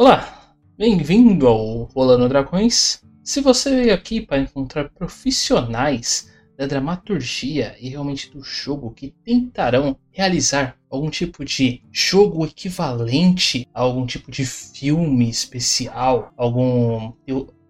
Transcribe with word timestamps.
Olá, 0.00 0.54
bem-vindo 0.76 1.48
ao 1.48 1.82
Rolando 1.92 2.28
Dragões. 2.28 3.02
Se 3.24 3.40
você 3.40 3.70
veio 3.70 3.92
aqui 3.92 4.20
para 4.20 4.38
encontrar 4.38 4.90
profissionais 4.90 6.32
da 6.56 6.68
dramaturgia 6.68 7.74
e 7.80 7.88
realmente 7.88 8.30
do 8.30 8.40
jogo 8.40 8.92
que 8.92 9.12
tentarão 9.24 9.98
realizar 10.12 10.76
algum 10.88 11.10
tipo 11.10 11.44
de 11.44 11.82
jogo 11.90 12.46
equivalente 12.46 13.66
a 13.74 13.80
algum 13.80 14.06
tipo 14.06 14.30
de 14.30 14.46
filme 14.46 15.28
especial, 15.28 16.32
algum 16.36 17.12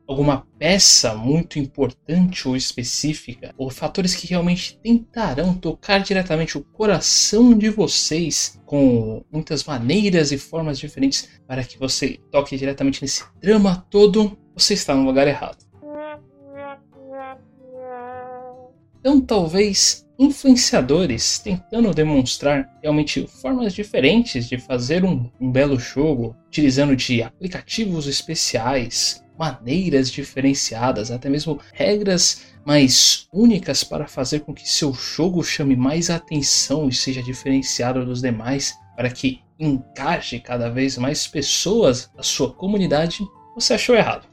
alguma 0.09 0.47
peça 0.59 1.15
muito 1.15 1.59
importante 1.59 2.49
ou 2.49 2.57
específica, 2.57 3.55
ou 3.59 3.71
fatores 3.71 4.15
que 4.15 4.27
realmente 4.27 4.79
tentarão 4.83 5.53
tocar 5.53 5.99
diretamente 5.99 6.57
o 6.57 6.65
coração 6.65 7.57
de 7.57 7.69
vocês 7.69 8.59
com 8.65 9.23
muitas 9.31 9.63
maneiras 9.65 10.33
e 10.33 10.39
formas 10.39 10.79
diferentes 10.79 11.29
para 11.47 11.63
que 11.63 11.79
você 11.79 12.19
toque 12.33 12.57
diretamente 12.57 13.03
nesse 13.03 13.23
drama 13.39 13.87
todo, 13.91 14.37
você 14.55 14.73
está 14.73 14.95
no 14.95 15.05
lugar 15.05 15.29
errado. 15.29 15.69
Então, 19.01 19.21
talvez 19.21 20.07
influenciadores 20.19 21.39
tentando 21.39 21.95
demonstrar 21.95 22.69
realmente 22.83 23.27
formas 23.41 23.73
diferentes 23.73 24.49
de 24.49 24.59
fazer 24.59 25.05
um, 25.05 25.31
um 25.41 25.53
belo 25.53 25.79
jogo, 25.79 26.35
utilizando 26.49 26.97
de 26.97 27.23
aplicativos 27.23 28.09
especiais, 28.09 29.23
maneiras 29.39 30.11
diferenciadas, 30.11 31.11
até 31.11 31.29
mesmo 31.31 31.61
regras 31.73 32.43
mais 32.65 33.29
únicas 33.33 33.85
para 33.85 34.09
fazer 34.09 34.41
com 34.41 34.53
que 34.53 34.69
seu 34.69 34.93
jogo 34.93 35.43
chame 35.43 35.77
mais 35.77 36.11
atenção 36.11 36.89
e 36.89 36.93
seja 36.93 37.23
diferenciado 37.23 38.05
dos 38.05 38.21
demais, 38.21 38.75
para 38.97 39.11
que 39.11 39.41
engaje 39.59 40.41
cada 40.41 40.69
vez 40.69 40.99
mais 40.99 41.27
pessoas 41.27 42.11
da 42.15 42.23
sua 42.23 42.53
comunidade, 42.53 43.21
você 43.55 43.75
achou 43.75 43.95
errado. 43.95 44.27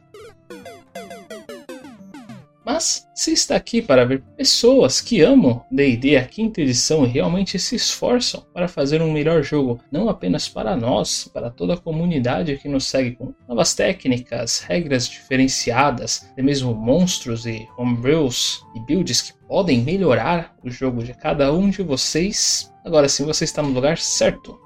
Mas 2.65 3.07
se 3.13 3.31
está 3.31 3.55
aqui 3.55 3.79
para 3.79 4.05
ver 4.05 4.23
pessoas 4.35 4.99
que 4.99 5.21
amam 5.21 5.63
D&D 5.69 6.17
a 6.17 6.25
quinta 6.25 6.61
edição 6.61 7.05
e 7.05 7.09
realmente 7.09 7.59
se 7.59 7.75
esforçam 7.75 8.43
para 8.51 8.67
fazer 8.67 9.03
um 9.03 9.13
melhor 9.13 9.43
jogo, 9.43 9.79
não 9.91 10.09
apenas 10.09 10.49
para 10.49 10.75
nós, 10.75 11.29
para 11.31 11.51
toda 11.51 11.75
a 11.75 11.77
comunidade 11.77 12.57
que 12.57 12.67
nos 12.67 12.85
segue 12.85 13.11
com 13.11 13.35
novas 13.47 13.75
técnicas, 13.75 14.61
regras 14.61 15.07
diferenciadas, 15.07 16.27
até 16.31 16.41
mesmo 16.41 16.73
monstros 16.73 17.45
e 17.45 17.67
homebrews 17.77 18.63
e 18.75 18.79
builds 18.79 19.21
que 19.21 19.33
podem 19.47 19.83
melhorar 19.83 20.55
o 20.63 20.69
jogo 20.69 21.03
de 21.03 21.13
cada 21.13 21.53
um 21.53 21.69
de 21.69 21.83
vocês, 21.83 22.73
agora 22.83 23.07
sim 23.07 23.25
você 23.25 23.43
está 23.43 23.61
no 23.61 23.69
lugar 23.69 23.99
certo. 23.99 24.59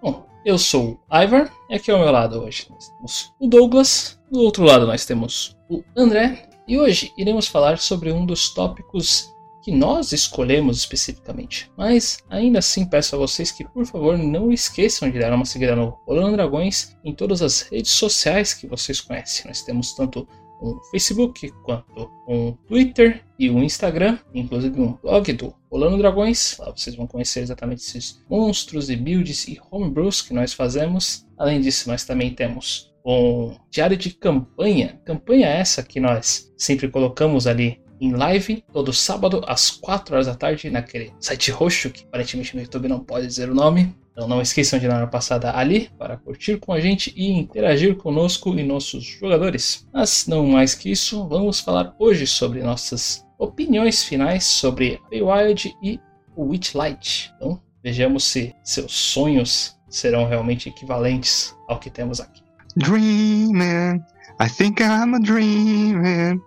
Bom, 0.00 0.26
eu 0.46 0.56
sou 0.56 0.98
o 1.10 1.14
Ivar 1.14 1.52
e 1.68 1.74
aqui 1.74 1.90
ao 1.90 1.98
meu 1.98 2.10
lado 2.10 2.42
hoje 2.42 2.66
nós 2.70 2.88
temos 2.88 3.34
o 3.38 3.46
Douglas 3.46 4.21
do 4.32 4.40
outro 4.40 4.64
lado, 4.64 4.86
nós 4.86 5.04
temos 5.04 5.54
o 5.68 5.84
André, 5.94 6.48
e 6.66 6.78
hoje 6.78 7.12
iremos 7.18 7.46
falar 7.46 7.78
sobre 7.78 8.10
um 8.10 8.24
dos 8.24 8.48
tópicos 8.54 9.30
que 9.62 9.70
nós 9.70 10.10
escolhemos 10.10 10.78
especificamente. 10.78 11.70
Mas 11.76 12.18
ainda 12.30 12.58
assim 12.58 12.86
peço 12.86 13.14
a 13.14 13.18
vocês 13.18 13.52
que, 13.52 13.62
por 13.68 13.84
favor, 13.84 14.16
não 14.16 14.50
esqueçam 14.50 15.10
de 15.10 15.18
dar 15.18 15.34
uma 15.34 15.44
seguida 15.44 15.76
no 15.76 15.98
Rolando 16.06 16.36
Dragões 16.36 16.96
em 17.04 17.14
todas 17.14 17.42
as 17.42 17.60
redes 17.60 17.90
sociais 17.90 18.54
que 18.54 18.66
vocês 18.66 19.02
conhecem. 19.02 19.46
Nós 19.46 19.62
temos 19.62 19.92
tanto 19.94 20.26
um 20.62 20.80
Facebook 20.90 21.52
quanto 21.62 22.10
um 22.26 22.52
Twitter 22.66 23.22
e 23.38 23.50
um 23.50 23.62
Instagram, 23.62 24.18
inclusive 24.32 24.80
um 24.80 24.94
blog 24.94 25.32
do 25.34 25.54
Rolando 25.70 25.98
Dragões. 25.98 26.56
Lá 26.58 26.70
vocês 26.70 26.96
vão 26.96 27.06
conhecer 27.06 27.40
exatamente 27.40 27.82
esses 27.82 28.24
monstros 28.30 28.88
e 28.88 28.96
builds 28.96 29.46
e 29.46 29.60
homebrews 29.70 30.22
que 30.22 30.32
nós 30.32 30.54
fazemos. 30.54 31.26
Além 31.36 31.60
disso, 31.60 31.88
nós 31.88 32.04
também 32.04 32.34
temos 32.34 32.91
um 33.04 33.56
diário 33.70 33.96
de 33.96 34.10
campanha. 34.10 35.00
Campanha 35.04 35.46
essa 35.48 35.82
que 35.82 36.00
nós 36.00 36.52
sempre 36.56 36.88
colocamos 36.88 37.46
ali 37.46 37.80
em 38.00 38.12
live 38.12 38.64
todo 38.72 38.92
sábado 38.92 39.42
às 39.46 39.70
4 39.70 40.14
horas 40.14 40.26
da 40.26 40.34
tarde 40.34 40.68
naquele 40.70 41.12
site 41.20 41.52
roxo 41.52 41.90
que 41.90 42.04
aparentemente 42.04 42.56
no 42.56 42.62
YouTube 42.62 42.88
não 42.88 42.98
pode 42.98 43.26
dizer 43.26 43.48
o 43.48 43.54
nome. 43.54 43.94
Então 44.10 44.28
não 44.28 44.42
esqueçam 44.42 44.78
de 44.78 44.86
dar 44.86 44.98
uma 44.98 45.06
passada 45.06 45.56
ali 45.56 45.88
para 45.98 46.16
curtir 46.16 46.58
com 46.58 46.72
a 46.72 46.80
gente 46.80 47.14
e 47.16 47.30
interagir 47.30 47.96
conosco 47.96 48.58
e 48.58 48.62
nossos 48.62 49.04
jogadores. 49.04 49.88
Mas 49.92 50.26
não 50.26 50.46
mais 50.46 50.74
que 50.74 50.90
isso, 50.90 51.26
vamos 51.28 51.60
falar 51.60 51.94
hoje 51.98 52.26
sobre 52.26 52.60
nossas 52.62 53.24
opiniões 53.38 54.04
finais 54.04 54.44
sobre 54.44 55.00
Feywild 55.08 55.74
e 55.82 55.98
Witchlight. 56.36 57.32
Então 57.36 57.60
vejamos 57.82 58.24
se 58.24 58.54
seus 58.62 58.92
sonhos 58.92 59.76
serão 59.88 60.26
realmente 60.26 60.68
equivalentes 60.68 61.54
ao 61.68 61.78
que 61.78 61.90
temos 61.90 62.20
aqui. 62.20 62.41
Dreaming, 62.78 64.02
I 64.40 64.48
think 64.48 64.80
I'm 64.80 65.14
a 65.14 65.18
dreaming. 65.18 66.40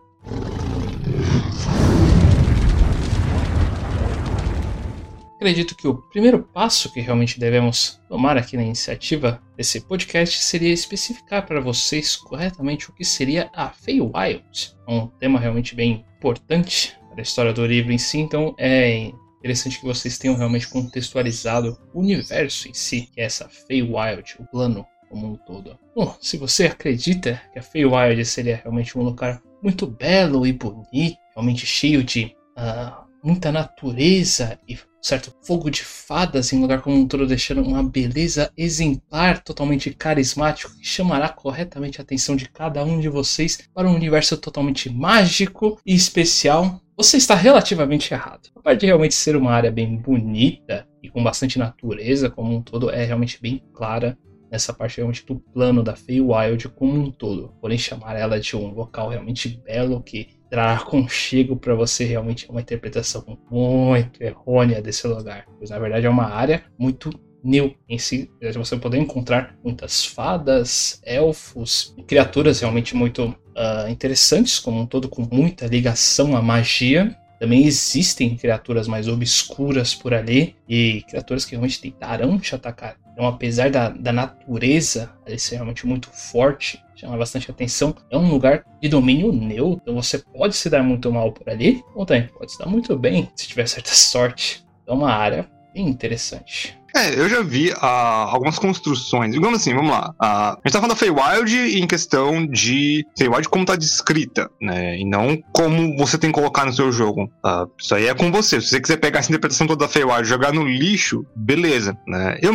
Acredito 5.35 5.75
que 5.75 5.88
o 5.88 5.94
primeiro 6.09 6.41
passo 6.41 6.91
que 6.91 7.00
realmente 7.00 7.40
devemos 7.40 8.02
tomar 8.09 8.38
aqui 8.38 8.58
na 8.58 8.64
iniciativa 8.64 9.40
desse 9.56 9.81
podcast 9.81 10.44
seria 10.44 10.74
especificar 10.74 11.46
para 11.46 11.62
vocês 11.62 12.16
corretamente 12.16 12.90
o 12.90 12.94
que 12.94 13.06
seria 13.06 13.52
a 13.53 13.69
Feywild. 13.69 14.75
Um 14.88 15.06
tema 15.06 15.40
realmente 15.40 15.75
bem 15.75 16.03
importante 16.18 16.97
para 17.12 17.19
a 17.19 17.22
história 17.22 17.53
do 17.53 17.64
livro 17.68 17.91
em 17.91 18.00
si, 18.00 18.18
então 18.18 18.56
é 18.58 19.12
interessante 19.38 19.80
que 19.80 19.85
vocês 19.85 20.18
tenham 20.18 20.35
realmente 20.35 20.68
contextualizado 20.68 21.78
o 21.94 22.00
universo 22.00 22.68
em 22.68 22.74
si, 22.74 23.02
que 23.14 23.22
é 23.22 23.25
essa 23.25 23.47
Feywild, 23.47 24.38
o 24.40 24.46
plano 24.47 24.84
como 25.16 25.31
um 25.31 25.36
todo. 25.38 25.80
Bom, 25.96 26.14
se 26.20 26.36
você 26.36 26.66
acredita 26.66 27.42
que 27.53 27.59
a 27.59 27.64
Feywild 27.64 28.26
seria 28.26 28.58
realmente 28.58 28.98
um 29.00 29.02
lugar 29.02 29.42
muito 29.64 29.88
belo 29.88 30.46
e 30.46 30.52
bonito, 30.52 31.18
realmente 31.34 31.66
cheio 31.66 32.03
de 32.03 32.36
uh, 32.58 33.06
muita 33.24 33.50
natureza 33.50 34.59
e 34.68 34.78
certo 35.02 35.34
fogo 35.42 35.70
de 35.70 35.84
fadas 35.84 36.52
em 36.52 36.59
lugar 36.59 36.81
como 36.81 36.98
um 36.98 37.08
todo, 37.08 37.26
deixando 37.26 37.62
uma 37.62 37.81
beleza 37.81 38.52
exemplar, 38.58 39.42
totalmente 39.42 39.94
carismático, 39.94 40.76
que 40.76 40.86
chamará 40.86 41.30
corretamente 41.30 42.02
a 42.02 42.03
atenção 42.03 42.36
de 42.36 42.50
cada 42.50 42.84
um 42.84 43.00
de 43.00 43.08
vocês 43.08 43.59
para 43.74 43.88
um 43.88 43.96
universo 43.96 44.36
totalmente 44.36 44.90
mágico 44.90 45.80
e 45.86 45.96
especial, 45.96 46.82
você 46.97 47.18
está 47.18 47.36
relativamente 47.36 48.14
errado. 48.14 48.50
Apesar 48.56 48.76
de 48.76 48.86
realmente 48.86 49.14
ser 49.14 49.36
uma 49.38 49.52
área 49.52 49.72
bem 49.72 49.96
bonita 49.96 50.86
e 51.02 51.09
com 51.09 51.24
bastante 51.24 51.58
natureza 51.58 52.30
como 52.30 52.53
um 52.53 52.62
todo, 52.62 52.90
é 52.90 53.06
realmente 53.06 53.40
bem 53.42 53.64
clara 53.74 54.18
nessa 54.52 54.74
parte 54.74 54.98
realmente 54.98 55.26
do 55.26 55.36
plano 55.36 55.84
da 55.84 55.96
Feywild 55.96 56.70
como 56.70 56.94
um 56.94 57.12
todo. 57.12 57.54
Porém, 57.60 57.78
chamar 57.78 58.16
ela 58.16 58.40
de 58.40 58.56
um 58.56 58.74
local 58.74 59.10
realmente 59.10 59.62
belo 59.66 60.02
que 60.02 60.30
trará 60.50 60.80
conchego 60.80 61.56
para 61.56 61.76
você 61.76 62.06
realmente 62.06 62.50
uma 62.50 62.62
interpretação 62.62 63.38
muito 63.50 64.22
errônea 64.22 64.82
desse 64.82 65.08
lugar. 65.08 65.46
Pois 65.58 65.70
na 65.70 65.80
verdade 65.80 66.06
é 66.06 66.10
uma 66.10 66.28
área 66.28 66.64
muito 66.78 67.10
new 67.44 67.76
em 67.88 68.00
si. 68.00 68.30
Você 68.56 68.76
poder 68.78 68.98
encontrar 68.98 69.56
muitas 69.64 70.04
fadas, 70.04 71.00
elfos, 71.04 71.96
criaturas 72.08 72.60
realmente 72.60 72.96
muito 72.96 73.26
uh, 73.26 73.88
interessantes, 73.90 74.60
como 74.60 74.82
um 74.82 74.86
todo, 74.86 75.08
com 75.08 75.22
muita 75.32 75.68
ligação 75.68 76.36
à 76.36 76.42
magia. 76.42 77.16
Também 77.40 77.66
existem 77.66 78.35
criaturas 78.35 78.88
mais 78.88 79.07
obscuras 79.07 79.94
por 79.94 80.13
ali 80.13 80.56
e 80.68 81.03
criaturas 81.07 81.46
que 81.46 81.51
realmente 81.51 81.81
tentarão 81.81 82.40
te 82.40 82.56
atacar. 82.56 82.97
Então, 83.12 83.28
apesar 83.28 83.69
da, 83.69 83.90
da 83.90 84.12
natureza 84.12 85.09
ali 85.25 85.40
ser 85.40 85.56
realmente 85.56 85.88
muito 85.88 86.09
forte, 86.09 86.84
chama 86.96 87.18
bastante 87.18 87.50
atenção, 87.50 87.96
é 88.12 88.18
um 88.18 88.29
lugar 88.29 88.66
de 88.81 88.90
domínio 88.90 89.31
neutro. 89.31 89.81
Então 89.81 89.96
você 89.96 90.18
pode 90.18 90.56
se 90.56 90.69
dar 90.69 90.84
muito 90.84 91.12
mal 91.12 91.31
por 91.31 91.50
ali, 91.50 91.81
ou 91.94 92.06
também 92.06 92.28
pode 92.28 92.51
se 92.51 92.59
dar 92.59 92.68
muito 92.68 92.97
bem 92.97 93.29
se 93.35 93.47
tiver 93.47 93.67
certa 93.67 93.91
sorte. 93.96 94.66
É 94.85 94.91
uma 94.91 95.12
área 95.12 95.50
bem 95.73 95.88
interessante. 95.88 96.78
É, 96.96 97.20
eu 97.20 97.28
já 97.28 97.42
vi 97.42 97.72
uh, 97.72 97.78
algumas 97.82 98.58
construções. 98.58 99.34
Digamos 99.34 99.60
assim, 99.60 99.74
vamos 99.74 99.92
lá. 99.92 100.12
Uh, 100.12 100.16
a 100.24 100.59
gente 100.64 100.74
tá 100.74 100.80
falando 100.80 100.92
da 100.92 100.96
Feywild 100.96 101.78
em 101.78 101.86
questão 101.86 102.47
de 102.47 103.06
Feywild 103.18 103.50
como 103.50 103.66
tá 103.66 103.76
descrita, 103.76 104.50
né? 104.62 104.97
E 104.97 105.06
não 105.06 105.38
como 105.52 105.97
você 105.97 106.18
tem 106.18 106.32
que 106.32 106.40
colocar 106.40 106.66
no 106.66 106.74
seu 106.74 106.92
jogo. 106.92 107.26
Uh, 107.46 107.70
isso 107.78 107.94
aí 107.94 108.08
é 108.08 108.14
com 108.14 108.32
você. 108.32 108.62
Se 108.62 108.70
você 108.70 108.80
quiser 108.80 108.97
pegar 108.97 109.20
essa 109.20 109.30
interpretação 109.30 109.68
toda 109.68 109.86
da 109.86 109.92
Feywild 109.92 110.24
e 110.24 110.30
jogar 110.30 110.53
no 110.53 110.64
lixo, 110.64 111.26
beleza, 111.36 111.97
né? 112.08 112.38
Eu, 112.42 112.53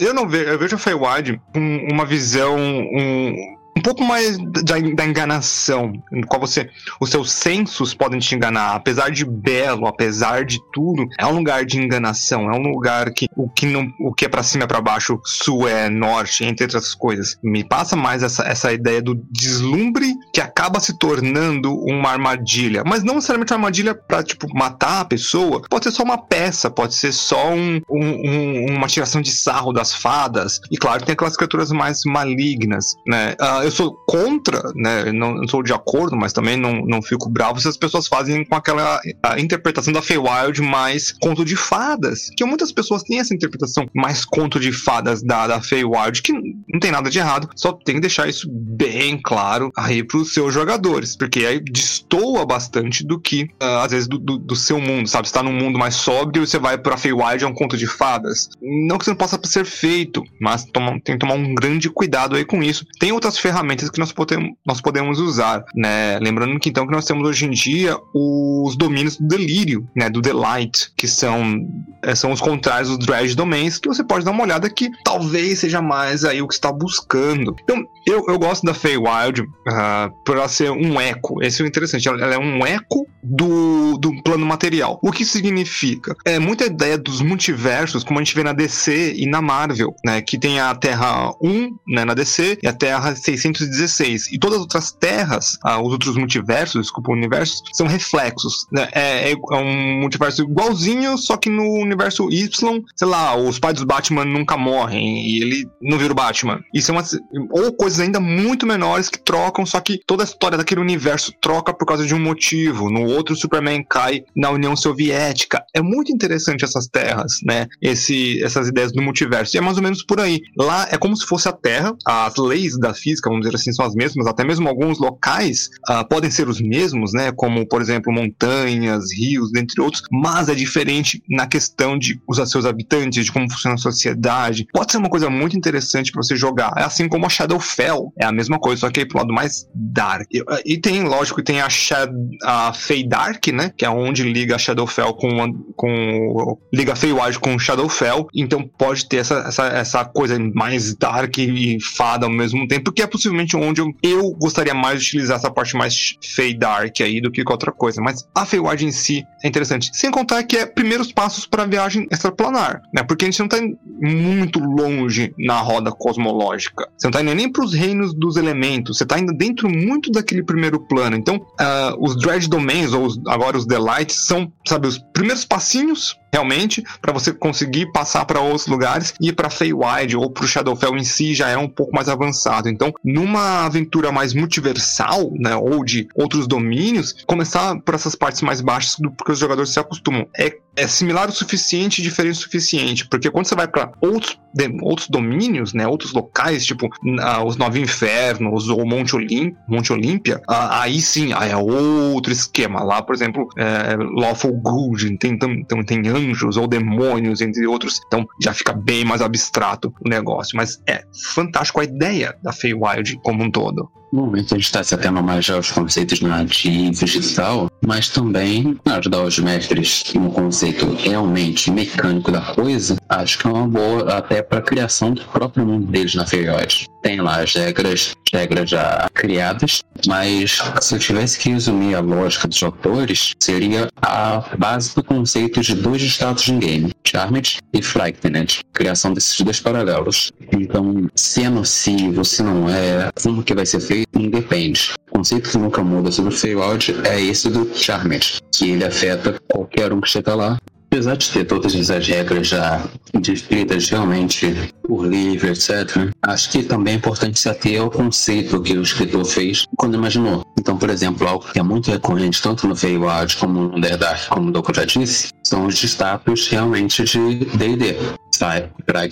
eu 0.00 0.14
não 0.14 0.26
vejo, 0.26 0.44
eu 0.44 0.58
vejo 0.58 0.76
a 0.76 0.78
Feywild 0.78 1.40
com 1.52 1.88
uma 1.92 2.06
visão, 2.06 2.56
um, 2.56 3.55
um 3.76 3.80
pouco 3.80 4.02
mais 4.02 4.38
da, 4.38 4.78
da 4.94 5.04
enganação, 5.04 5.92
no 6.10 6.26
qual 6.26 6.40
você, 6.40 6.68
os 6.98 7.10
seus 7.10 7.30
sensos 7.30 7.92
podem 7.92 8.18
te 8.18 8.34
enganar, 8.34 8.74
apesar 8.74 9.10
de 9.10 9.24
belo, 9.24 9.86
apesar 9.86 10.44
de 10.44 10.58
tudo, 10.72 11.06
é 11.18 11.26
um 11.26 11.36
lugar 11.36 11.64
de 11.64 11.78
enganação, 11.78 12.50
é 12.50 12.56
um 12.56 12.62
lugar 12.62 13.12
que 13.12 13.26
o 13.36 13.48
que 13.48 13.66
não, 13.66 13.92
o 14.00 14.14
que 14.14 14.24
é 14.24 14.28
para 14.28 14.42
cima 14.42 14.64
é 14.64 14.66
para 14.66 14.80
baixo, 14.80 15.20
sul 15.24 15.68
é 15.68 15.90
norte, 15.90 16.44
entre 16.44 16.64
outras 16.64 16.94
coisas. 16.94 17.38
Me 17.42 17.62
passa 17.62 17.94
mais 17.94 18.22
essa, 18.22 18.44
essa 18.44 18.72
ideia 18.72 19.02
do 19.02 19.14
deslumbre 19.30 20.14
que 20.32 20.40
acaba 20.40 20.80
se 20.80 20.98
tornando 20.98 21.74
uma 21.74 22.10
armadilha, 22.10 22.82
mas 22.84 23.02
não 23.02 23.16
necessariamente 23.16 23.52
uma 23.52 23.58
armadilha 23.58 23.94
para 23.94 24.22
tipo 24.22 24.46
matar 24.54 25.00
a 25.00 25.04
pessoa, 25.04 25.62
pode 25.68 25.84
ser 25.84 25.90
só 25.90 26.02
uma 26.02 26.18
peça, 26.18 26.70
pode 26.70 26.94
ser 26.94 27.12
só 27.12 27.50
um, 27.50 27.80
um, 27.90 28.30
um, 28.30 28.76
uma 28.76 28.86
tiração 28.86 29.20
de 29.20 29.30
sarro 29.30 29.72
das 29.72 29.94
fadas. 29.94 30.60
E 30.70 30.78
claro, 30.78 31.04
tem 31.04 31.12
aquelas 31.12 31.36
criaturas 31.36 31.70
mais 31.70 32.00
malignas, 32.06 32.96
né? 33.06 33.34
Uh, 33.40 33.65
eu 33.66 33.70
sou 33.72 33.92
contra, 34.06 34.62
né? 34.74 35.12
Não, 35.12 35.34
não, 35.34 35.48
sou 35.48 35.62
de 35.62 35.72
acordo, 35.72 36.16
mas 36.16 36.32
também 36.32 36.56
não, 36.56 36.86
não 36.86 37.02
fico 37.02 37.28
bravo 37.28 37.60
se 37.60 37.68
as 37.68 37.76
pessoas 37.76 38.06
fazem 38.06 38.44
com 38.44 38.54
aquela 38.54 39.00
interpretação 39.38 39.92
da 39.92 40.00
Feywild 40.00 40.62
mais 40.62 41.12
conto 41.20 41.44
de 41.44 41.56
fadas. 41.56 42.30
Que 42.36 42.44
muitas 42.44 42.70
pessoas 42.70 43.02
têm 43.02 43.18
essa 43.18 43.34
interpretação 43.34 43.86
mais 43.94 44.24
conto 44.24 44.60
de 44.60 44.72
fadas 44.72 45.22
da, 45.22 45.46
da 45.46 45.60
Feywild, 45.60 46.22
que 46.22 46.32
não 46.32 46.80
tem 46.80 46.92
nada 46.92 47.10
de 47.10 47.18
errado, 47.18 47.48
só 47.56 47.72
tem 47.72 47.96
que 47.96 48.00
deixar 48.00 48.28
isso 48.28 48.48
bem 48.50 49.20
claro 49.20 49.72
aí 49.76 50.02
pros 50.02 50.32
seus 50.32 50.54
jogadores, 50.54 51.16
porque 51.16 51.44
aí 51.44 51.60
destoa 51.60 52.46
bastante 52.46 53.04
do 53.04 53.18
que, 53.18 53.44
uh, 53.62 53.78
às 53.82 53.90
vezes, 53.90 54.06
do, 54.06 54.18
do, 54.18 54.38
do, 54.38 54.54
seu 54.54 54.80
mundo, 54.80 55.08
sabe? 55.08 55.26
Você 55.26 55.34
tá 55.34 55.42
num 55.42 55.52
mundo 55.52 55.78
mais 55.78 55.96
sóbrio 55.96 56.42
e 56.42 56.46
você 56.46 56.58
vai 56.58 56.78
pra 56.78 56.96
Feywild, 56.96 57.42
é 57.42 57.46
um 57.46 57.54
conto 57.54 57.76
de 57.76 57.86
fadas. 57.86 58.48
Não 58.62 58.96
que 58.96 59.04
você 59.04 59.10
não 59.10 59.16
possa 59.16 59.40
ser 59.44 59.64
feito, 59.64 60.22
mas 60.40 60.64
toma, 60.64 61.00
tem 61.00 61.16
que 61.16 61.26
tomar 61.26 61.34
um 61.34 61.54
grande 61.54 61.90
cuidado 61.90 62.36
aí 62.36 62.44
com 62.44 62.62
isso. 62.62 62.86
Tem 62.98 63.12
outras 63.12 63.38
ferramentas 63.38 63.55
que 63.92 63.98
nós 63.98 64.12
podemos, 64.12 64.52
nós 64.66 64.80
podemos 64.80 65.18
usar, 65.18 65.64
né? 65.74 66.18
Lembrando 66.20 66.58
que 66.58 66.68
então 66.68 66.86
que 66.86 66.92
nós 66.92 67.04
temos 67.04 67.28
hoje 67.28 67.46
em 67.46 67.50
dia 67.50 67.96
os 68.14 68.76
domínios 68.76 69.16
do 69.16 69.26
delírio, 69.26 69.86
né? 69.94 70.08
Do 70.10 70.20
delight, 70.20 70.92
que 70.96 71.06
são, 71.06 71.66
eh, 72.02 72.14
são 72.14 72.32
os 72.32 72.40
contrários 72.40 72.96
dos 72.96 73.06
dredge 73.06 73.34
domains, 73.34 73.78
que 73.78 73.88
você 73.88 74.04
pode 74.04 74.24
dar 74.24 74.30
uma 74.30 74.42
olhada 74.42 74.68
que 74.68 74.90
talvez 75.04 75.60
seja 75.60 75.80
mais 75.80 76.24
aí 76.24 76.42
o 76.42 76.48
que 76.48 76.54
está 76.54 76.72
buscando. 76.72 77.54
Então, 77.62 77.84
eu, 78.06 78.24
eu 78.28 78.38
gosto 78.38 78.64
da 78.64 78.72
Feywild 78.72 79.42
uh, 79.42 80.24
por 80.24 80.36
ela 80.36 80.48
ser 80.48 80.70
um 80.70 81.00
eco. 81.00 81.42
Esse 81.42 81.60
é 81.60 81.64
o 81.64 81.68
interessante. 81.68 82.08
Ela, 82.08 82.22
ela, 82.22 82.34
é 82.34 82.38
um 82.38 82.64
eco 82.64 83.06
do, 83.22 83.98
do 83.98 84.22
plano 84.22 84.46
material. 84.46 85.00
O 85.02 85.10
que 85.10 85.24
significa? 85.24 86.14
É 86.24 86.38
muita 86.38 86.66
ideia 86.66 86.96
dos 86.96 87.20
multiversos, 87.20 88.04
como 88.04 88.20
a 88.20 88.22
gente 88.22 88.34
vê 88.34 88.44
na 88.44 88.52
DC 88.52 89.14
e 89.16 89.26
na 89.26 89.42
Marvel, 89.42 89.94
né? 90.04 90.22
Que 90.22 90.38
tem 90.38 90.60
a 90.60 90.74
Terra 90.74 91.32
1 91.42 91.76
né, 91.88 92.04
na 92.04 92.14
DC 92.14 92.58
e 92.62 92.68
a 92.68 92.72
Terra 92.72 93.14
616. 93.54 94.32
E 94.32 94.38
todas 94.38 94.56
as 94.56 94.62
outras 94.62 94.92
terras, 94.92 95.58
uh, 95.64 95.80
os 95.82 95.92
outros 95.92 96.16
multiversos, 96.16 96.82
desculpa, 96.82 97.12
universos, 97.12 97.62
são 97.72 97.86
reflexos. 97.86 98.66
Né? 98.72 98.88
É, 98.92 99.30
é, 99.30 99.32
é, 99.32 99.56
um 99.56 100.00
multiverso 100.00 100.42
igualzinho, 100.42 101.16
só 101.18 101.36
que 101.36 101.50
no 101.50 101.64
universo 101.80 102.30
Y, 102.30 102.82
sei 102.94 103.08
lá, 103.08 103.36
os 103.36 103.58
pais 103.58 103.74
dos 103.74 103.84
Batman 103.84 104.24
nunca 104.24 104.56
morrem 104.56 105.26
e 105.26 105.42
ele 105.42 105.68
não 105.80 105.98
vira 105.98 106.12
o 106.12 106.16
Batman. 106.16 106.60
Isso 106.74 106.90
é 106.90 106.94
uma. 106.94 107.04
Ou 107.50 107.72
coisas 107.72 108.00
ainda 108.00 108.20
muito 108.20 108.66
menores 108.66 109.08
que 109.08 109.18
trocam, 109.18 109.64
só 109.64 109.80
que 109.80 110.00
toda 110.06 110.22
a 110.22 110.26
história 110.26 110.58
daquele 110.58 110.80
universo 110.80 111.32
troca 111.40 111.72
por 111.72 111.86
causa 111.86 112.06
de 112.06 112.14
um 112.14 112.20
motivo. 112.20 112.90
No 112.90 113.04
outro, 113.04 113.36
Superman 113.36 113.84
cai 113.88 114.24
na 114.34 114.50
União 114.50 114.74
Soviética. 114.76 115.64
É 115.74 115.80
muito 115.80 116.12
interessante 116.12 116.64
essas 116.64 116.86
terras, 116.88 117.40
né? 117.44 117.66
Esse, 117.80 118.42
essas 118.42 118.68
ideias 118.68 118.92
do 118.92 119.02
multiverso. 119.02 119.56
E 119.56 119.58
é 119.58 119.60
mais 119.60 119.76
ou 119.76 119.82
menos 119.82 120.02
por 120.02 120.20
aí. 120.20 120.40
Lá 120.56 120.88
é 120.90 120.96
como 120.96 121.16
se 121.16 121.26
fosse 121.26 121.48
a 121.48 121.52
Terra, 121.52 121.96
as 122.04 122.36
leis 122.36 122.78
da 122.78 122.94
física, 122.94 123.30
vamos 123.36 123.46
dizer 123.46 123.56
assim, 123.56 123.72
são 123.72 123.84
as 123.84 123.94
mesmas, 123.94 124.26
até 124.26 124.44
mesmo 124.44 124.68
alguns 124.68 124.98
locais 124.98 125.70
uh, 125.88 126.06
podem 126.08 126.30
ser 126.30 126.48
os 126.48 126.60
mesmos, 126.60 127.12
né? 127.12 127.32
Como, 127.32 127.66
por 127.66 127.80
exemplo, 127.80 128.12
montanhas, 128.12 129.12
rios, 129.12 129.50
dentre 129.52 129.80
outros, 129.80 130.02
mas 130.10 130.48
é 130.48 130.54
diferente 130.54 131.22
na 131.28 131.46
questão 131.46 131.98
de 131.98 132.20
os 132.26 132.36
seus 132.50 132.64
habitantes, 132.64 133.24
de 133.24 133.32
como 133.32 133.50
funciona 133.50 133.74
a 133.74 133.78
sociedade. 133.78 134.66
Pode 134.72 134.92
ser 134.92 134.98
uma 134.98 135.10
coisa 135.10 135.28
muito 135.30 135.56
interessante 135.56 136.10
para 136.12 136.22
você 136.22 136.36
jogar. 136.36 136.72
É 136.76 136.82
assim 136.82 137.08
como 137.08 137.26
a 137.26 137.28
Shadowfell, 137.28 138.12
é 138.18 138.24
a 138.24 138.32
mesma 138.32 138.58
coisa, 138.58 138.80
só 138.80 138.90
que 138.90 139.00
aí 139.00 139.06
pro 139.06 139.18
lado 139.18 139.32
mais 139.32 139.66
dark. 139.74 140.26
E, 140.32 140.42
e 140.64 140.78
tem, 140.78 141.04
lógico, 141.04 141.42
tem 141.42 141.60
a, 141.60 141.68
Shad 141.68 142.10
a 142.42 142.72
Fey 142.72 143.06
Dark, 143.06 143.46
né? 143.48 143.72
Que 143.76 143.84
é 143.84 143.90
onde 143.90 144.22
liga 144.22 144.54
a 144.54 144.58
Shadowfell 144.58 145.14
com, 145.14 145.52
com 145.74 146.58
liga 146.72 146.92
a 146.92 146.96
Feywild 146.96 147.38
com 147.38 147.58
Shadowfell. 147.58 148.28
Então 148.34 148.68
pode 148.78 149.08
ter 149.08 149.18
essa, 149.18 149.44
essa, 149.46 149.66
essa 149.66 150.04
coisa 150.04 150.38
mais 150.54 150.94
dark 150.94 151.36
e 151.38 151.78
fada 151.80 152.26
ao 152.26 152.32
mesmo 152.32 152.66
tempo, 152.66 152.92
que 152.92 153.02
é 153.02 153.06
possivelmente 153.16 153.56
onde 153.56 153.80
eu, 153.80 153.92
eu 154.02 154.30
gostaria 154.32 154.74
mais 154.74 155.00
de 155.00 155.08
utilizar 155.08 155.38
essa 155.38 155.50
parte 155.50 155.74
mais 155.74 156.14
Fey 156.22 156.56
Dark 156.56 157.00
aí 157.00 157.20
do 157.20 157.30
que 157.30 157.42
outra 157.48 157.72
coisa. 157.72 158.00
Mas 158.02 158.28
a 158.34 158.44
Feywild 158.44 158.84
em 158.84 158.92
si 158.92 159.24
é 159.42 159.48
interessante. 159.48 159.90
Sem 159.94 160.10
contar 160.10 160.42
que 160.44 160.56
é 160.56 160.66
primeiros 160.66 161.10
passos 161.10 161.46
para 161.46 161.62
a 161.62 161.66
viagem 161.66 162.06
extraplanar, 162.10 162.82
né? 162.94 163.02
Porque 163.02 163.24
a 163.24 163.28
gente 163.30 163.40
não 163.40 163.48
tá 163.48 163.56
muito 164.00 164.58
longe 164.58 165.32
na 165.38 165.60
roda 165.60 165.90
cosmológica. 165.90 166.86
Você 166.96 167.06
não 167.06 167.12
tá 167.12 167.22
indo 167.22 167.34
nem 167.34 167.50
para 167.50 167.64
os 167.64 167.72
reinos 167.72 168.12
dos 168.12 168.36
elementos. 168.36 168.98
Você 168.98 169.06
tá 169.06 169.18
indo 169.18 169.32
dentro 169.32 169.68
muito 169.68 170.10
daquele 170.10 170.42
primeiro 170.42 170.78
plano. 170.86 171.16
Então, 171.16 171.36
uh, 171.36 171.96
os 171.98 172.16
Dread 172.16 172.48
Domains, 172.48 172.92
ou 172.92 173.06
os, 173.06 173.18
agora 173.26 173.56
os 173.56 173.66
Delights, 173.66 174.26
são, 174.26 174.52
sabe, 174.66 174.88
os 174.88 174.98
primeiros 175.14 175.44
passinhos 175.44 176.16
realmente 176.36 176.84
para 177.00 177.12
você 177.12 177.32
conseguir 177.32 177.90
passar 177.92 178.24
para 178.26 178.40
outros 178.40 178.66
lugares 178.66 179.14
e 179.20 179.32
para 179.32 179.50
Feywild 179.50 180.16
ou 180.16 180.30
para 180.30 180.44
o 180.44 180.48
Shadowfell 180.48 180.96
em 180.96 181.04
si 181.04 181.34
já 181.34 181.48
é 181.48 181.56
um 181.56 181.68
pouco 181.68 181.94
mais 181.94 182.08
avançado. 182.08 182.68
Então, 182.68 182.92
numa 183.02 183.64
aventura 183.64 184.12
mais 184.12 184.34
multiversal, 184.34 185.32
né, 185.38 185.56
ou 185.56 185.84
de 185.84 186.08
outros 186.14 186.46
domínios, 186.46 187.14
começar 187.26 187.78
por 187.80 187.94
essas 187.94 188.14
partes 188.14 188.42
mais 188.42 188.60
baixas 188.60 188.96
do 188.98 189.10
que 189.10 189.32
os 189.32 189.38
jogadores 189.38 189.70
se 189.70 189.80
acostumam. 189.80 190.26
É, 190.38 190.58
é 190.76 190.86
similar 190.86 191.28
o 191.28 191.32
suficiente 191.32 192.00
e 192.00 192.04
diferente 192.04 192.34
o 192.34 192.40
suficiente, 192.40 193.06
porque 193.08 193.30
quando 193.30 193.46
você 193.46 193.54
vai 193.54 193.66
para 193.66 193.92
outros, 194.00 194.38
outros 194.82 195.08
domínios, 195.08 195.72
né, 195.72 195.86
outros 195.86 196.12
locais, 196.12 196.64
tipo 196.64 196.86
uh, 196.86 197.44
os 197.44 197.56
Nove 197.56 197.80
Infernos 197.80 198.68
ou 198.68 198.86
Monte, 198.86 199.16
Olim 199.16 199.54
Monte 199.66 199.92
Olímpia, 199.92 200.36
uh, 200.48 200.68
aí 200.70 201.00
sim, 201.00 201.32
aí 201.32 201.50
é 201.50 201.56
outro 201.56 202.32
esquema. 202.32 202.82
Lá, 202.82 203.02
por 203.02 203.14
exemplo, 203.14 203.48
é, 203.56 203.96
Lawful 203.96 204.52
Good, 204.52 205.16
tem, 205.18 205.38
tem, 205.38 205.64
tem 205.64 206.08
anjos 206.08 206.56
ou 206.56 206.66
demônios, 206.66 207.40
entre 207.40 207.66
outros. 207.66 208.00
Então 208.06 208.26
já 208.42 208.52
fica 208.52 208.72
bem 208.72 209.04
mais 209.04 209.22
abstrato 209.22 209.92
o 210.04 210.08
negócio. 210.08 210.56
Mas 210.56 210.80
é 210.86 211.02
fantástico 211.34 211.80
a 211.80 211.84
ideia 211.84 212.34
da 212.42 212.52
Feywild 212.52 213.18
como 213.22 213.44
um 213.44 213.50
todo. 213.50 213.90
Momento 214.16 214.54
a 214.54 214.56
gente 214.56 214.64
está 214.64 214.82
se 214.82 214.94
atendo 214.94 215.22
mais 215.22 215.50
aos 215.50 215.70
conceitos 215.70 216.22
nativos 216.22 217.14
e 217.14 217.34
tal, 217.34 217.70
mas 217.86 218.08
também 218.08 218.74
ajudar 218.86 219.22
os 219.22 219.38
mestres 219.38 220.04
no 220.14 220.30
conceito 220.30 220.94
realmente 220.94 221.70
mecânico 221.70 222.32
da 222.32 222.40
coisa, 222.40 222.96
acho 223.10 223.38
que 223.38 223.46
é 223.46 223.50
uma 223.50 223.68
boa 223.68 224.16
até 224.16 224.40
para 224.40 224.60
a 224.60 224.62
criação 224.62 225.12
do 225.12 225.22
próprio 225.24 225.66
mundo 225.66 225.86
deles 225.88 226.14
na 226.14 226.24
Feywild. 226.24 226.86
Tem 227.02 227.20
lá 227.20 227.42
as 227.42 227.52
regras, 227.52 228.14
regras 228.32 228.70
já 228.70 229.08
criadas, 229.14 229.82
mas 230.06 230.62
se 230.80 230.94
eu 230.94 230.98
tivesse 230.98 231.38
que 231.38 231.50
resumir 231.50 231.94
a 231.94 232.00
lógica 232.00 232.48
dos 232.48 232.62
autores, 232.62 233.34
seria 233.40 233.88
a 234.02 234.44
base 234.58 234.94
do 234.94 235.02
conceito 235.02 235.60
de 235.60 235.74
dois 235.74 236.02
status 236.02 236.48
em 236.48 236.58
game, 236.58 236.92
Charmed 237.06 237.58
e 237.72 237.82
Frightened, 237.82 238.60
criação 238.72 239.12
desses 239.12 239.40
dois 239.40 239.60
paralelos. 239.60 240.32
Então, 240.52 241.08
se 241.14 241.44
é 241.44 241.48
nocivo, 241.48 242.24
se 242.24 242.42
não 242.42 242.68
é, 242.68 243.10
como 243.22 243.42
que 243.42 243.54
vai 243.54 243.66
ser 243.66 243.80
feito, 243.80 244.18
independe. 244.18 244.92
O 245.08 245.18
conceito 245.18 245.50
que 245.50 245.58
nunca 245.58 245.82
muda 245.82 246.10
sobre 246.12 246.34
o 246.34 246.36
Feywild 246.36 246.94
é 247.04 247.20
esse 247.20 247.48
do 247.48 247.70
Charmed, 247.74 248.38
que 248.52 248.70
ele 248.70 248.84
afeta 248.84 249.40
qualquer 249.48 249.92
um 249.92 250.00
que 250.00 250.08
chega 250.08 250.34
lá, 250.34 250.58
apesar 250.96 251.16
de 251.16 251.30
ter 251.30 251.44
todas 251.44 251.74
essas 251.74 252.08
regras 252.08 252.48
já 252.48 252.82
descritas 253.20 253.90
realmente 253.90 254.72
por 254.82 255.06
livro, 255.06 255.48
etc., 255.48 256.10
acho 256.22 256.50
que 256.50 256.62
também 256.62 256.94
é 256.94 256.96
importante 256.96 257.38
se 257.38 257.50
ater 257.50 257.82
ao 257.82 257.90
conceito 257.90 258.62
que 258.62 258.72
o 258.72 258.80
escritor 258.80 259.24
fez 259.26 259.66
quando 259.76 259.94
imaginou. 259.94 260.42
Então, 260.58 260.78
por 260.78 260.88
exemplo, 260.88 261.28
algo 261.28 261.44
que 261.52 261.58
é 261.58 261.62
muito 261.62 261.90
recorrente 261.90 262.40
tanto 262.40 262.66
no 262.66 262.74
Feywild 262.74 263.36
como 263.36 263.60
no 263.60 263.76
Underdark, 263.76 264.28
como 264.30 264.48
o 264.48 264.52
Doku 264.52 264.72
já 264.74 264.86
disse, 264.86 265.28
são 265.44 265.66
os 265.66 265.82
status 265.84 266.48
realmente 266.48 267.04
de 267.04 267.44
D&D. 267.56 267.96
Sai 268.32 268.70
para 268.86 269.06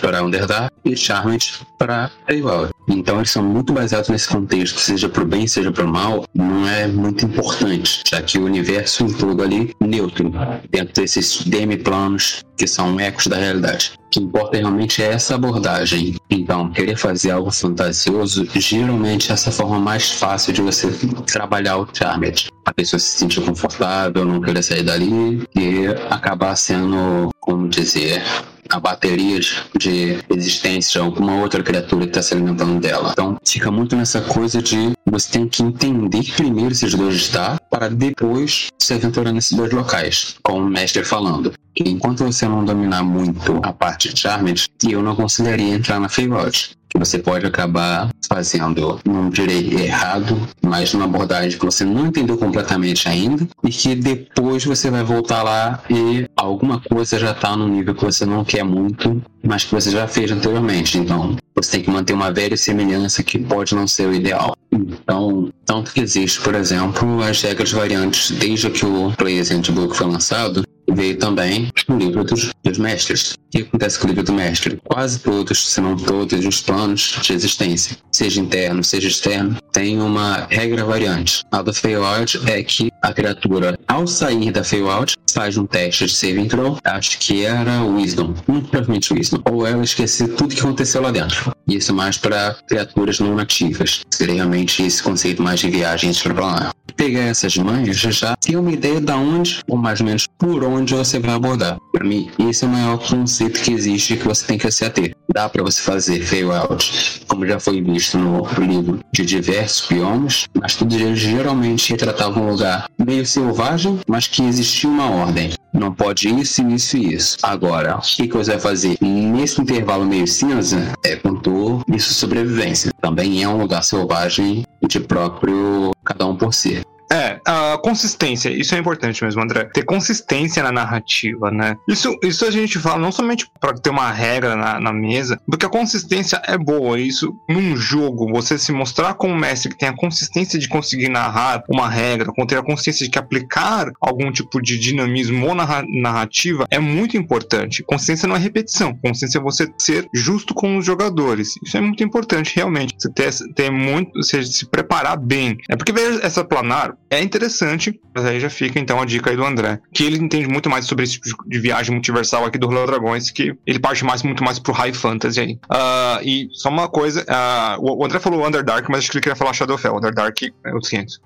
para 0.00 0.22
Underdark 0.22 0.74
e 0.84 0.94
Charmed 0.94 1.52
para 1.78 2.10
Feywild. 2.26 2.70
Então 2.90 3.18
eles 3.18 3.30
são 3.30 3.42
muito 3.42 3.72
baseados 3.72 4.08
nesse 4.08 4.28
contexto, 4.28 4.80
seja 4.80 5.08
pro 5.08 5.24
bem, 5.24 5.46
seja 5.46 5.70
pro 5.70 5.86
mal, 5.86 6.24
não 6.34 6.66
é 6.66 6.88
muito 6.88 7.24
importante, 7.24 8.02
já 8.06 8.20
que 8.20 8.36
o 8.36 8.44
universo 8.44 9.04
em 9.04 9.12
todo 9.12 9.42
ali 9.42 9.74
neutro, 9.80 10.32
dentro 10.68 10.94
desses 10.94 11.42
demi-planos 11.44 12.44
que 12.56 12.66
são 12.66 13.00
ecos 13.00 13.26
da 13.26 13.36
realidade. 13.36 13.92
O 14.06 14.10
que 14.10 14.20
importa 14.20 14.58
realmente 14.58 15.02
é 15.02 15.06
essa 15.12 15.36
abordagem. 15.36 16.16
Então, 16.28 16.70
querer 16.72 16.96
fazer 16.96 17.30
algo 17.30 17.50
fantasioso, 17.50 18.46
geralmente 18.54 19.30
é 19.30 19.34
essa 19.34 19.50
forma 19.50 19.78
mais 19.78 20.10
fácil 20.10 20.52
de 20.52 20.60
você 20.60 20.90
trabalhar 21.26 21.78
o 21.78 21.88
Charmed. 21.90 22.48
A 22.66 22.74
pessoa 22.74 23.00
se 23.00 23.18
sentir 23.18 23.40
confortável, 23.40 24.24
não 24.24 24.40
querer 24.40 24.62
sair 24.62 24.82
dali 24.82 25.42
e 25.56 25.86
acabar 26.10 26.54
sendo, 26.56 27.30
como 27.40 27.68
dizer, 27.68 28.22
a 28.70 28.80
baterias 28.80 29.64
de 29.78 30.18
existência 30.30 31.00
de 31.00 31.06
alguma 31.06 31.40
outra 31.40 31.62
criatura 31.62 32.04
que 32.04 32.10
está 32.10 32.22
se 32.22 32.34
alimentando 32.34 32.80
dela. 32.80 33.10
Então 33.12 33.36
fica 33.44 33.70
muito 33.70 33.96
nessa 33.96 34.20
coisa 34.20 34.62
de 34.62 34.92
você 35.06 35.32
tem 35.32 35.48
que 35.48 35.62
entender 35.62 36.24
primeiro 36.36 36.72
esses 36.72 36.94
dois 36.94 37.16
estados 37.16 37.60
para 37.70 37.88
depois 37.88 38.68
se 38.78 38.94
aventurar 38.94 39.32
nesses 39.32 39.56
dois 39.56 39.72
locais, 39.72 40.36
com 40.42 40.60
o 40.60 40.68
mestre 40.68 41.04
falando. 41.04 41.52
Enquanto 41.76 42.24
você 42.24 42.46
não 42.46 42.64
dominar 42.64 43.02
muito 43.02 43.60
a 43.62 43.72
parte 43.72 44.12
de 44.12 44.20
Charmed, 44.20 44.66
eu 44.88 45.02
não 45.02 45.14
consideraria 45.14 45.74
entrar 45.74 46.00
na 46.00 46.08
Feywild 46.08 46.79
você 47.00 47.18
pode 47.18 47.46
acabar 47.46 48.10
fazendo, 48.28 49.00
não 49.04 49.30
direi 49.30 49.72
errado, 49.72 50.38
mas 50.62 50.92
numa 50.92 51.06
abordagem 51.06 51.58
que 51.58 51.64
você 51.64 51.82
não 51.82 52.06
entendeu 52.06 52.36
completamente 52.36 53.08
ainda 53.08 53.48
e 53.64 53.70
que 53.70 53.94
depois 53.94 54.64
você 54.64 54.90
vai 54.90 55.02
voltar 55.02 55.42
lá 55.42 55.82
e 55.88 56.28
alguma 56.36 56.78
coisa 56.78 57.18
já 57.18 57.32
está 57.32 57.56
no 57.56 57.66
nível 57.66 57.94
que 57.94 58.04
você 58.04 58.26
não 58.26 58.44
quer 58.44 58.64
muito, 58.64 59.20
mas 59.42 59.64
que 59.64 59.74
você 59.74 59.90
já 59.90 60.06
fez 60.06 60.30
anteriormente. 60.30 60.98
Então, 60.98 61.36
você 61.54 61.72
tem 61.72 61.82
que 61.82 61.90
manter 61.90 62.12
uma 62.12 62.30
velha 62.30 62.56
semelhança 62.56 63.22
que 63.22 63.38
pode 63.38 63.74
não 63.74 63.88
ser 63.88 64.06
o 64.06 64.14
ideal. 64.14 64.54
Então, 64.70 65.50
tanto 65.64 65.92
que 65.92 66.00
existe, 66.00 66.40
por 66.40 66.54
exemplo, 66.54 67.22
as 67.22 67.40
regras 67.42 67.72
variantes 67.72 68.30
desde 68.30 68.70
que 68.70 68.84
o 68.84 69.12
Players 69.16 69.50
Handbook 69.50 69.96
foi 69.96 70.06
lançado, 70.06 70.62
veio 70.94 71.16
também 71.18 71.68
o 71.88 71.96
livro 71.96 72.24
dos, 72.24 72.50
dos 72.62 72.78
mestres. 72.78 73.32
O 73.32 73.50
que 73.50 73.62
acontece 73.62 73.98
com 73.98 74.06
o 74.06 74.08
livro 74.08 74.24
do 74.24 74.32
mestre? 74.32 74.80
Quase 74.84 75.18
todos, 75.20 75.68
se 75.68 75.80
não 75.80 75.96
todos, 75.96 76.44
os 76.44 76.60
planos 76.60 77.18
de 77.22 77.32
existência, 77.32 77.96
seja 78.12 78.40
interno, 78.40 78.82
seja 78.84 79.08
externo, 79.08 79.56
tem 79.72 80.00
uma 80.00 80.46
regra 80.50 80.84
variante. 80.84 81.44
A 81.50 81.62
do 81.62 81.72
Feywild 81.72 82.40
é 82.46 82.62
que 82.62 82.90
a 83.02 83.12
criatura, 83.12 83.78
ao 83.88 84.06
sair 84.06 84.50
da 84.50 84.62
Feywild, 84.62 85.14
faz 85.32 85.56
um 85.56 85.66
teste 85.66 86.06
de 86.06 86.14
saving 86.14 86.48
throw, 86.48 86.78
acho 86.84 87.18
que 87.18 87.44
era 87.44 87.82
Wisdom, 87.82 88.34
muito 88.46 88.68
provavelmente 88.68 89.12
Wisdom, 89.12 89.40
ou 89.44 89.66
ela 89.66 89.82
esquece 89.82 90.28
tudo 90.28 90.54
que 90.54 90.60
aconteceu 90.60 91.02
lá 91.02 91.10
dentro. 91.10 91.52
Isso 91.68 91.94
mais 91.94 92.18
para 92.18 92.56
criaturas 92.66 93.20
não 93.20 93.34
nativas. 93.34 94.00
Seria 94.10 94.36
realmente 94.36 94.82
esse 94.82 95.02
conceito 95.02 95.42
mais 95.42 95.60
de 95.60 95.70
viagem 95.70 96.10
extraplanar. 96.10 96.72
Pegar 96.96 97.20
essas 97.20 97.56
manhas 97.56 97.96
já 97.96 98.36
tem 98.36 98.56
uma 98.56 98.72
ideia 98.72 99.00
de 99.00 99.12
onde, 99.12 99.60
ou 99.68 99.76
mais 99.76 100.00
ou 100.00 100.06
menos 100.06 100.26
por 100.38 100.64
onde 100.64 100.94
você 100.94 101.18
vai 101.18 101.34
abordar. 101.34 101.78
Para 101.92 102.04
mim, 102.04 102.30
esse 102.38 102.64
é 102.64 102.66
o 102.66 102.70
maior 102.70 102.98
conceito 102.98 103.60
que 103.60 103.72
existe 103.72 104.16
que 104.16 104.26
você 104.26 104.44
tem 104.44 104.58
que 104.58 104.70
se 104.70 104.84
ater. 104.84 105.14
Dá 105.32 105.48
para 105.48 105.62
você 105.62 105.80
fazer 105.80 106.20
Feywild, 106.20 107.22
como 107.28 107.46
já 107.46 107.60
foi 107.60 107.80
visto 107.80 108.18
no 108.18 108.44
livro, 108.58 109.00
de 109.12 109.24
diversos 109.24 109.88
biomas, 109.88 110.48
mas 110.60 110.74
tudo 110.74 111.14
geralmente 111.14 111.90
retratava 111.90 112.40
um 112.40 112.50
lugar 112.50 112.89
meio 113.04 113.24
selvagem, 113.26 114.00
mas 114.06 114.26
que 114.26 114.42
existia 114.42 114.88
uma 114.88 115.10
ordem. 115.10 115.50
Não 115.72 115.92
pode 115.92 116.28
isso, 116.28 116.66
isso 116.68 116.96
e 116.96 117.14
isso. 117.14 117.36
Agora, 117.42 117.96
o 117.96 118.00
que, 118.00 118.26
que 118.26 118.36
você 118.36 118.52
vai 118.52 118.60
fazer 118.60 118.96
nesse 119.00 119.60
intervalo 119.60 120.04
meio 120.04 120.26
cinza? 120.26 120.92
É 121.04 121.16
contou 121.16 121.82
isso 121.88 122.12
sobrevivência. 122.12 122.92
Também 123.00 123.42
é 123.42 123.48
um 123.48 123.56
lugar 123.56 123.82
selvagem 123.84 124.64
de 124.86 125.00
próprio 125.00 125.92
cada 126.04 126.26
um 126.26 126.36
por 126.36 126.52
si. 126.52 126.82
É, 127.12 127.40
a 127.44 127.76
consistência, 127.78 128.50
isso 128.50 128.74
é 128.74 128.78
importante 128.78 129.24
mesmo, 129.24 129.42
André. 129.42 129.64
Ter 129.64 129.84
consistência 129.84 130.62
na 130.62 130.70
narrativa, 130.70 131.50
né? 131.50 131.76
Isso, 131.88 132.16
isso 132.22 132.44
a 132.44 132.50
gente 132.50 132.78
fala 132.78 132.98
não 132.98 133.10
somente 133.10 133.46
para 133.60 133.74
ter 133.74 133.90
uma 133.90 134.10
regra 134.10 134.54
na, 134.54 134.78
na, 134.78 134.92
mesa, 134.92 135.40
porque 135.46 135.66
a 135.66 135.70
consistência 135.70 136.40
é 136.46 136.56
boa. 136.56 137.00
Isso, 137.00 137.34
num 137.48 137.76
jogo, 137.76 138.30
você 138.30 138.56
se 138.56 138.72
mostrar 138.72 139.14
como 139.14 139.34
mestre 139.34 139.70
que 139.70 139.78
tem 139.78 139.88
a 139.88 139.96
consistência 139.96 140.58
de 140.58 140.68
conseguir 140.68 141.08
narrar 141.08 141.64
uma 141.68 141.88
regra, 141.88 142.32
ter 142.46 142.58
a 142.58 142.62
consciência 142.62 143.04
de 143.04 143.10
que 143.10 143.18
aplicar 143.18 143.90
algum 144.00 144.30
tipo 144.30 144.60
de 144.60 144.78
dinamismo 144.78 145.46
ou 145.46 145.54
narrativa 145.54 146.66
é 146.70 146.78
muito 146.78 147.16
importante. 147.16 147.82
Consciência 147.82 148.28
não 148.28 148.36
é 148.36 148.38
repetição, 148.38 148.96
consciência 148.96 149.38
é 149.38 149.42
você 149.42 149.68
ser 149.78 150.08
justo 150.14 150.54
com 150.54 150.76
os 150.76 150.84
jogadores. 150.84 151.54
Isso 151.64 151.76
é 151.76 151.80
muito 151.80 152.02
importante, 152.04 152.54
realmente. 152.54 152.94
Você 152.98 153.10
ter, 153.12 153.30
ter 153.54 153.70
muito, 153.70 154.12
você 154.14 154.42
se 154.44 154.66
preparar 154.66 155.16
bem. 155.16 155.56
É 155.68 155.76
porque 155.76 155.92
ver 155.92 156.24
essa 156.24 156.44
planar 156.44 156.94
é 157.08 157.20
interessante, 157.20 158.00
mas 158.14 158.24
aí 158.24 158.38
já 158.38 158.48
fica 158.48 158.78
então 158.78 159.00
a 159.00 159.04
dica 159.04 159.30
aí 159.30 159.36
do 159.36 159.44
André, 159.44 159.80
que 159.92 160.04
ele 160.04 160.16
entende 160.18 160.46
muito 160.46 160.70
mais 160.70 160.84
sobre 160.84 161.04
esse 161.04 161.20
tipo 161.20 161.48
de 161.48 161.58
viagem 161.58 161.92
multiversal 161.92 162.44
aqui 162.44 162.56
do 162.56 162.68
Rolê 162.68 162.86
Dragões, 162.86 163.30
que 163.30 163.52
ele 163.66 163.78
parte 163.80 164.04
mais 164.04 164.22
muito 164.22 164.44
mais 164.44 164.58
pro 164.58 164.72
high 164.72 164.92
fantasy 164.92 165.40
aí. 165.40 165.52
Uh, 165.64 166.22
e 166.22 166.48
só 166.52 166.68
uma 166.68 166.88
coisa, 166.88 167.22
uh, 167.22 167.80
o 167.80 168.04
André 168.04 168.20
falou 168.20 168.46
Underdark, 168.46 168.88
mas 168.88 169.00
acho 169.00 169.10
que 169.10 169.16
ele 169.16 169.22
queria 169.22 169.36
falar 169.36 169.52
Shadowfell. 169.52 169.96
Underdark 169.96 170.52
é 170.64 170.72
outros 170.72 170.90
500. 170.90 171.20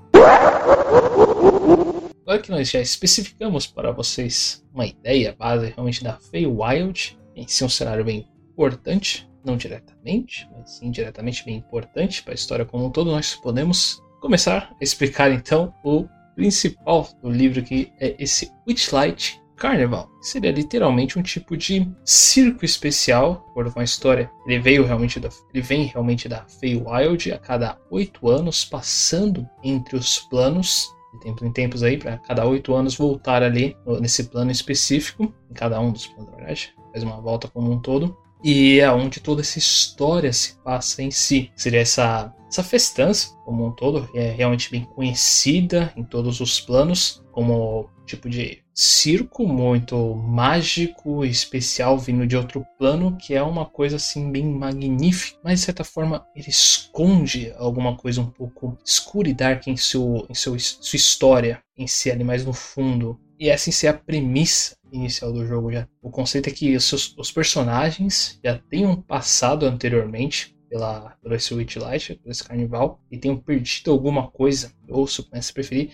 Agora 2.22 2.38
que 2.38 2.50
nós 2.50 2.70
já 2.70 2.80
especificamos 2.80 3.66
para 3.66 3.92
vocês 3.92 4.64
uma 4.72 4.86
ideia 4.86 5.36
base 5.38 5.66
realmente 5.66 6.02
da 6.02 6.14
Feywild, 6.14 7.18
em 7.36 7.46
si 7.46 7.62
um 7.62 7.68
cenário 7.68 8.02
bem 8.02 8.26
importante, 8.52 9.28
não 9.44 9.58
diretamente, 9.58 10.48
mas 10.56 10.80
indiretamente 10.80 11.44
bem 11.44 11.56
importante 11.56 12.22
para 12.22 12.32
a 12.32 12.34
história 12.34 12.64
como 12.64 12.86
um 12.86 12.90
todo, 12.90 13.10
nós 13.10 13.34
podemos 13.34 14.02
começar 14.24 14.74
a 14.80 14.82
explicar 14.82 15.30
então 15.30 15.74
o 15.84 16.08
principal 16.34 17.06
do 17.22 17.30
livro 17.30 17.62
que 17.62 17.92
é 18.00 18.16
esse 18.18 18.50
Witchlight 18.66 19.38
Carnival. 19.54 20.08
Seria 20.22 20.50
literalmente 20.50 21.18
um 21.18 21.22
tipo 21.22 21.54
de 21.58 21.86
circo 22.06 22.64
especial, 22.64 23.46
por 23.52 23.66
uma 23.66 23.84
história. 23.84 24.30
Ele 24.46 24.58
veio 24.58 24.86
realmente 24.86 25.20
da, 25.20 25.28
ele 25.52 25.62
vem 25.62 25.84
realmente 25.84 26.26
da 26.26 26.42
Feywild 26.58 27.32
a 27.32 27.38
cada 27.38 27.78
oito 27.90 28.26
anos, 28.30 28.64
passando 28.64 29.46
entre 29.62 29.94
os 29.94 30.20
planos 30.20 30.88
de 31.12 31.20
tempo 31.20 31.44
em 31.44 31.52
tempos 31.52 31.82
aí, 31.82 31.98
para 31.98 32.16
cada 32.16 32.46
oito 32.46 32.74
anos 32.74 32.96
voltar 32.96 33.42
ali 33.42 33.76
nesse 34.00 34.24
plano 34.24 34.50
específico, 34.50 35.34
em 35.50 35.54
cada 35.54 35.78
um 35.78 35.92
dos 35.92 36.06
planos, 36.06 36.34
verdade, 36.34 36.74
faz 36.92 37.04
uma 37.04 37.20
volta 37.20 37.46
como 37.46 37.70
um 37.70 37.78
todo. 37.78 38.16
E 38.42 38.80
é 38.80 38.90
onde 38.90 39.20
toda 39.20 39.42
essa 39.42 39.58
história 39.58 40.32
se 40.32 40.56
passa 40.62 41.02
em 41.02 41.10
si. 41.10 41.50
Seria 41.54 41.80
essa 41.80 42.34
essa 42.54 42.62
festança, 42.62 43.34
como 43.44 43.66
um 43.66 43.72
todo, 43.72 44.08
é 44.14 44.30
realmente 44.30 44.70
bem 44.70 44.84
conhecida 44.84 45.92
em 45.96 46.04
todos 46.04 46.40
os 46.40 46.60
planos, 46.60 47.20
como 47.32 47.90
tipo 48.06 48.30
de 48.30 48.62
circo 48.72 49.46
muito 49.46 50.14
mágico 50.14 51.24
especial 51.24 51.98
vindo 51.98 52.26
de 52.26 52.36
outro 52.36 52.64
plano, 52.78 53.16
que 53.16 53.34
é 53.34 53.42
uma 53.42 53.64
coisa 53.64 53.96
assim 53.96 54.30
bem 54.30 54.44
magnífica, 54.44 55.38
mas 55.42 55.60
de 55.60 55.66
certa 55.66 55.82
forma 55.82 56.24
ele 56.36 56.48
esconde 56.48 57.52
alguma 57.56 57.96
coisa 57.96 58.20
um 58.20 58.30
pouco 58.30 58.78
escura 58.84 59.28
e 59.28 59.34
dark 59.34 59.66
em, 59.66 59.76
seu, 59.76 60.24
em 60.30 60.34
seu, 60.34 60.56
sua 60.58 60.96
história 60.96 61.60
em 61.76 61.88
si, 61.88 62.10
ali 62.10 62.22
mais 62.22 62.44
no 62.44 62.52
fundo. 62.52 63.18
E 63.38 63.48
essa 63.48 63.68
em 63.68 63.72
si 63.72 63.86
é 63.86 63.90
a 63.90 63.94
premissa 63.94 64.76
inicial 64.92 65.32
do 65.32 65.44
jogo 65.44 65.72
já. 65.72 65.88
O 66.00 66.08
conceito 66.08 66.48
é 66.48 66.52
que 66.52 66.76
os, 66.76 66.84
seus, 66.84 67.16
os 67.18 67.32
personagens 67.32 68.38
já 68.44 68.58
tenham 68.70 68.94
passado 68.94 69.66
anteriormente 69.66 70.53
pela, 70.74 71.14
pelo 71.22 71.36
esse 71.36 71.54
Witchlight, 71.54 72.16
pelo 72.16 72.32
esse 72.32 72.42
carnival, 72.42 73.00
e 73.08 73.16
tenham 73.16 73.36
perdido 73.36 73.92
alguma 73.92 74.26
coisa, 74.26 74.72
ou 74.88 75.06
se 75.06 75.22
preferir, 75.54 75.90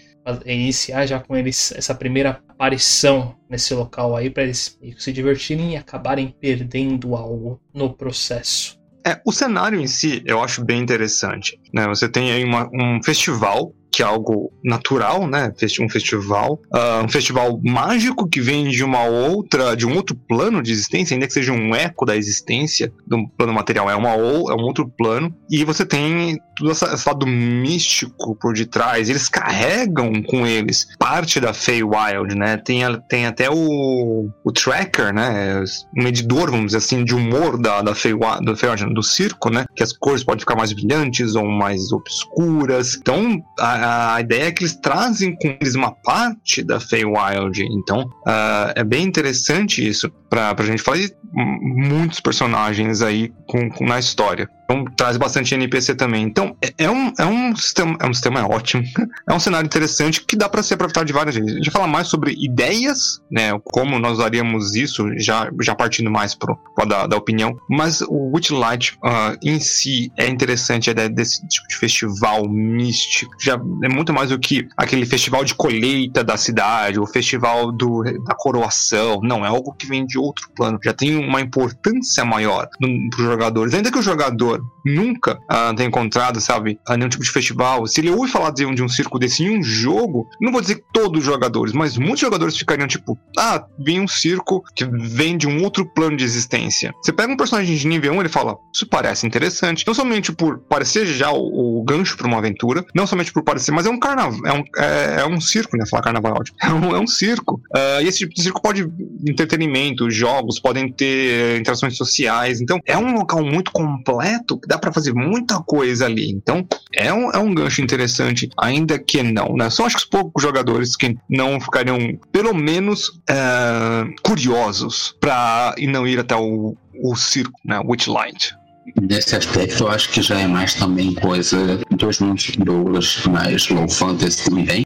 iniciar 0.46 1.04
já 1.04 1.20
com 1.20 1.36
eles 1.36 1.70
essa 1.72 1.94
primeira 1.94 2.42
aparição 2.48 3.36
nesse 3.46 3.74
local 3.74 4.16
aí, 4.16 4.30
para 4.30 4.44
eles 4.44 4.78
se 4.96 5.12
divertirem 5.12 5.74
e 5.74 5.76
acabarem 5.76 6.34
perdendo 6.40 7.14
algo 7.14 7.60
no 7.74 7.92
processo. 7.92 8.80
É, 9.06 9.20
o 9.26 9.32
cenário 9.32 9.78
em 9.78 9.86
si 9.86 10.22
eu 10.24 10.42
acho 10.42 10.64
bem 10.64 10.80
interessante. 10.80 11.60
Né? 11.74 11.86
Você 11.88 12.08
tem 12.08 12.32
aí 12.32 12.42
uma, 12.42 12.66
um 12.72 13.02
festival 13.02 13.74
que 13.92 14.02
é 14.02 14.06
algo 14.06 14.52
natural, 14.64 15.26
né? 15.26 15.52
Um 15.80 15.88
festival, 15.88 16.60
uh, 16.72 17.04
um 17.04 17.08
festival 17.08 17.60
mágico 17.62 18.28
que 18.28 18.40
vem 18.40 18.68
de 18.68 18.84
uma 18.84 19.04
outra, 19.04 19.76
de 19.76 19.86
um 19.86 19.94
outro 19.94 20.16
plano 20.28 20.62
de 20.62 20.72
existência, 20.72 21.14
ainda 21.14 21.26
que 21.26 21.32
seja 21.32 21.52
um 21.52 21.74
eco 21.74 22.04
da 22.04 22.16
existência 22.16 22.92
do 23.06 23.28
plano 23.36 23.52
material, 23.52 23.90
é 23.90 23.96
uma 23.96 24.14
ou 24.14 24.50
é 24.50 24.54
um 24.54 24.62
outro 24.62 24.88
plano. 24.88 25.34
E 25.50 25.64
você 25.64 25.84
tem 25.84 26.38
todo 26.60 26.70
esse 26.70 27.08
lado 27.08 27.26
místico 27.26 28.36
por 28.36 28.54
detrás. 28.54 29.08
Eles 29.08 29.28
carregam 29.28 30.12
com 30.22 30.46
eles 30.46 30.86
parte 30.98 31.40
da 31.40 31.52
Feywild, 31.52 32.36
né? 32.36 32.56
Tem, 32.58 32.82
tem 33.08 33.26
até 33.26 33.50
o, 33.50 34.28
o 34.44 34.52
tracker, 34.52 35.12
né? 35.12 35.62
Um 35.96 36.02
medidor, 36.02 36.50
vamos 36.50 36.66
dizer 36.66 36.78
assim, 36.78 37.04
de 37.04 37.14
humor 37.14 37.60
da, 37.60 37.82
da 37.82 37.94
Feywild, 37.94 38.44
do, 38.44 38.56
Feywild, 38.56 38.94
do 38.94 39.02
circo, 39.02 39.50
né? 39.50 39.64
Que 39.74 39.82
as 39.82 39.92
cores 39.92 40.22
podem 40.22 40.40
ficar 40.40 40.56
mais 40.56 40.72
brilhantes 40.72 41.34
ou 41.34 41.46
mais 41.46 41.92
obscuras. 41.92 42.96
Então, 42.96 43.42
a, 43.58 43.79
a, 43.82 44.20
ideia 44.20 44.44
é 44.44 44.52
que 44.52 44.62
eles 44.62 44.76
trazem 44.76 45.34
com 45.36 45.48
eles 45.60 45.74
uma 45.74 45.92
parte 45.92 46.62
da 46.62 46.80
Feywild. 46.80 47.62
Então, 47.62 48.02
uh, 48.26 48.72
é 48.74 48.84
bem 48.84 49.04
interessante 49.04 49.86
isso 49.86 50.10
pra, 50.28 50.54
pra 50.54 50.64
gente 50.64 50.82
falar 50.82 50.98
muitos 51.32 52.20
personagens 52.20 53.02
aí 53.02 53.32
com, 53.46 53.68
com, 53.70 53.84
na 53.84 53.98
história. 53.98 54.48
Então, 54.70 54.84
traz 54.96 55.16
bastante 55.16 55.52
NPC 55.52 55.96
também. 55.96 56.22
Então, 56.22 56.56
é, 56.62 56.84
é, 56.84 56.90
um, 56.90 57.12
é 57.18 57.26
um 57.26 57.56
sistema, 57.56 57.96
é 58.00 58.06
um 58.06 58.14
sistema 58.14 58.46
ótimo. 58.46 58.84
é 59.28 59.34
um 59.34 59.40
cenário 59.40 59.66
interessante 59.66 60.24
que 60.24 60.36
dá 60.36 60.48
para 60.48 60.62
ser 60.62 60.74
aproveitado 60.74 61.06
de 61.06 61.12
várias 61.12 61.34
vezes. 61.34 61.52
A 61.52 61.56
gente 61.56 61.70
fala 61.70 61.88
mais 61.88 62.06
sobre 62.06 62.36
ideias, 62.38 63.20
né? 63.30 63.50
Como 63.64 63.98
nós 63.98 64.18
usaríamos 64.18 64.76
isso, 64.76 65.08
já, 65.18 65.50
já 65.60 65.74
partindo 65.74 66.08
mais 66.08 66.36
pro, 66.36 66.56
pro 66.76 66.86
da, 66.86 67.08
da 67.08 67.16
opinião. 67.16 67.58
Mas 67.68 68.00
o 68.02 68.30
Witchlight 68.32 68.96
uh, 69.04 69.36
em 69.42 69.58
si 69.58 70.12
é 70.16 70.28
interessante 70.28 70.88
ideia 70.88 71.08
desse 71.08 71.46
tipo 71.48 71.66
de 71.66 71.76
festival 71.76 72.48
místico. 72.48 73.32
Já 73.40 73.60
é 73.82 73.88
muito 73.88 74.12
mais 74.12 74.30
do 74.30 74.38
que 74.38 74.68
aquele 74.76 75.04
festival 75.04 75.44
de 75.44 75.54
colheita 75.54 76.22
da 76.22 76.36
cidade, 76.36 77.00
o 77.00 77.06
festival 77.06 77.72
do, 77.72 78.04
da 78.24 78.34
coroação. 78.36 79.20
Não, 79.22 79.44
é 79.44 79.48
algo 79.48 79.74
que 79.74 79.86
vem 79.86 80.06
de 80.06 80.16
outro 80.16 80.48
plano. 80.54 80.78
Já 80.84 80.92
tem 80.92 81.16
uma 81.16 81.40
importância 81.40 82.24
maior 82.24 82.68
para 82.78 82.88
os 82.88 83.30
jogadores. 83.30 83.74
Ainda 83.74 83.90
que 83.90 83.98
o 83.98 84.02
jogador 84.02 84.59
good 84.60 84.79
nunca 84.84 85.38
uh, 85.50 85.74
tenha 85.74 85.88
encontrado, 85.88 86.40
sabe, 86.40 86.78
nenhum 86.88 87.08
tipo 87.08 87.22
de 87.22 87.30
festival, 87.30 87.86
se 87.86 88.00
ele 88.00 88.10
ouve 88.10 88.30
falar 88.30 88.50
de 88.50 88.64
um, 88.64 88.74
de 88.74 88.82
um 88.82 88.88
circo 88.88 89.18
desse 89.18 89.44
em 89.44 89.58
um 89.58 89.62
jogo, 89.62 90.28
não 90.40 90.52
vou 90.52 90.60
dizer 90.60 90.82
todos 90.92 91.20
os 91.20 91.24
jogadores, 91.24 91.72
mas 91.72 91.96
muitos 91.96 92.20
jogadores 92.20 92.56
ficariam 92.56 92.86
tipo, 92.86 93.18
ah, 93.38 93.64
vem 93.78 94.00
um 94.00 94.08
circo 94.08 94.62
que 94.74 94.84
vem 94.84 95.36
de 95.36 95.46
um 95.46 95.62
outro 95.62 95.84
plano 95.84 96.16
de 96.16 96.24
existência. 96.24 96.92
Você 97.02 97.12
pega 97.12 97.32
um 97.32 97.36
personagem 97.36 97.76
de 97.76 97.86
nível 97.86 98.12
1, 98.14 98.20
ele 98.20 98.28
fala, 98.28 98.56
isso 98.74 98.86
parece 98.86 99.26
interessante. 99.26 99.86
Não 99.86 99.94
somente 99.94 100.32
por 100.32 100.58
parecer 100.58 101.06
já 101.06 101.30
o, 101.30 101.80
o 101.80 101.84
gancho 101.84 102.16
para 102.16 102.26
uma 102.26 102.38
aventura, 102.38 102.84
não 102.94 103.06
somente 103.06 103.32
por 103.32 103.42
parecer, 103.42 103.72
mas 103.72 103.86
é 103.86 103.90
um 103.90 103.98
carnaval, 103.98 104.40
é 104.46 104.52
um, 104.52 104.64
é, 104.76 105.20
é 105.20 105.26
um 105.26 105.40
circo, 105.40 105.76
né? 105.76 105.84
Falar 105.86 106.02
carnaval 106.02 106.34
é, 106.62 106.66
é 106.68 106.72
um, 106.72 106.96
é 106.96 107.00
um 107.00 107.06
circo. 107.06 107.60
Uh, 107.74 108.02
e 108.02 108.08
esse 108.08 108.18
tipo 108.18 108.34
de 108.34 108.42
circo 108.42 108.60
pode 108.60 108.88
entretenimento, 109.26 110.10
jogos, 110.10 110.60
podem 110.60 110.90
ter 110.92 111.58
interações 111.58 111.96
sociais. 111.96 112.60
Então, 112.60 112.80
é 112.86 112.96
um 112.96 113.14
local 113.14 113.44
muito 113.44 113.70
completo 113.70 114.60
dá 114.70 114.78
para 114.78 114.92
fazer 114.92 115.12
muita 115.12 115.60
coisa 115.60 116.06
ali. 116.06 116.30
Então, 116.30 116.64
é 116.94 117.12
um, 117.12 117.30
é 117.32 117.38
um 117.38 117.52
gancho 117.52 117.82
interessante, 117.82 118.48
ainda 118.56 118.98
que 119.00 119.20
não, 119.20 119.56
né? 119.56 119.68
Só 119.68 119.84
acho 119.84 119.96
que 119.96 120.02
os 120.04 120.08
poucos 120.08 120.40
jogadores 120.40 120.94
que 120.94 121.16
não 121.28 121.60
ficariam, 121.60 121.98
pelo 122.30 122.54
menos, 122.54 123.08
uh, 123.08 124.14
curiosos 124.22 125.16
para 125.20 125.74
não 125.80 126.06
ir 126.06 126.20
até 126.20 126.36
o, 126.36 126.76
o 127.02 127.16
circo, 127.16 127.58
né? 127.64 127.80
Witchlight. 127.84 128.54
Nesse 129.00 129.36
aspecto, 129.36 129.84
eu 129.84 129.88
acho 129.88 130.08
que 130.10 130.22
já 130.22 130.38
é 130.38 130.46
mais 130.46 130.74
também 130.74 131.14
coisa 131.14 131.80
dos 131.90 132.20
mundos 132.20 133.26
mais 133.26 133.68
low 133.68 133.88
fantasy 133.88 134.44
também. 134.44 134.84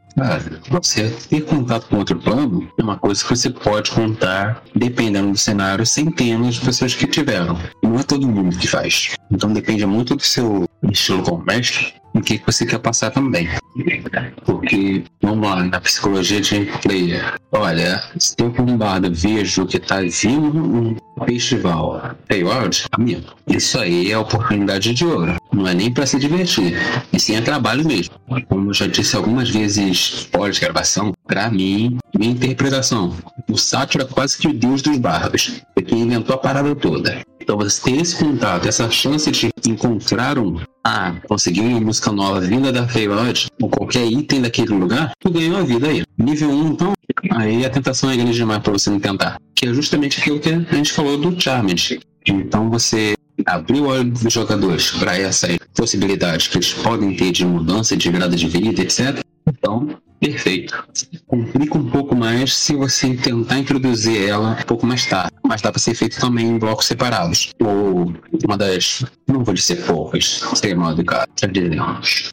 Você 0.70 1.10
ter 1.28 1.42
contato 1.42 1.88
com 1.88 1.96
outro 1.96 2.18
plano 2.18 2.68
é 2.78 2.82
uma 2.82 2.96
coisa 2.96 3.22
que 3.22 3.30
você 3.30 3.50
pode 3.50 3.90
contar, 3.90 4.62
dependendo 4.74 5.32
do 5.32 5.38
cenário, 5.38 5.84
centenas 5.84 6.54
de 6.54 6.60
pessoas 6.60 6.94
que 6.94 7.06
tiveram. 7.06 7.58
Não 7.82 7.98
é 7.98 8.02
todo 8.02 8.28
mundo 8.28 8.56
que 8.56 8.68
faz. 8.68 9.14
Então 9.30 9.52
depende 9.52 9.84
muito 9.86 10.14
do 10.14 10.22
seu 10.22 10.68
estilo 10.90 11.22
como 11.22 11.44
mestre 11.44 11.94
o 12.14 12.20
que 12.20 12.40
você 12.46 12.64
quer 12.64 12.78
passar 12.78 13.10
também. 13.10 13.48
Porque, 14.44 15.02
vamos 15.20 15.48
lá, 15.48 15.64
na 15.64 15.80
psicologia 15.80 16.40
de 16.40 16.66
player, 16.80 17.34
olha, 17.50 18.02
se 18.18 18.36
eu 18.38 18.52
combado 18.52 19.12
vejo 19.12 19.66
que 19.66 19.80
tá 19.80 20.00
vindo 20.00 20.58
um 20.58 20.96
festival 21.26 22.14
Payward, 22.28 22.84
amigo, 22.92 23.34
isso 23.48 23.78
aí 23.78 24.12
é 24.12 24.18
oportunidade 24.18 24.94
de 24.94 25.04
ouro. 25.04 25.36
Não 25.54 25.68
é 25.68 25.74
nem 25.74 25.92
para 25.92 26.04
se 26.04 26.18
divertir, 26.18 26.74
e 27.12 27.20
sim 27.20 27.36
é 27.36 27.40
trabalho 27.40 27.86
mesmo. 27.86 28.14
Como 28.48 28.70
eu 28.70 28.74
já 28.74 28.88
disse 28.88 29.14
algumas 29.14 29.48
vezes 29.48 30.26
fora 30.32 30.50
de 30.50 30.60
gravação, 30.60 31.12
para 31.26 31.48
mim, 31.48 31.96
minha 32.18 32.32
interpretação, 32.32 33.14
o 33.48 33.56
Sátiro 33.56 34.02
é 34.02 34.06
quase 34.06 34.36
que 34.36 34.48
o 34.48 34.52
deus 34.52 34.82
dos 34.82 34.98
bárbaros, 34.98 35.62
porque 35.72 35.94
inventou 35.94 36.34
a 36.34 36.38
parada 36.38 36.74
toda. 36.74 37.22
Então 37.40 37.56
você 37.56 37.80
tem 37.82 38.00
esse 38.00 38.16
contato, 38.16 38.66
essa 38.66 38.90
chance 38.90 39.30
de 39.30 39.50
encontrar 39.66 40.38
um, 40.38 40.60
ah, 40.82 41.14
conseguir 41.28 41.60
uma 41.60 41.80
música 41.80 42.10
nova 42.10 42.40
vinda 42.40 42.72
da 42.72 42.88
Feywild, 42.88 43.46
ou 43.62 43.68
qualquer 43.68 44.06
item 44.06 44.42
daquele 44.42 44.74
lugar, 44.74 45.12
tu 45.20 45.30
ganhou 45.30 45.58
a 45.58 45.62
vida 45.62 45.86
aí. 45.86 46.02
Nível 46.18 46.50
1, 46.50 46.66
então, 46.68 46.92
aí 47.30 47.64
a 47.64 47.70
tentação 47.70 48.10
é 48.10 48.16
grande 48.16 48.32
demais 48.32 48.60
pra 48.60 48.72
você 48.72 48.90
não 48.90 48.98
tentar. 48.98 49.36
Que 49.54 49.66
é 49.66 49.74
justamente 49.74 50.18
aquilo 50.18 50.40
que 50.40 50.48
a 50.48 50.74
gente 50.74 50.92
falou 50.92 51.16
do 51.16 51.40
Charmed. 51.40 52.00
Então 52.26 52.70
você 52.70 53.14
abrir 53.46 53.80
o 53.80 54.04
dos 54.04 54.32
jogadores 54.32 54.90
para 54.92 55.16
essas 55.18 55.58
possibilidades 55.74 56.48
que 56.48 56.58
eles 56.58 56.72
podem 56.72 57.16
ter 57.16 57.32
de 57.32 57.44
mudança, 57.44 57.96
de 57.96 58.10
grado 58.10 58.36
de 58.36 58.48
vida, 58.48 58.82
etc. 58.82 59.24
Então, 59.46 59.96
Perfeito. 60.24 60.86
Complica 61.34 61.76
um 61.76 61.90
pouco 61.90 62.14
mais 62.14 62.54
se 62.54 62.76
você 62.76 63.12
tentar 63.16 63.58
introduzir 63.58 64.28
ela 64.28 64.50
um 64.50 64.62
pouco 64.62 64.86
mais 64.86 65.04
tarde. 65.04 65.32
Mas 65.44 65.60
dá 65.60 65.72
para 65.72 65.80
ser 65.80 65.92
feito 65.92 66.20
também 66.20 66.46
em 66.46 66.58
blocos 66.60 66.86
separados. 66.86 67.50
Ou 67.60 68.14
uma 68.44 68.56
das. 68.56 69.04
Não 69.26 69.42
vou 69.42 69.52
dizer 69.52 69.84
poucas, 69.84 70.44
seria 70.54 70.76
mal 70.76 70.92
educado, 70.92 71.28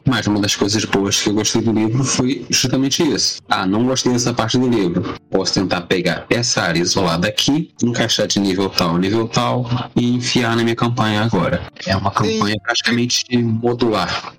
Mas 0.08 0.28
uma 0.28 0.38
das 0.38 0.54
coisas 0.54 0.84
boas 0.84 1.20
que 1.20 1.30
eu 1.30 1.34
gostei 1.34 1.60
do 1.60 1.72
livro 1.72 2.04
foi 2.04 2.46
justamente 2.48 3.02
isso. 3.02 3.42
Ah, 3.48 3.66
não 3.66 3.84
gostei 3.86 4.12
dessa 4.12 4.32
parte 4.32 4.56
do 4.56 4.68
livro. 4.68 5.16
Posso 5.28 5.54
tentar 5.54 5.80
pegar 5.80 6.24
essa 6.30 6.62
área 6.62 6.78
isolada 6.78 7.26
aqui, 7.26 7.72
encaixar 7.82 8.28
de 8.28 8.38
nível 8.38 8.70
tal, 8.70 8.98
nível 8.98 9.26
tal 9.26 9.68
e 9.96 10.14
enfiar 10.14 10.54
na 10.54 10.62
minha 10.62 10.76
campanha 10.76 11.22
agora. 11.22 11.60
É 11.88 11.96
uma 11.96 12.12
campanha 12.12 12.56
praticamente 12.62 13.36
modular. 13.36 14.32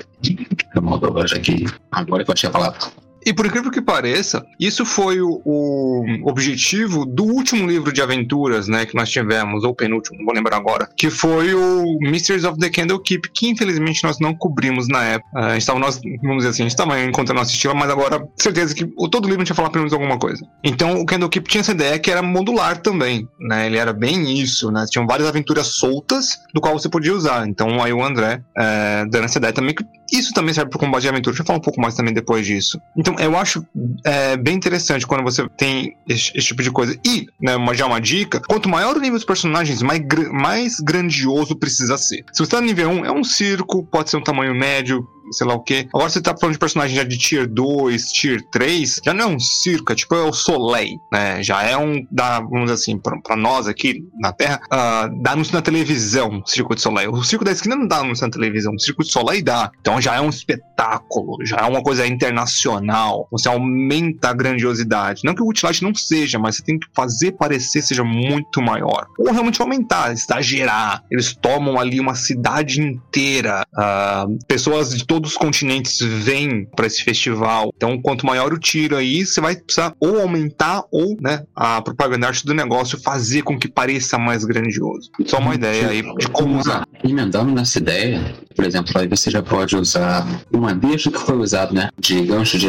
Modular 0.81 1.25
aqui. 1.35 1.65
Agora 1.91 2.23
que 2.23 2.31
eu 2.31 2.33
achei 2.33 2.47
a 2.47 2.51
palavra. 2.51 3.02
E 3.25 3.33
por 3.33 3.45
incrível 3.45 3.71
que 3.71 3.81
pareça, 3.81 4.45
isso 4.59 4.85
foi 4.85 5.21
o, 5.21 5.41
o, 5.45 6.03
objetivo 6.23 7.05
do 7.05 7.23
último 7.23 7.67
livro 7.67 7.91
de 7.91 8.01
aventuras, 8.01 8.67
né, 8.67 8.85
que 8.85 8.95
nós 8.95 9.09
tivemos, 9.09 9.63
ou 9.63 9.73
penúltimo, 9.73 10.17
não 10.17 10.25
vou 10.25 10.33
lembrar 10.33 10.57
agora, 10.57 10.89
que 10.97 11.09
foi 11.09 11.53
o 11.53 11.97
Mysteries 12.01 12.43
of 12.43 12.57
the 12.59 12.69
Candlekeep, 12.69 13.29
que 13.33 13.49
infelizmente 13.49 14.03
nós 14.03 14.19
não 14.19 14.33
cobrimos 14.35 14.87
na 14.87 15.03
época. 15.03 15.29
Uh, 15.33 15.45
a 15.45 15.53
gente 15.53 15.65
tava, 15.65 15.79
nós, 15.79 15.99
vamos 16.21 16.37
dizer 16.37 16.49
assim, 16.49 16.63
a 16.63 16.65
gente 16.65 16.71
estava 16.71 17.01
encontrando 17.01 17.39
nosso 17.39 17.51
estilo, 17.51 17.75
mas 17.75 17.89
agora, 17.89 18.25
certeza 18.37 18.75
que 18.75 18.85
todo 19.11 19.27
livro 19.27 19.41
a 19.41 19.45
gente 19.45 19.49
ia 19.49 19.55
falar 19.55 19.69
pelo 19.69 19.83
menos 19.83 19.93
alguma 19.93 20.17
coisa. 20.17 20.45
Então, 20.63 20.99
o 20.99 21.05
Candlekeep 21.05 21.47
tinha 21.47 21.61
essa 21.61 21.71
ideia 21.71 21.99
que 21.99 22.11
era 22.11 22.21
modular 22.21 22.77
também, 22.77 23.27
né, 23.39 23.67
ele 23.67 23.77
era 23.77 23.93
bem 23.93 24.39
isso, 24.39 24.71
né, 24.71 24.85
tinham 24.89 25.07
várias 25.07 25.27
aventuras 25.27 25.67
soltas 25.67 26.39
do 26.53 26.61
qual 26.61 26.73
você 26.73 26.89
podia 26.89 27.13
usar. 27.13 27.47
Então, 27.47 27.81
aí 27.81 27.93
o 27.93 28.03
André 28.03 28.41
é, 28.57 29.05
dando 29.09 29.25
essa 29.25 29.37
ideia 29.37 29.53
também, 29.53 29.73
que 29.73 29.83
isso 30.13 30.33
também 30.33 30.53
serve 30.53 30.69
para 30.69 30.77
o 30.77 30.79
combate 30.79 31.01
de 31.01 31.09
aventura, 31.09 31.31
deixa 31.31 31.41
eu 31.41 31.47
falar 31.47 31.59
um 31.59 31.61
pouco 31.61 31.81
mais 31.81 31.95
também 31.95 32.13
depois 32.13 32.45
disso. 32.45 32.79
Então, 32.95 33.15
eu 33.17 33.35
acho 33.35 33.65
é, 34.05 34.37
bem 34.37 34.55
interessante 34.55 35.07
quando 35.07 35.23
você 35.23 35.47
tem 35.57 35.95
esse, 36.07 36.31
esse, 36.35 36.47
tipo 36.47 36.61
de 36.61 36.69
coisa. 36.69 36.95
E, 37.05 37.25
né, 37.41 37.55
uma, 37.55 37.73
já 37.73 37.85
uma 37.85 37.99
dica: 37.99 38.39
quanto 38.47 38.69
maior 38.69 38.95
o 38.95 38.99
nível 38.99 39.17
dos 39.17 39.25
personagens, 39.25 39.81
mais, 39.81 40.01
mais 40.31 40.79
grandioso 40.79 41.55
precisa 41.55 41.97
ser. 41.97 42.23
Se 42.31 42.45
você 42.45 42.51
tá 42.51 42.61
no 42.61 42.67
nível 42.67 42.89
1, 42.89 43.05
é 43.05 43.11
um 43.11 43.23
circo, 43.23 43.83
pode 43.85 44.09
ser 44.09 44.17
um 44.17 44.23
tamanho 44.23 44.53
médio, 44.53 45.05
sei 45.33 45.47
lá 45.47 45.53
o 45.53 45.61
quê. 45.61 45.87
Agora 45.93 46.09
você 46.09 46.21
tá 46.21 46.35
falando 46.35 46.53
de 46.53 46.59
personagem 46.59 46.95
já 46.95 47.03
de 47.03 47.17
tier 47.17 47.47
2, 47.47 48.11
tier 48.11 48.41
3, 48.51 49.01
já 49.03 49.13
não 49.13 49.23
é 49.23 49.27
um 49.27 49.39
circo, 49.39 49.91
é 49.91 49.95
tipo 49.95 50.15
é 50.15 50.23
o 50.23 50.33
Soleil, 50.33 50.99
né? 51.11 51.41
Já 51.43 51.63
é 51.63 51.77
um, 51.77 52.05
dá, 52.11 52.39
vamos 52.39 52.63
dizer 52.63 52.73
assim, 52.73 52.97
pra, 52.97 53.19
pra 53.21 53.35
nós 53.35 53.67
aqui 53.67 54.03
na 54.19 54.31
Terra, 54.31 54.61
uh, 54.65 55.21
dá 55.21 55.31
anúncio 55.31 55.53
na 55.53 55.61
televisão, 55.61 56.41
o 56.45 56.47
Circo 56.47 56.75
de 56.75 56.81
Soleil. 56.81 57.11
O 57.11 57.23
Circo 57.23 57.45
da 57.45 57.51
Esquina 57.51 57.75
não 57.75 57.87
dá 57.87 57.97
anúncio 57.97 58.25
na 58.25 58.31
televisão, 58.31 58.73
o 58.73 58.79
Circo 58.79 59.03
de 59.03 59.11
Soleil 59.11 59.43
dá. 59.43 59.71
Então 59.79 59.99
já 60.01 60.15
é 60.15 60.21
um 60.21 60.29
espetáculo, 60.29 61.37
já 61.45 61.57
é 61.57 61.63
uma 61.63 61.81
coisa 61.81 62.05
internacional, 62.05 63.27
você 63.31 63.47
aumenta 63.47 64.29
a 64.29 64.33
grandiosidade. 64.33 65.21
Não 65.23 65.35
que 65.35 65.41
o 65.41 65.47
Witchlight 65.47 65.83
não 65.83 65.93
seja, 65.93 66.39
mas 66.39 66.57
você 66.57 66.63
tem 66.63 66.79
que 66.79 66.87
fazer 66.93 67.33
parecer 67.33 67.81
seja 67.81 68.03
muito 68.03 68.61
maior. 68.61 69.07
Ou 69.17 69.31
realmente 69.31 69.61
aumentar, 69.61 70.11
exagerar. 70.11 71.03
Eles 71.11 71.35
tomam 71.35 71.79
ali 71.79 71.99
uma 71.99 72.15
cidade 72.15 72.81
inteira, 72.81 73.65
uh, 73.73 74.37
pessoas 74.47 74.95
de 74.95 75.05
todos 75.23 75.31
os 75.31 75.37
continentes 75.37 75.99
vêm 75.99 76.67
para 76.75 76.85
esse 76.85 77.01
festival. 77.01 77.71
Então, 77.75 77.99
quanto 78.01 78.25
maior 78.25 78.51
o 78.51 78.59
tiro 78.59 78.97
aí, 78.97 79.25
você 79.25 79.39
vai 79.39 79.55
precisar 79.55 79.93
ou 79.99 80.19
aumentar 80.19 80.83
ou, 80.91 81.15
né, 81.21 81.43
a 81.55 81.81
propaganda 81.81 82.27
arte 82.27 82.45
do 82.45 82.53
negócio 82.53 82.99
fazer 82.99 83.41
com 83.43 83.57
que 83.57 83.69
pareça 83.69 84.17
mais 84.17 84.43
grandioso. 84.43 85.09
Só 85.25 85.39
uma 85.39 85.55
ideia 85.55 85.87
aí 85.87 86.01
de 86.17 86.27
como 86.27 86.59
usar. 86.59 86.85
Emendando 87.03 87.53
nessa 87.53 87.77
ideia, 87.77 88.35
por 88.53 88.65
exemplo, 88.65 88.91
aí 88.97 89.07
você 89.07 89.31
já 89.31 89.41
pode 89.41 89.75
usar 89.77 90.27
uma 90.51 90.75
deixa 90.75 91.09
que 91.09 91.19
foi 91.19 91.37
usado, 91.37 91.73
né, 91.73 91.89
de 91.97 92.21
gancho 92.23 92.57
de 92.57 92.67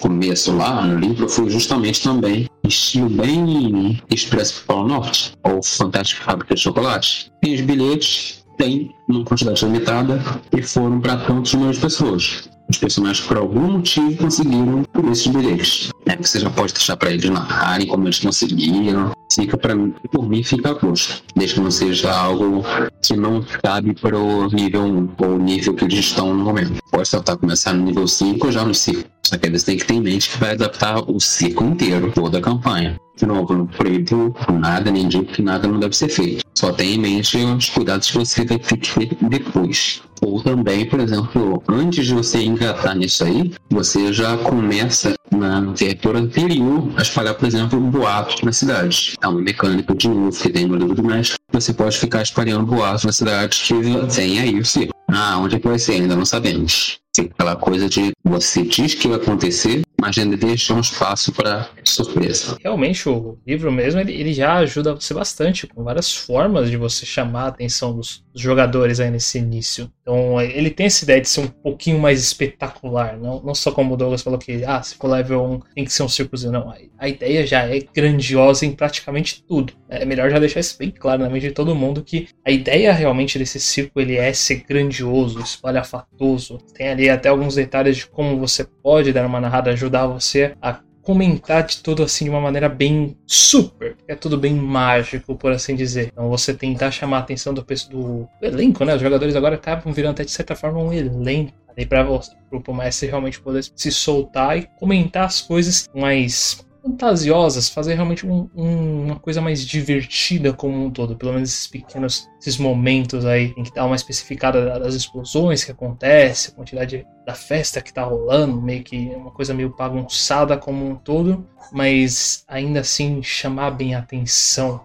começo 0.00 0.56
lá 0.56 0.82
no 0.82 0.98
livro, 0.98 1.28
foi 1.28 1.50
justamente 1.50 2.02
também 2.02 2.48
estilo 2.64 3.08
bem 3.08 4.00
Expresso 4.10 4.62
para 4.66 4.76
o 4.76 4.86
Norte, 4.86 5.32
ou 5.42 5.62
Fantástico 5.62 6.22
Fábrica 6.22 6.54
de 6.54 6.60
Chocolate. 6.60 7.30
Tem 7.40 7.54
os 7.54 7.60
bilhetes 7.60 8.39
tem 8.60 8.94
uma 9.08 9.24
quantidade 9.24 9.64
limitada 9.64 10.22
e 10.52 10.62
foram 10.62 11.00
para 11.00 11.16
tantos 11.16 11.54
números 11.54 11.76
de 11.76 11.82
pessoas. 11.82 12.50
Os 12.68 12.76
personagens, 12.76 13.26
por 13.26 13.38
algum 13.38 13.72
motivo, 13.72 14.16
conseguiram 14.18 14.84
esses 15.10 15.26
bilhetes. 15.26 15.90
É 16.06 16.14
que 16.14 16.28
você 16.28 16.38
já 16.38 16.50
pode 16.50 16.74
deixar 16.74 16.96
para 16.96 17.10
eles 17.10 17.28
narrarem 17.28 17.86
como 17.88 18.04
eles 18.04 18.20
conseguiram. 18.20 19.12
Fica 19.32 19.56
para 19.56 19.76
mim, 19.76 19.94
por 20.10 20.28
mim, 20.28 20.42
fica 20.42 20.70
a 20.70 20.74
gosto. 20.74 21.22
Desde 21.36 21.54
que 21.54 21.60
não 21.60 21.70
seja 21.70 22.12
algo 22.12 22.64
que 23.00 23.16
não 23.16 23.44
cabe 23.62 23.94
para 23.94 24.18
o 24.18 24.48
nível 24.48 24.82
1 24.82 25.08
ou 25.18 25.34
o 25.36 25.38
nível 25.38 25.74
que 25.74 25.84
eles 25.84 26.00
estão 26.00 26.34
no 26.34 26.44
momento. 26.44 26.82
Pode 26.90 27.08
tentar 27.08 27.36
começar 27.36 27.72
no 27.72 27.84
nível 27.84 28.08
5 28.08 28.46
ou 28.46 28.52
já 28.52 28.64
no 28.64 28.74
5. 28.74 29.08
Só 29.24 29.38
que 29.38 29.46
eles 29.46 29.62
têm 29.62 29.76
que 29.76 29.86
ter 29.86 29.94
em 29.94 30.00
mente 30.00 30.30
que 30.30 30.38
vai 30.38 30.52
adaptar 30.52 31.08
o 31.08 31.20
ciclo 31.20 31.68
inteiro, 31.68 32.10
toda 32.12 32.38
a 32.38 32.42
campanha. 32.42 32.98
De 33.16 33.26
novo, 33.26 33.54
não 33.54 33.66
proíbo 33.66 34.34
nada, 34.58 34.90
nem 34.90 35.06
digo 35.06 35.26
que 35.26 35.42
nada 35.42 35.68
não 35.68 35.78
deve 35.78 35.94
ser 35.94 36.08
feito. 36.08 36.44
Só 36.54 36.72
tenha 36.72 36.94
em 36.94 36.98
mente 36.98 37.36
os 37.36 37.68
cuidados 37.68 38.10
que 38.10 38.18
você 38.18 38.44
vai 38.44 38.58
ter 38.58 38.76
que 38.78 39.06
ter 39.06 39.16
depois. 39.28 40.02
Ou 40.22 40.42
também, 40.42 40.86
por 40.86 41.00
exemplo, 41.00 41.62
antes 41.68 42.06
de 42.06 42.14
você 42.14 42.42
engatar 42.42 42.96
nisso 42.96 43.24
aí, 43.24 43.52
você 43.70 44.12
já 44.12 44.36
começa 44.38 45.14
na 45.30 45.58
abertura 45.58 46.18
anterior 46.18 46.90
a 46.96 47.02
espalhar, 47.02 47.34
por 47.34 47.46
exemplo, 47.46 47.80
boatos 47.80 48.42
na 48.42 48.52
cidade. 48.52 49.14
É 49.22 49.28
uma 49.28 49.40
mecânica 49.40 49.94
de 49.94 50.08
que 50.08 50.48
tem 50.50 50.66
livro 50.66 50.94
do 50.94 51.04
mestre. 51.04 51.38
Você 51.52 51.72
pode 51.72 51.98
ficar 51.98 52.22
espalhando 52.22 52.64
boatos 52.64 53.04
na 53.04 53.12
cidade 53.12 53.60
que 53.60 53.74
vem 53.74 54.40
aí 54.40 54.58
o 54.58 54.64
circo. 54.64 54.94
Ah, 55.08 55.38
onde 55.38 55.56
é 55.56 55.58
que 55.58 55.68
vai 55.68 55.78
ser? 55.78 55.92
Ainda 55.92 56.16
não 56.16 56.24
sabemos. 56.24 57.00
Aquela 57.18 57.56
coisa 57.56 57.88
de 57.88 58.12
você 58.24 58.62
diz 58.62 58.94
que 58.94 59.08
vai 59.08 59.18
acontecer, 59.18 59.82
mas 60.00 60.16
ainda 60.16 60.36
deixa 60.36 60.72
um 60.72 60.80
espaço 60.80 61.32
para 61.32 61.68
surpresa. 61.84 62.56
Realmente, 62.62 63.08
o 63.08 63.36
livro 63.46 63.70
mesmo, 63.70 64.00
ele, 64.00 64.12
ele 64.12 64.32
já 64.32 64.54
ajuda 64.54 64.94
você 64.94 65.12
bastante, 65.12 65.66
com 65.66 65.82
várias 65.82 66.14
formas 66.14 66.70
de 66.70 66.76
você 66.76 67.04
chamar 67.04 67.42
a 67.42 67.48
atenção 67.48 67.94
dos, 67.94 68.24
dos, 68.32 68.40
jogadores 68.40 69.00
aí 69.00 69.10
nesse 69.10 69.38
início. 69.38 69.90
Então, 70.02 70.40
ele 70.40 70.70
tem 70.70 70.86
essa 70.86 71.04
ideia 71.04 71.20
de 71.20 71.28
ser 71.28 71.40
um 71.40 71.46
pouquinho 71.46 71.98
mais 71.98 72.20
espetacular, 72.20 73.16
não, 73.18 73.40
não 73.42 73.54
só 73.54 73.70
como 73.70 73.94
o 73.94 73.96
Douglas 73.96 74.22
falou 74.22 74.38
que, 74.38 74.64
ah, 74.64 74.82
se 74.82 74.94
for 74.96 75.08
level 75.08 75.44
1 75.44 75.60
tem 75.74 75.84
que 75.84 75.92
ser 75.92 76.02
um 76.02 76.08
círculozinho, 76.08 76.52
não. 76.52 76.72
A, 76.98 77.08
ideia 77.08 77.46
já 77.46 77.66
é 77.66 77.80
grandiosa 77.80 78.64
em 78.64 78.72
praticamente 78.72 79.42
tudo. 79.42 79.72
É 79.88 80.04
melhor 80.04 80.30
já 80.30 80.38
deixar 80.38 80.60
isso 80.60 80.78
bem 80.78 80.90
claro 80.90 81.22
na 81.22 81.28
mente 81.28 81.48
de 81.48 81.52
todo 81.52 81.74
mundo 81.74 82.02
que 82.02 82.28
a 82.44 82.50
ideia 82.50 82.92
realmente 82.92 83.38
desse 83.38 83.60
círculo, 83.60 84.04
ele 84.04 84.16
é 84.16 84.32
ser 84.32 84.64
grandioso, 84.66 85.40
espalhafatoso. 85.40 86.58
Tem 86.74 86.88
ali 86.88 87.10
até 87.10 87.28
alguns 87.28 87.54
detalhes 87.54 87.96
de 87.96 88.06
como 88.06 88.38
você 88.38 88.64
pode 88.64 89.12
dar 89.12 89.26
uma 89.26 89.40
narrada 89.40 89.70
ajuda 89.70 89.90
ajudar 89.90 90.06
você 90.06 90.54
a 90.62 90.80
comentar 91.02 91.64
de 91.64 91.78
tudo 91.78 92.02
assim 92.02 92.24
de 92.24 92.30
uma 92.30 92.40
maneira 92.40 92.68
bem 92.68 93.16
super, 93.26 93.96
é 94.06 94.14
tudo 94.14 94.36
bem 94.36 94.54
mágico, 94.54 95.34
por 95.34 95.52
assim 95.52 95.74
dizer. 95.74 96.10
Então 96.12 96.28
você 96.28 96.54
tentar 96.54 96.90
chamar 96.90 97.18
a 97.18 97.20
atenção 97.20 97.54
do, 97.54 97.64
do, 97.90 98.28
elenco, 98.40 98.84
né? 98.84 98.94
Os 98.94 99.02
jogadores 99.02 99.34
agora 99.36 99.54
acabam 99.54 99.92
virando 99.92 100.12
até 100.12 100.24
de 100.24 100.30
certa 100.30 100.54
forma 100.54 100.78
um 100.78 100.92
elenco 100.92 101.52
ali 101.68 101.86
para 101.86 102.06
o 102.08 102.74
mestre 102.74 103.08
realmente 103.08 103.40
poder 103.40 103.64
se 103.74 103.90
soltar 103.90 104.58
e 104.58 104.68
comentar 104.78 105.24
as 105.24 105.40
coisas 105.40 105.88
mais 105.94 106.64
fantasiosas, 106.82 107.68
fazer 107.68 107.94
realmente 107.94 108.26
um, 108.26 108.48
um, 108.54 109.04
uma 109.04 109.16
coisa 109.16 109.40
mais 109.40 109.64
divertida 109.64 110.52
como 110.52 110.84
um 110.84 110.90
todo. 110.90 111.16
Pelo 111.16 111.32
menos 111.32 111.50
esses 111.50 111.66
pequenos 111.66 112.28
esses 112.40 112.56
momentos 112.56 113.24
aí 113.24 113.54
em 113.56 113.62
que 113.62 113.74
dá 113.74 113.84
uma 113.84 113.96
especificada 113.96 114.78
das 114.78 114.94
explosões 114.94 115.62
que 115.62 115.70
acontece, 115.70 116.50
a 116.50 116.52
quantidade 116.52 117.06
da 117.26 117.34
festa 117.34 117.80
que 117.80 117.92
tá 117.92 118.02
rolando, 118.02 118.60
meio 118.60 118.82
que 118.82 118.96
uma 119.14 119.30
coisa 119.30 119.52
meio 119.52 119.74
bagunçada 119.76 120.56
como 120.56 120.88
um 120.88 120.96
todo, 120.96 121.46
mas 121.72 122.44
ainda 122.48 122.80
assim 122.80 123.22
chamar 123.22 123.72
bem 123.72 123.94
a 123.94 123.98
atenção. 123.98 124.82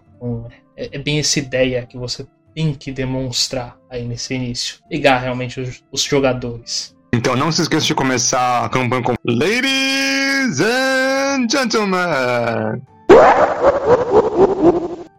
É, 0.76 0.96
é 0.96 0.98
bem 0.98 1.18
essa 1.18 1.38
ideia 1.38 1.86
que 1.86 1.96
você 1.96 2.26
tem 2.54 2.72
que 2.72 2.92
demonstrar 2.92 3.76
aí 3.90 4.04
nesse 4.04 4.34
início. 4.34 4.78
Ligar 4.90 5.20
realmente 5.20 5.60
os, 5.60 5.82
os 5.90 6.02
jogadores. 6.02 6.94
Então 7.14 7.34
não 7.34 7.50
se 7.50 7.62
esqueça 7.62 7.86
de 7.86 7.94
começar 7.94 8.64
a 8.64 8.68
campanha 8.68 9.02
com 9.02 9.14
Ladies 9.24 10.60
and 10.60 11.15
Gentlemen. 11.48 12.82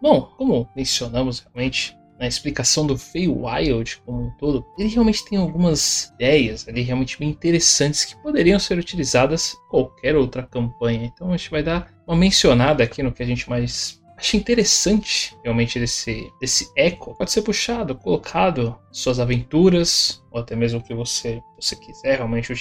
Bom, 0.02 0.22
como 0.36 0.68
mencionamos 0.74 1.40
realmente 1.40 1.96
na 2.18 2.26
explicação 2.26 2.84
do 2.84 2.98
Feywild 2.98 4.00
como 4.04 4.26
um 4.26 4.30
todo, 4.32 4.66
ele 4.76 4.88
realmente 4.88 5.24
tem 5.24 5.38
algumas 5.38 6.12
ideias 6.16 6.66
ali 6.66 6.82
realmente 6.82 7.16
bem 7.18 7.30
interessantes 7.30 8.04
que 8.04 8.16
poderiam 8.16 8.58
ser 8.58 8.76
utilizadas 8.76 9.54
em 9.54 9.68
qualquer 9.70 10.16
outra 10.16 10.42
campanha. 10.42 11.04
Então 11.04 11.32
a 11.32 11.36
gente 11.36 11.50
vai 11.50 11.62
dar 11.62 11.88
uma 12.06 12.16
mencionada 12.16 12.82
aqui 12.82 13.02
no 13.02 13.12
que 13.12 13.22
a 13.22 13.26
gente 13.26 13.48
mais 13.48 14.00
achei 14.18 14.38
interessante 14.38 15.36
realmente 15.44 15.78
desse, 15.78 16.30
desse 16.40 16.70
eco. 16.76 17.14
Pode 17.16 17.30
ser 17.30 17.42
puxado, 17.42 17.94
colocado 17.94 18.76
suas 18.90 19.20
aventuras, 19.20 20.22
ou 20.30 20.40
até 20.40 20.56
mesmo 20.56 20.82
que 20.82 20.92
você, 20.92 21.40
você 21.58 21.76
quiser 21.76 22.16
realmente 22.16 22.52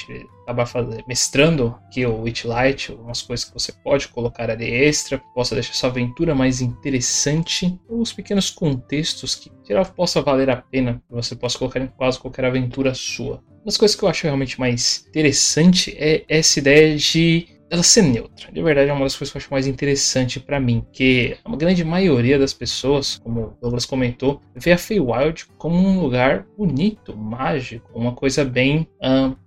acabar 0.44 0.66
fazer, 0.66 1.04
mestrando 1.08 1.76
aqui 1.88 2.06
o 2.06 2.22
Witchlight, 2.22 2.92
algumas 2.92 3.22
coisas 3.22 3.46
que 3.46 3.54
você 3.54 3.72
pode 3.72 4.08
colocar 4.10 4.50
ali 4.50 4.70
extra, 4.72 5.18
que 5.18 5.34
possa 5.34 5.56
deixar 5.56 5.74
sua 5.74 5.90
aventura 5.90 6.36
mais 6.36 6.62
interessante, 6.62 7.80
ou 7.90 8.02
os 8.02 8.14
pequenos 8.14 8.52
contextos 8.52 9.36
que 9.36 9.52
geral 9.68 9.86
possa 9.86 10.22
valer 10.22 10.50
a 10.50 10.58
pena, 10.58 11.02
que 11.08 11.14
você 11.14 11.36
possa 11.36 11.58
colocar 11.58 11.80
em 11.80 11.88
quase 11.88 12.20
qualquer 12.20 12.46
aventura 12.46 12.94
sua. 12.94 13.44
Uma 13.50 13.66
das 13.66 13.78
coisas 13.78 13.98
que 13.98 14.04
eu 14.04 14.10
acho 14.10 14.24
realmente 14.24 14.60
mais 14.60 15.06
interessante 15.10 15.96
é 15.98 16.24
essa 16.30 16.60
ideia 16.60 16.96
de 16.96 17.57
ela 17.70 17.84
ser 17.84 18.04
neutra. 18.04 18.52
De 18.52 18.62
verdade, 18.62 18.90
é 18.90 18.94
uma 18.94 19.04
das 19.04 19.16
coisas 19.16 19.32
que 19.32 19.38
eu 19.38 19.42
acho 19.42 19.52
mais 19.52 19.68
interessante 19.68 20.40
para 20.40 20.60
mim, 20.60 20.86
que 20.92 21.38
a 21.44 21.56
grande 21.56 21.84
maioria 21.84 22.40
das 22.40 22.54
pessoas, 22.54 23.20
como 23.20 23.42
o 23.42 23.58
Douglas 23.62 23.86
comentou, 23.86 24.42
vê 24.56 24.72
a 24.72 24.78
Feywild 24.78 25.46
como 25.58 25.76
um 25.76 26.00
lugar 26.00 26.46
bonito, 26.58 27.16
mágico, 27.16 27.90
uma 27.94 28.14
coisa 28.14 28.44
bem 28.46 28.88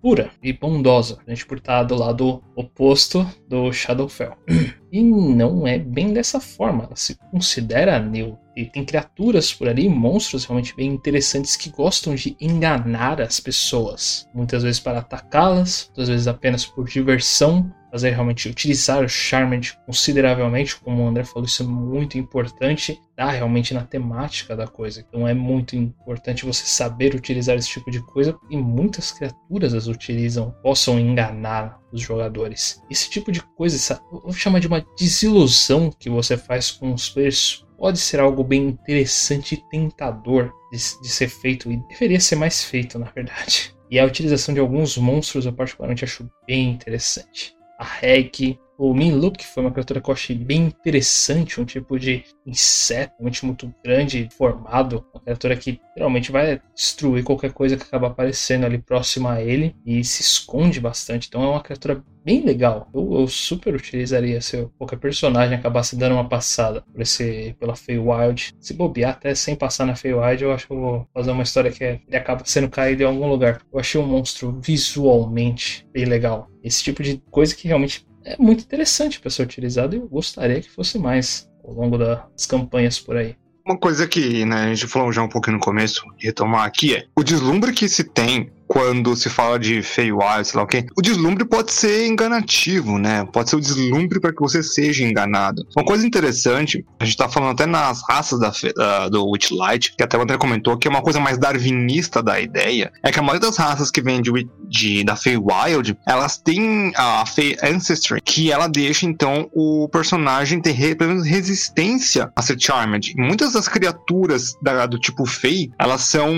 pura 0.00 0.30
e 0.42 0.52
bondosa. 0.52 1.18
A 1.26 1.30
gente 1.30 1.46
por 1.46 1.58
estar 1.58 1.82
do 1.84 1.94
lado 1.94 2.42
oposto 2.54 3.26
do 3.48 3.72
Shadowfell. 3.72 4.36
E 4.92 5.04
não 5.04 5.68
é 5.68 5.78
bem 5.78 6.12
dessa 6.12 6.40
forma, 6.40 6.82
ela 6.82 6.96
se 6.96 7.16
considera 7.30 8.00
neutra. 8.00 8.40
E 8.56 8.64
tem 8.64 8.84
criaturas 8.84 9.52
por 9.54 9.68
ali, 9.68 9.88
monstros 9.88 10.44
realmente 10.44 10.74
bem 10.74 10.90
interessantes 10.90 11.56
que 11.56 11.70
gostam 11.70 12.14
de 12.16 12.36
enganar 12.40 13.20
as 13.20 13.38
pessoas. 13.38 14.28
Muitas 14.34 14.64
vezes 14.64 14.80
para 14.80 14.98
atacá-las, 14.98 15.86
muitas 15.90 16.08
vezes 16.08 16.26
apenas 16.26 16.66
por 16.66 16.88
diversão, 16.88 17.72
fazer 17.90 18.10
realmente 18.10 18.48
utilizar 18.48 19.02
o 19.02 19.08
Charmed 19.08 19.76
consideravelmente, 19.84 20.76
como 20.76 21.02
o 21.02 21.08
André 21.08 21.24
falou, 21.24 21.46
isso 21.46 21.62
é 21.62 21.66
muito 21.66 22.16
importante, 22.16 23.00
tá 23.16 23.30
realmente 23.30 23.74
na 23.74 23.84
temática 23.84 24.56
da 24.56 24.66
coisa. 24.66 25.04
Então 25.06 25.26
é 25.26 25.34
muito 25.34 25.76
importante 25.76 26.46
você 26.46 26.64
saber 26.64 27.14
utilizar 27.14 27.56
esse 27.56 27.68
tipo 27.68 27.90
de 27.90 28.00
coisa 28.00 28.38
e 28.48 28.56
muitas 28.56 29.10
criaturas 29.10 29.74
as 29.74 29.88
utilizam, 29.88 30.54
possam 30.62 30.98
enganar 30.98 31.80
os 31.92 32.00
jogadores. 32.00 32.80
Esse 32.90 33.10
tipo 33.10 33.32
de 33.32 33.42
coisa, 33.42 33.76
essa, 33.76 34.00
vou 34.10 34.32
chamar 34.32 34.60
de 34.60 34.68
uma 34.68 34.84
desilusão 34.96 35.90
que 35.90 36.08
você 36.08 36.36
faz 36.36 36.70
com 36.70 36.92
os 36.92 37.08
players 37.08 37.64
pode 37.76 37.98
ser 37.98 38.20
algo 38.20 38.44
bem 38.44 38.68
interessante 38.68 39.54
e 39.54 39.70
tentador 39.70 40.52
de, 40.70 40.78
de 40.78 41.08
ser 41.08 41.28
feito 41.28 41.72
e 41.72 41.78
deveria 41.88 42.20
ser 42.20 42.36
mais 42.36 42.62
feito, 42.62 42.98
na 42.98 43.06
verdade. 43.10 43.74
E 43.90 43.98
a 43.98 44.04
utilização 44.04 44.54
de 44.54 44.60
alguns 44.60 44.96
monstros 44.96 45.46
eu 45.46 45.52
particularmente 45.52 46.04
acho 46.04 46.30
bem 46.46 46.70
interessante 46.70 47.58
a 47.80 47.86
Reg. 48.02 48.58
O 48.82 48.94
Minlook 48.94 49.46
foi 49.46 49.62
uma 49.62 49.70
criatura 49.70 50.00
que 50.00 50.08
eu 50.08 50.14
achei 50.14 50.34
bem 50.34 50.62
interessante, 50.62 51.60
um 51.60 51.66
tipo 51.66 51.98
de 51.98 52.24
inseto 52.46 53.12
realmente 53.18 53.44
muito 53.44 53.74
grande, 53.84 54.30
formado, 54.32 55.04
uma 55.12 55.20
criatura 55.20 55.54
que 55.54 55.78
realmente 55.94 56.32
vai 56.32 56.62
destruir 56.74 57.22
qualquer 57.22 57.52
coisa 57.52 57.76
que 57.76 57.82
acaba 57.82 58.06
aparecendo 58.06 58.64
ali 58.64 58.78
próximo 58.78 59.28
a 59.28 59.42
ele 59.42 59.76
e 59.84 60.02
se 60.02 60.22
esconde 60.22 60.80
bastante. 60.80 61.28
Então 61.28 61.44
é 61.44 61.48
uma 61.48 61.60
criatura 61.62 62.02
bem 62.24 62.42
legal. 62.42 62.88
Eu, 62.94 63.20
eu 63.20 63.28
super 63.28 63.74
utilizaria 63.74 64.40
se 64.40 64.66
qualquer 64.78 64.98
personagem 64.98 65.58
acabasse 65.58 65.94
dando 65.94 66.14
uma 66.14 66.26
passada 66.26 66.80
por 66.80 67.02
esse, 67.02 67.54
pela 67.60 67.76
Feywild. 67.76 68.54
Se 68.58 68.72
bobear 68.72 69.10
até 69.10 69.34
sem 69.34 69.54
passar 69.54 69.84
na 69.84 69.94
Feywild, 69.94 70.42
eu 70.42 70.52
acho 70.52 70.66
que 70.66 70.72
eu 70.72 70.80
vou 70.80 71.08
fazer 71.12 71.32
uma 71.32 71.42
história 71.42 71.70
que 71.70 71.84
é, 71.84 72.00
ele 72.08 72.16
acaba 72.16 72.44
sendo 72.46 72.70
caído 72.70 73.02
em 73.02 73.06
algum 73.06 73.28
lugar. 73.28 73.60
Eu 73.70 73.78
achei 73.78 74.00
um 74.00 74.06
monstro 74.06 74.58
visualmente 74.62 75.86
bem 75.92 76.06
legal. 76.06 76.48
Esse 76.64 76.82
tipo 76.82 77.02
de 77.02 77.22
coisa 77.30 77.54
que 77.54 77.68
realmente 77.68 78.08
é 78.24 78.36
muito 78.38 78.62
interessante 78.62 79.20
para 79.20 79.30
ser 79.30 79.42
utilizado 79.42 79.94
e 79.94 79.98
eu 79.98 80.08
gostaria 80.08 80.60
que 80.60 80.70
fosse 80.70 80.98
mais 80.98 81.48
ao 81.64 81.72
longo 81.72 81.98
das 81.98 82.46
campanhas 82.46 82.98
por 82.98 83.16
aí. 83.16 83.36
Uma 83.64 83.78
coisa 83.78 84.06
que 84.06 84.44
né, 84.44 84.64
a 84.64 84.74
gente 84.74 84.86
falou 84.86 85.12
já 85.12 85.22
um 85.22 85.28
pouquinho 85.28 85.58
no 85.58 85.62
começo, 85.62 86.02
e 86.18 86.26
retomar 86.26 86.64
aqui 86.64 86.94
é 86.94 87.04
o 87.16 87.22
deslumbre 87.22 87.72
que 87.72 87.88
se 87.88 88.04
tem 88.04 88.50
quando 88.70 89.16
se 89.16 89.28
fala 89.28 89.58
de 89.58 89.82
Feywild, 89.82 90.46
sei 90.46 90.56
lá 90.56 90.62
o 90.62 90.66
quê, 90.66 90.86
o 90.96 91.02
deslumbre 91.02 91.44
pode 91.44 91.72
ser 91.72 92.06
enganativo, 92.06 93.00
né? 93.00 93.26
Pode 93.32 93.50
ser 93.50 93.56
o 93.56 93.60
deslumbre 93.60 94.20
para 94.20 94.32
que 94.32 94.38
você 94.38 94.62
seja 94.62 95.04
enganado. 95.04 95.66
Uma 95.76 95.84
coisa 95.84 96.06
interessante, 96.06 96.86
a 97.00 97.04
gente 97.04 97.16
tá 97.16 97.28
falando 97.28 97.50
até 97.50 97.66
nas 97.66 98.00
raças 98.08 98.38
da, 98.38 98.50
uh, 98.50 99.10
do 99.10 99.28
Witchlight, 99.28 99.96
que 99.96 100.04
até 100.04 100.16
o 100.16 100.22
André 100.22 100.38
comentou, 100.38 100.78
que 100.78 100.86
é 100.86 100.90
uma 100.90 101.02
coisa 101.02 101.18
mais 101.18 101.36
darwinista 101.36 102.22
da 102.22 102.40
ideia, 102.40 102.92
é 103.02 103.10
que 103.10 103.18
a 103.18 103.22
maioria 103.22 103.48
das 103.48 103.56
raças 103.56 103.90
que 103.90 104.00
vem 104.00 104.22
de, 104.22 104.30
de 104.68 105.02
da 105.02 105.16
Feywild, 105.16 105.98
elas 106.06 106.38
têm 106.38 106.92
a 106.94 107.26
Fey 107.26 107.56
Ancestry, 107.64 108.20
que 108.20 108.52
ela 108.52 108.68
deixa 108.68 109.04
então 109.04 109.50
o 109.52 109.88
personagem 109.88 110.60
ter 110.60 110.70
resistência 110.70 112.30
a 112.36 112.40
ser 112.40 112.56
Charmed. 112.56 113.14
muitas 113.16 113.54
das 113.54 113.66
criaturas 113.66 114.54
da, 114.62 114.86
do 114.86 114.96
tipo 114.96 115.26
Fey, 115.26 115.72
elas 115.76 116.02
são 116.02 116.30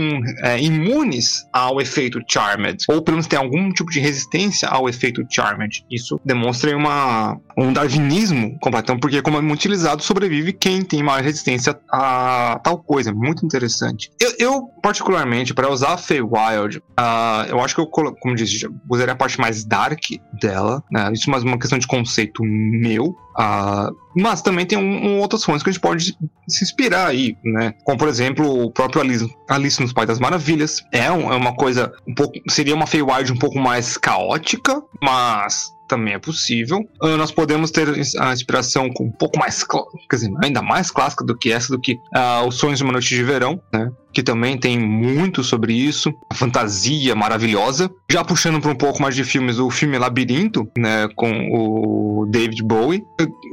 é, 0.42 0.58
imunes 0.58 1.44
ao 1.52 1.78
efeito 1.78 2.21
Charmed, 2.28 2.84
ou 2.88 3.02
pelo 3.02 3.16
menos 3.16 3.26
tem 3.26 3.38
algum 3.38 3.70
tipo 3.72 3.90
de 3.90 4.00
resistência 4.00 4.68
ao 4.68 4.88
efeito 4.88 5.24
Charmed. 5.28 5.84
Isso 5.90 6.20
demonstra 6.24 6.76
uma, 6.76 7.38
um 7.56 7.72
darwinismo 7.72 8.58
completo, 8.60 8.98
porque 8.98 9.22
como 9.22 9.38
é 9.38 9.40
muito 9.40 9.60
utilizado, 9.60 10.02
sobrevive 10.02 10.52
quem 10.52 10.82
tem 10.82 11.02
maior 11.02 11.22
resistência 11.22 11.78
a 11.90 12.60
tal 12.62 12.78
coisa. 12.78 13.12
Muito 13.12 13.44
interessante. 13.44 14.10
Eu, 14.20 14.32
eu 14.38 14.62
particularmente, 14.82 15.54
para 15.54 15.70
usar 15.70 15.94
a 15.94 15.98
Feywild, 15.98 16.78
uh, 16.78 17.48
eu 17.48 17.60
acho 17.60 17.74
que 17.74 17.80
eu, 17.80 17.86
como 17.86 18.34
disse, 18.34 18.66
usaria 18.88 19.12
a 19.12 19.16
parte 19.16 19.40
mais 19.40 19.64
dark 19.64 20.00
dela, 20.40 20.82
né? 20.90 21.10
Isso 21.12 21.30
é 21.30 21.38
uma 21.38 21.58
questão 21.58 21.78
de 21.78 21.86
conceito 21.86 22.42
meu. 22.44 23.14
Uh, 23.38 23.94
mas 24.14 24.42
também 24.42 24.66
tem 24.66 24.78
um, 24.78 25.06
um, 25.06 25.18
outras 25.20 25.44
fontes 25.44 25.62
que 25.62 25.70
a 25.70 25.72
gente 25.72 25.80
pode 25.80 26.16
se 26.48 26.64
inspirar 26.64 27.06
aí, 27.06 27.36
né? 27.44 27.74
Como, 27.84 27.98
por 27.98 28.08
exemplo, 28.08 28.64
o 28.64 28.70
próprio 28.70 29.00
Alice, 29.00 29.34
Alice 29.48 29.80
nos 29.80 29.92
Pais 29.92 30.08
das 30.08 30.18
Maravilhas. 30.18 30.82
É, 30.92 31.10
um, 31.10 31.32
é 31.32 31.36
uma 31.36 31.54
coisa 31.54 31.92
um 32.06 32.14
pouco... 32.14 32.34
Seria 32.50 32.74
uma 32.74 32.86
Feywild 32.86 33.32
um 33.32 33.38
pouco 33.38 33.58
mais 33.58 33.96
caótica, 33.96 34.82
mas 35.02 35.72
também 35.88 36.14
é 36.14 36.18
possível. 36.18 36.80
Uh, 37.02 37.16
nós 37.16 37.30
podemos 37.30 37.70
ter 37.70 37.88
a 38.18 38.32
inspiração 38.32 38.90
com 38.90 39.04
um 39.04 39.12
pouco 39.12 39.38
mais, 39.38 39.62
quer 39.62 40.16
dizer, 40.16 40.32
ainda 40.42 40.62
mais 40.62 40.90
clássica 40.90 41.24
do 41.24 41.36
que 41.36 41.52
essa, 41.52 41.70
do 41.70 41.80
que 41.80 41.94
uh, 41.94 42.46
Os 42.46 42.56
Sonhos 42.56 42.78
de 42.78 42.84
uma 42.84 42.92
Noite 42.92 43.08
de 43.08 43.22
Verão, 43.22 43.60
né? 43.72 43.90
Que 44.12 44.22
também 44.22 44.58
tem 44.58 44.78
muito 44.78 45.42
sobre 45.42 45.72
isso, 45.72 46.12
a 46.30 46.34
fantasia 46.34 47.14
maravilhosa. 47.14 47.90
Já 48.10 48.24
puxando 48.24 48.60
para 48.60 48.70
um 48.70 48.76
pouco 48.76 49.00
mais 49.00 49.14
de 49.14 49.24
filmes, 49.24 49.58
o 49.58 49.70
filme 49.70 49.98
Labirinto, 49.98 50.68
né, 50.76 51.08
com 51.16 51.48
o 51.50 52.26
David 52.30 52.62
Bowie, 52.62 53.02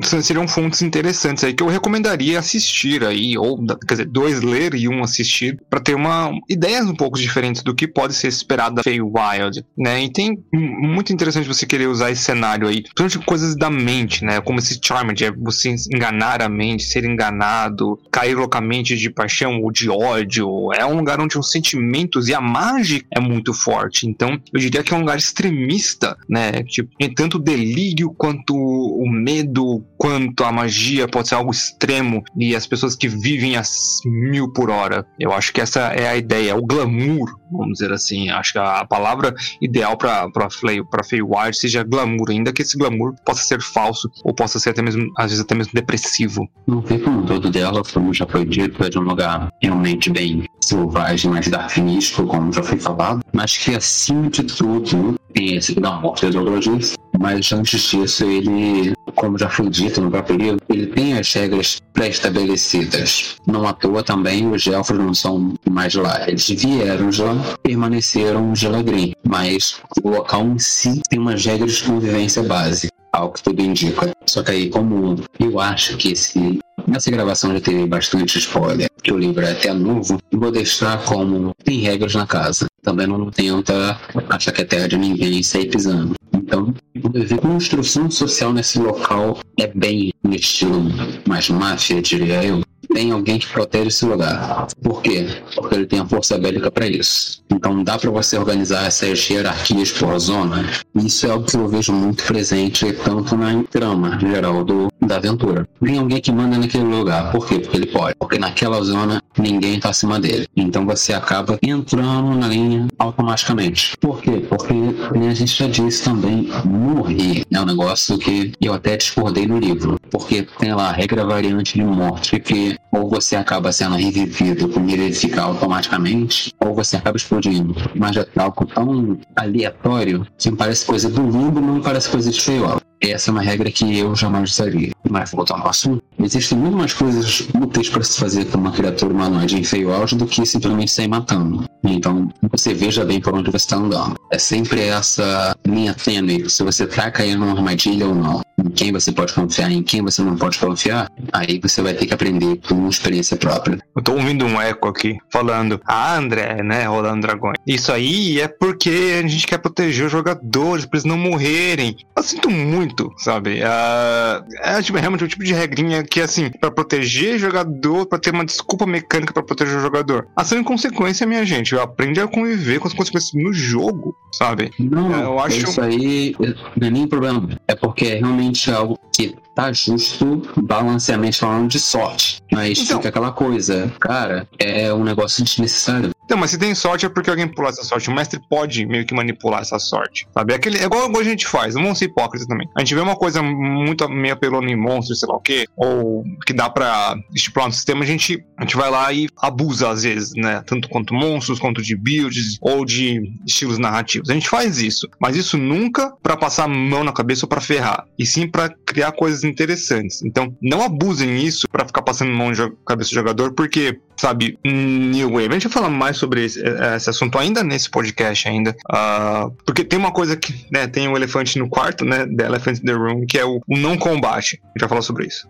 seriam 0.03 0.47
fontes 0.47 0.81
interessantes 0.81 1.43
aí 1.43 1.53
que 1.53 1.63
eu 1.63 1.67
recomendaria 1.67 2.39
assistir 2.39 3.03
aí, 3.03 3.37
ou 3.37 3.57
quer 3.87 3.93
dizer, 3.95 4.05
dois 4.05 4.41
ler 4.41 4.75
e 4.75 4.87
um 4.87 5.03
assistir, 5.03 5.57
para 5.69 5.79
ter 5.79 5.95
uma 5.95 6.31
ideias 6.49 6.87
um 6.87 6.95
pouco 6.95 7.17
diferentes 7.17 7.63
do 7.63 7.75
que 7.75 7.87
pode 7.87 8.13
ser 8.13 8.27
esperado 8.27 8.75
da 8.75 8.83
Faye 8.83 9.01
Wild, 9.01 9.63
né? 9.77 10.03
E 10.03 10.11
tem 10.11 10.37
muito 10.53 11.13
interessante 11.13 11.47
você 11.47 11.65
querer 11.65 11.87
usar 11.87 12.11
esse 12.11 12.23
cenário 12.23 12.67
aí, 12.67 12.83
principalmente 12.83 13.19
coisas 13.25 13.55
da 13.55 13.69
mente, 13.69 14.23
né? 14.23 14.41
Como 14.41 14.59
esse 14.59 14.79
Charmed, 14.83 15.23
é 15.23 15.31
você 15.31 15.75
enganar 15.93 16.41
a 16.41 16.49
mente, 16.49 16.83
ser 16.83 17.05
enganado, 17.05 17.99
cair 18.11 18.35
loucamente 18.35 18.95
de 18.95 19.09
paixão 19.09 19.61
ou 19.61 19.71
de 19.71 19.89
ódio. 19.89 20.48
É 20.75 20.85
um 20.85 20.97
lugar 20.97 21.19
onde 21.19 21.37
os 21.37 21.51
sentimentos 21.51 22.27
e 22.27 22.33
a 22.33 22.41
mágica 22.41 23.07
é 23.15 23.19
muito 23.19 23.53
forte. 23.53 24.07
Então, 24.07 24.39
eu 24.53 24.59
diria 24.59 24.83
que 24.83 24.93
é 24.93 24.97
um 24.97 25.01
lugar 25.01 25.17
extremista, 25.17 26.17
né? 26.27 26.63
Tipo, 26.63 26.89
tanto 27.15 27.37
o 27.37 27.41
delírio 27.41 28.13
quanto 28.17 28.55
o 28.55 29.09
medo, 29.09 29.83
quanto 29.97 30.43
a 30.43 30.51
magia 30.51 31.07
pode 31.07 31.29
ser 31.29 31.35
algo 31.35 31.51
extremo 31.51 32.23
e 32.37 32.55
as 32.55 32.65
pessoas 32.65 32.95
que 32.95 33.07
vivem 33.07 33.55
a 33.55 33.63
mil 34.05 34.51
por 34.51 34.69
hora. 34.69 35.05
Eu 35.19 35.31
acho 35.31 35.53
que 35.53 35.61
essa 35.61 35.93
é 35.93 36.07
a 36.07 36.17
ideia, 36.17 36.55
o 36.55 36.65
glamour, 36.65 37.38
vamos 37.51 37.73
dizer 37.73 37.91
assim. 37.91 38.29
Acho 38.29 38.53
que 38.53 38.59
a 38.59 38.85
palavra 38.85 39.33
ideal 39.61 39.97
para 39.97 41.03
Feywild 41.03 41.57
seja 41.57 41.83
glamour, 41.83 42.29
ainda 42.29 42.51
que 42.51 42.61
esse 42.61 42.77
glamour 42.77 43.15
possa 43.25 43.43
ser 43.43 43.61
falso 43.61 44.09
ou 44.23 44.33
possa 44.33 44.59
ser 44.59 44.71
até 44.71 44.81
mesmo 44.81 45.11
às 45.17 45.31
vezes 45.31 45.43
até 45.43 45.55
mesmo 45.55 45.73
depressivo. 45.73 46.47
Vi 46.85 46.99
como 46.99 47.25
todo 47.25 47.49
dela, 47.49 47.81
como 47.93 48.13
já 48.13 48.25
foi 48.25 48.45
dito, 48.45 48.83
é 48.83 48.89
de 48.89 48.99
um 48.99 49.03
lugar 49.03 49.49
realmente 49.61 50.09
bem 50.09 50.45
selvagem, 50.61 51.31
mais 51.31 51.47
darwinístico, 51.47 52.25
como 52.27 52.51
já 52.53 52.61
foi 52.61 52.79
falado, 52.79 53.21
mas 53.33 53.57
que 53.57 53.75
acima 53.75 54.29
de 54.29 54.43
tudo 54.43 55.15
tem 55.33 55.55
esse 55.55 55.73
glamour 55.73 56.15
a 56.23 56.59
disse, 56.59 56.95
mas 57.19 57.51
antes 57.51 57.81
disso 57.81 58.25
ele, 58.25 58.93
como 59.15 59.37
já 59.37 59.49
foi 59.49 59.69
dito 59.69 60.01
no 60.01 60.11
próprio 60.11 60.37
livro, 60.37 60.59
ele 60.69 60.87
tem 60.87 61.17
as 61.17 61.33
regras 61.33 61.81
pré-estabelecidas. 61.93 63.35
Não 63.47 63.67
à 63.67 63.73
toa 63.73 64.03
também 64.03 64.49
os 64.51 64.65
elfos 64.67 64.97
não 64.97 65.13
são 65.13 65.53
mais 65.69 65.95
lá. 65.95 66.27
Eles 66.27 66.47
vieram 66.49 67.09
de 67.09 67.21
lá, 67.21 67.35
permaneceram 67.63 68.53
de 68.53 68.67
Lagrim, 68.67 69.13
mas 69.27 69.79
o 70.03 70.09
local 70.09 70.45
em 70.45 70.59
si 70.59 71.01
tem 71.09 71.19
umas 71.19 71.45
regras 71.45 71.73
de 71.73 71.83
convivência 71.83 72.43
base 72.43 72.89
ao 73.11 73.31
que 73.31 73.43
tudo 73.43 73.61
indica. 73.61 74.13
Só 74.25 74.43
que 74.43 74.51
aí, 74.51 74.69
como 74.69 75.15
eu 75.39 75.59
acho 75.59 75.97
que 75.97 76.11
esse 76.11 76.59
Nessa 76.89 77.11
gravação 77.11 77.53
já 77.53 77.61
teve 77.61 77.85
bastante 77.85 78.39
spoiler, 78.39 78.89
que 79.03 79.11
o 79.13 79.17
livro 79.17 79.45
é 79.45 79.51
até 79.51 79.71
novo, 79.71 80.17
vou 80.31 80.51
deixar 80.51 81.03
como 81.05 81.53
tem 81.63 81.79
regras 81.79 82.15
na 82.15 82.25
casa. 82.25 82.65
Também 82.81 83.05
não 83.05 83.29
tenta 83.29 83.99
achar 84.27 84.51
que 84.51 84.61
é 84.61 84.65
terra 84.65 84.87
de 84.87 84.97
ninguém 84.97 85.39
e 85.39 85.43
sair 85.43 85.69
pisando. 85.69 86.15
Então, 86.33 86.73
a 86.97 87.41
construção 87.41 88.09
social 88.09 88.51
nesse 88.51 88.79
local 88.79 89.39
é 89.59 89.67
bem 89.67 90.11
no 90.23 90.33
estilo 90.33 90.83
mais 91.27 91.47
máfia, 91.49 92.01
diria 92.01 92.43
eu 92.43 92.61
tem 92.93 93.11
alguém 93.11 93.37
que 93.37 93.47
protege 93.47 93.87
esse 93.87 94.05
lugar. 94.05 94.67
Por 94.81 95.01
quê? 95.01 95.27
Porque 95.55 95.75
ele 95.75 95.85
tem 95.85 95.99
a 95.99 96.05
força 96.05 96.37
bélica 96.37 96.71
para 96.71 96.87
isso. 96.87 97.41
Então 97.51 97.83
dá 97.83 97.97
para 97.97 98.09
você 98.09 98.37
organizar 98.37 98.85
essas 98.85 99.29
hierarquias 99.29 99.91
por 99.91 100.17
zona. 100.19 100.65
Isso 100.95 101.25
é 101.25 101.31
algo 101.31 101.45
que 101.45 101.55
eu 101.55 101.67
vejo 101.67 101.93
muito 101.93 102.23
presente 102.23 102.91
tanto 102.93 103.35
na 103.35 103.63
trama 103.63 104.19
geral 104.19 104.63
do, 104.63 104.87
da 105.01 105.17
aventura. 105.17 105.67
Tem 105.83 105.97
alguém 105.97 106.19
que 106.19 106.31
manda 106.31 106.57
naquele 106.57 106.83
lugar. 106.83 107.31
Por 107.31 107.47
quê? 107.47 107.59
Porque 107.59 107.77
ele 107.77 107.87
pode. 107.87 108.15
Porque 108.17 108.39
naquela 108.39 108.81
zona 108.81 109.21
ninguém 109.37 109.79
tá 109.79 109.89
acima 109.89 110.19
dele. 110.19 110.47
Então 110.55 110.85
você 110.85 111.13
acaba 111.13 111.57
entrando 111.61 112.35
na 112.35 112.47
linha 112.47 112.87
automaticamente. 112.97 113.95
Por 113.97 114.21
quê? 114.21 114.45
Porque, 114.49 114.73
a 114.73 115.33
gente 115.33 115.55
já 115.55 115.67
disse 115.67 116.03
também, 116.03 116.49
morrer 116.65 117.43
é 117.51 117.59
um 117.59 117.65
negócio 117.65 118.17
que 118.17 118.51
eu 118.61 118.73
até 118.73 118.97
discordei 118.97 119.45
no 119.45 119.59
livro. 119.59 119.99
Porque 120.09 120.47
tem 120.57 120.73
lá 120.73 120.89
a 120.89 120.91
regra 120.91 121.25
variante 121.25 121.75
de 121.75 121.83
morte 121.83 122.39
que 122.39 122.78
ou 122.91 123.09
você 123.09 123.35
acaba 123.35 123.71
sendo 123.71 123.95
revivido 123.95 124.71
ele 124.89 125.13
ficar 125.13 125.43
automaticamente, 125.43 126.53
ou 126.59 126.73
você 126.73 126.97
acaba 126.97 127.17
explodindo. 127.17 127.75
Mas 127.95 128.17
é 128.17 128.25
algo 128.35 128.65
tão 128.65 129.17
aleatório 129.35 130.25
que 130.37 130.51
parece 130.51 130.85
coisa 130.85 131.09
do 131.09 131.21
limbo, 131.21 131.61
não 131.61 131.81
parece 131.81 132.09
coisa 132.09 132.31
de 132.31 132.41
feio. 132.41 132.79
Essa 133.01 133.29
é 133.29 133.31
uma 133.31 133.41
regra 133.41 133.71
que 133.71 133.97
eu 133.97 134.13
jamais 134.13 134.51
usaria. 134.51 134.91
Mas 135.09 135.31
voltando 135.31 135.61
ao 135.61 135.69
assunto, 135.69 136.03
existem 136.19 136.57
muito 136.57 136.75
mais 136.75 136.93
coisas 136.93 137.47
úteis 137.55 137.89
para 137.89 138.03
se 138.03 138.19
fazer 138.19 138.45
com 138.45 138.57
uma 138.57 138.73
criatura 138.73 139.13
humanoide 139.13 139.57
em 139.57 139.63
feio 139.63 139.93
auge 139.93 140.17
do 140.17 140.25
que 140.25 140.45
simplesmente 140.45 140.91
sair 140.91 141.07
matando. 141.07 141.63
Então, 141.81 142.29
você 142.51 142.73
veja 142.73 143.05
bem 143.05 143.21
por 143.21 143.33
onde 143.33 143.49
você 143.49 143.57
está 143.57 143.77
andando. 143.77 144.15
É 144.31 144.37
sempre 144.37 144.81
essa 144.81 145.55
linha 145.65 145.93
tênue 145.93 146.49
se 146.49 146.61
você 146.61 146.83
está 146.83 147.09
caindo 147.09 147.39
numa 147.39 147.53
armadilha 147.53 148.05
ou 148.05 148.15
não. 148.15 148.41
Em 148.59 148.69
quem 148.71 148.91
você 148.91 149.11
pode 149.11 149.33
confiar, 149.33 149.71
em 149.71 149.81
quem 149.81 150.01
você 150.01 150.21
não 150.21 150.35
pode 150.35 150.57
confiar, 150.59 151.09
aí 151.31 151.59
você 151.59 151.81
vai 151.81 151.93
ter 151.93 152.05
que 152.05 152.13
aprender 152.13 152.57
por 152.57 152.89
experiência 152.89 153.37
própria. 153.37 153.79
Eu 153.95 154.01
tô 154.01 154.13
ouvindo 154.13 154.45
um 154.45 154.59
eco 154.59 154.89
aqui 154.89 155.17
falando, 155.31 155.79
ah, 155.85 156.17
André, 156.17 156.61
né, 156.61 156.85
Rolando 156.85 157.21
Dragões. 157.21 157.55
Isso 157.65 157.91
aí 157.91 158.41
é 158.41 158.47
porque 158.47 159.21
a 159.23 159.27
gente 159.27 159.47
quer 159.47 159.59
proteger 159.59 160.07
os 160.07 160.11
jogadores 160.11 160.85
para 160.85 160.97
eles 160.97 161.05
não 161.05 161.17
morrerem. 161.17 161.95
Eu 162.15 162.23
sinto 162.23 162.49
muito, 162.49 163.13
sabe? 163.17 163.61
Uh, 163.61 164.45
é 164.61 164.81
tipo, 164.81 164.97
realmente 164.97 165.23
um 165.23 165.27
tipo 165.27 165.43
de 165.43 165.53
regrinha 165.53 166.03
que, 166.03 166.19
assim, 166.19 166.49
para 166.49 166.71
proteger 166.71 167.35
o 167.35 167.39
jogador, 167.39 168.05
para 168.05 168.19
ter 168.19 168.31
uma 168.31 168.45
desculpa 168.45 168.85
mecânica 168.85 169.33
para 169.33 169.43
proteger 169.43 169.77
o 169.77 169.81
jogador. 169.81 170.27
Ação 170.35 170.59
em 170.59 170.63
consequência, 170.63 171.25
minha 171.25 171.45
gente, 171.45 171.73
eu 171.73 171.81
aprende 171.81 172.19
a 172.19 172.27
conviver 172.27 172.79
com 172.79 172.87
as 172.87 172.93
consequências 172.93 173.33
no 173.33 173.53
jogo, 173.53 174.15
sabe? 174.33 174.71
Não, 174.77 175.15
é, 175.15 175.23
eu 175.23 175.39
acho... 175.39 175.57
isso 175.57 175.81
aí 175.81 176.35
não 176.75 176.87
é 176.87 176.91
nem 176.91 177.07
problema. 177.07 177.49
É 177.67 177.75
porque 177.75 178.05
é 178.05 178.19
realmente 178.49 178.71
algo 178.71 178.99
que 179.13 179.35
tá 179.53 179.71
justo 179.71 180.41
balanceamento 180.57 181.37
falando 181.37 181.69
de 181.69 181.79
sorte. 181.79 182.41
Mas 182.51 182.79
então, 182.79 182.97
fica 182.97 183.09
aquela 183.09 183.31
coisa, 183.31 183.91
cara, 183.99 184.47
é 184.57 184.93
um 184.93 185.03
negócio 185.03 185.43
desnecessário. 185.43 186.11
Não, 186.29 186.37
mas 186.37 186.51
se 186.51 186.59
tem 186.59 186.75
sorte 186.75 187.05
é 187.05 187.09
porque 187.09 187.29
alguém 187.29 187.47
pulou 187.47 187.69
essa 187.69 187.83
sorte. 187.83 188.09
O 188.09 188.13
mestre 188.13 188.39
pode 188.49 188.85
meio 188.85 189.05
que 189.05 189.13
manipular 189.13 189.61
essa 189.61 189.79
sorte, 189.79 190.27
sabe? 190.33 190.53
É, 190.53 190.55
aquele, 190.57 190.77
é 190.77 190.83
igual, 190.83 191.07
igual 191.07 191.21
a 191.21 191.25
gente 191.25 191.47
faz, 191.47 191.73
não 191.73 191.83
vamos 191.83 191.97
ser 191.97 192.05
hipócritas 192.05 192.47
também. 192.47 192.67
A 192.77 192.81
gente 192.81 192.93
vê 192.93 193.01
uma 193.01 193.15
coisa 193.15 193.41
muito 193.41 194.07
meio 194.07 194.33
apelona 194.33 194.69
em 194.69 194.75
monstros, 194.75 195.19
sei 195.19 195.27
lá 195.27 195.35
o 195.35 195.41
quê, 195.41 195.65
ou 195.75 196.23
que 196.45 196.53
dá 196.53 196.69
pra 196.69 197.15
estipular 197.33 197.67
no 197.67 197.73
sistema, 197.73 198.03
a 198.03 198.07
gente, 198.07 198.43
a 198.57 198.61
gente 198.61 198.75
vai 198.75 198.91
lá 198.91 199.11
e 199.11 199.27
abusa 199.41 199.89
às 199.89 200.03
vezes, 200.03 200.33
né? 200.35 200.61
Tanto 200.65 200.87
quanto 200.89 201.13
monstros, 201.13 201.59
quanto 201.59 201.81
de 201.81 201.95
builds, 201.95 202.57
ou 202.61 202.85
de 202.85 203.21
estilos 203.47 203.79
narrativos. 203.79 204.29
A 204.29 204.33
gente 204.33 204.49
faz 204.49 204.79
isso, 204.79 205.09
mas 205.19 205.35
isso 205.35 205.57
nunca 205.57 206.13
para 206.21 206.37
passar 206.37 206.65
a 206.65 206.67
mão 206.67 207.03
na 207.03 207.11
cabeça 207.11 207.45
ou 207.45 207.49
pra 207.49 207.61
ferrar, 207.61 208.05
e 208.17 208.25
sim 208.25 208.47
para 208.47 208.69
criar 208.85 209.11
coisas 209.13 209.43
interessantes. 209.43 210.21
Então, 210.23 210.55
não 210.61 210.83
abusem 210.83 211.43
isso 211.43 211.67
para 211.67 211.85
ficar 211.85 212.01
passando 212.01 212.31
mão 212.31 212.51
na 212.51 212.71
cabeça 212.85 213.09
do 213.09 213.15
jogador, 213.15 213.53
porque 213.53 213.99
sabe, 214.19 214.59
New 214.65 215.31
Wave. 215.31 215.47
A 215.47 215.53
gente 215.53 215.67
vai 215.67 215.71
falar 215.71 215.89
mais 215.89 216.17
sobre 216.17 216.43
esse, 216.43 216.61
eh, 216.61 216.95
esse 216.95 217.09
assunto 217.09 217.37
ainda 217.37 217.63
nesse 217.63 217.89
podcast 217.89 218.47
ainda, 218.47 218.75
uh, 218.91 219.49
porque 219.65 219.83
tem 219.83 219.97
uma 219.97 220.11
coisa 220.11 220.35
que, 220.35 220.65
né, 220.71 220.87
tem 220.87 221.07
um 221.07 221.15
elefante 221.15 221.57
no 221.57 221.69
quarto, 221.69 222.03
né, 222.03 222.27
The 222.27 222.45
Elephant 222.45 222.79
in 222.79 222.85
the 222.85 222.93
Room, 222.93 223.25
que 223.25 223.37
é 223.39 223.45
o, 223.45 223.61
o 223.67 223.77
não 223.77 223.97
combate. 223.97 224.61
A 224.63 224.67
gente 224.67 224.79
vai 224.81 224.89
falar 224.89 225.01
sobre 225.01 225.27
isso. 225.27 225.47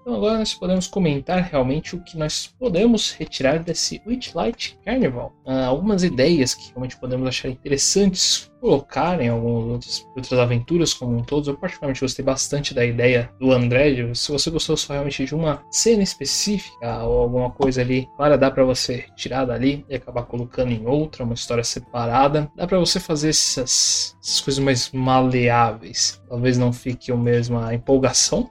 Então 0.00 0.14
agora 0.14 0.38
nós 0.38 0.54
podemos 0.54 0.86
comentar 0.86 1.42
realmente 1.42 1.96
o 1.96 2.00
que 2.00 2.16
nós 2.16 2.52
podemos 2.58 3.12
retirar 3.12 3.58
desse 3.58 4.00
Witchlight 4.06 4.78
Carnival. 4.84 5.32
Uh, 5.44 5.64
algumas 5.66 6.04
ideias 6.04 6.54
que 6.54 6.70
realmente 6.70 6.96
podemos 6.96 7.26
achar 7.26 7.48
interessantes 7.48 8.51
colocar 8.62 9.20
em 9.20 9.28
algumas 9.28 10.06
outras 10.14 10.38
aventuras 10.38 10.94
como 10.94 11.16
um. 11.16 11.24
Eu 11.32 11.56
particularmente 11.56 12.00
gostei 12.00 12.24
bastante 12.24 12.72
da 12.72 12.84
ideia 12.84 13.28
do 13.40 13.50
André. 13.50 14.14
Se 14.14 14.30
você 14.30 14.50
gostou 14.50 14.76
só 14.76 14.92
realmente 14.92 15.24
de 15.24 15.34
uma 15.34 15.64
cena 15.68 16.02
específica 16.02 17.02
ou 17.02 17.22
alguma 17.22 17.50
coisa 17.50 17.80
ali, 17.80 18.08
claro, 18.16 18.38
dá 18.38 18.50
para 18.50 18.62
você 18.62 19.06
tirar 19.16 19.46
dali 19.46 19.84
e 19.88 19.96
acabar 19.96 20.22
colocando 20.22 20.70
em 20.70 20.86
outra, 20.86 21.24
uma 21.24 21.34
história 21.34 21.64
separada. 21.64 22.48
Dá 22.54 22.64
para 22.64 22.78
você 22.78 23.00
fazer 23.00 23.30
essas, 23.30 24.16
essas, 24.22 24.40
coisas 24.40 24.62
mais 24.62 24.92
maleáveis. 24.92 26.22
Talvez 26.28 26.56
não 26.56 26.72
fique 26.72 27.10
a 27.10 27.16
mesma 27.16 27.74
empolgação, 27.74 28.48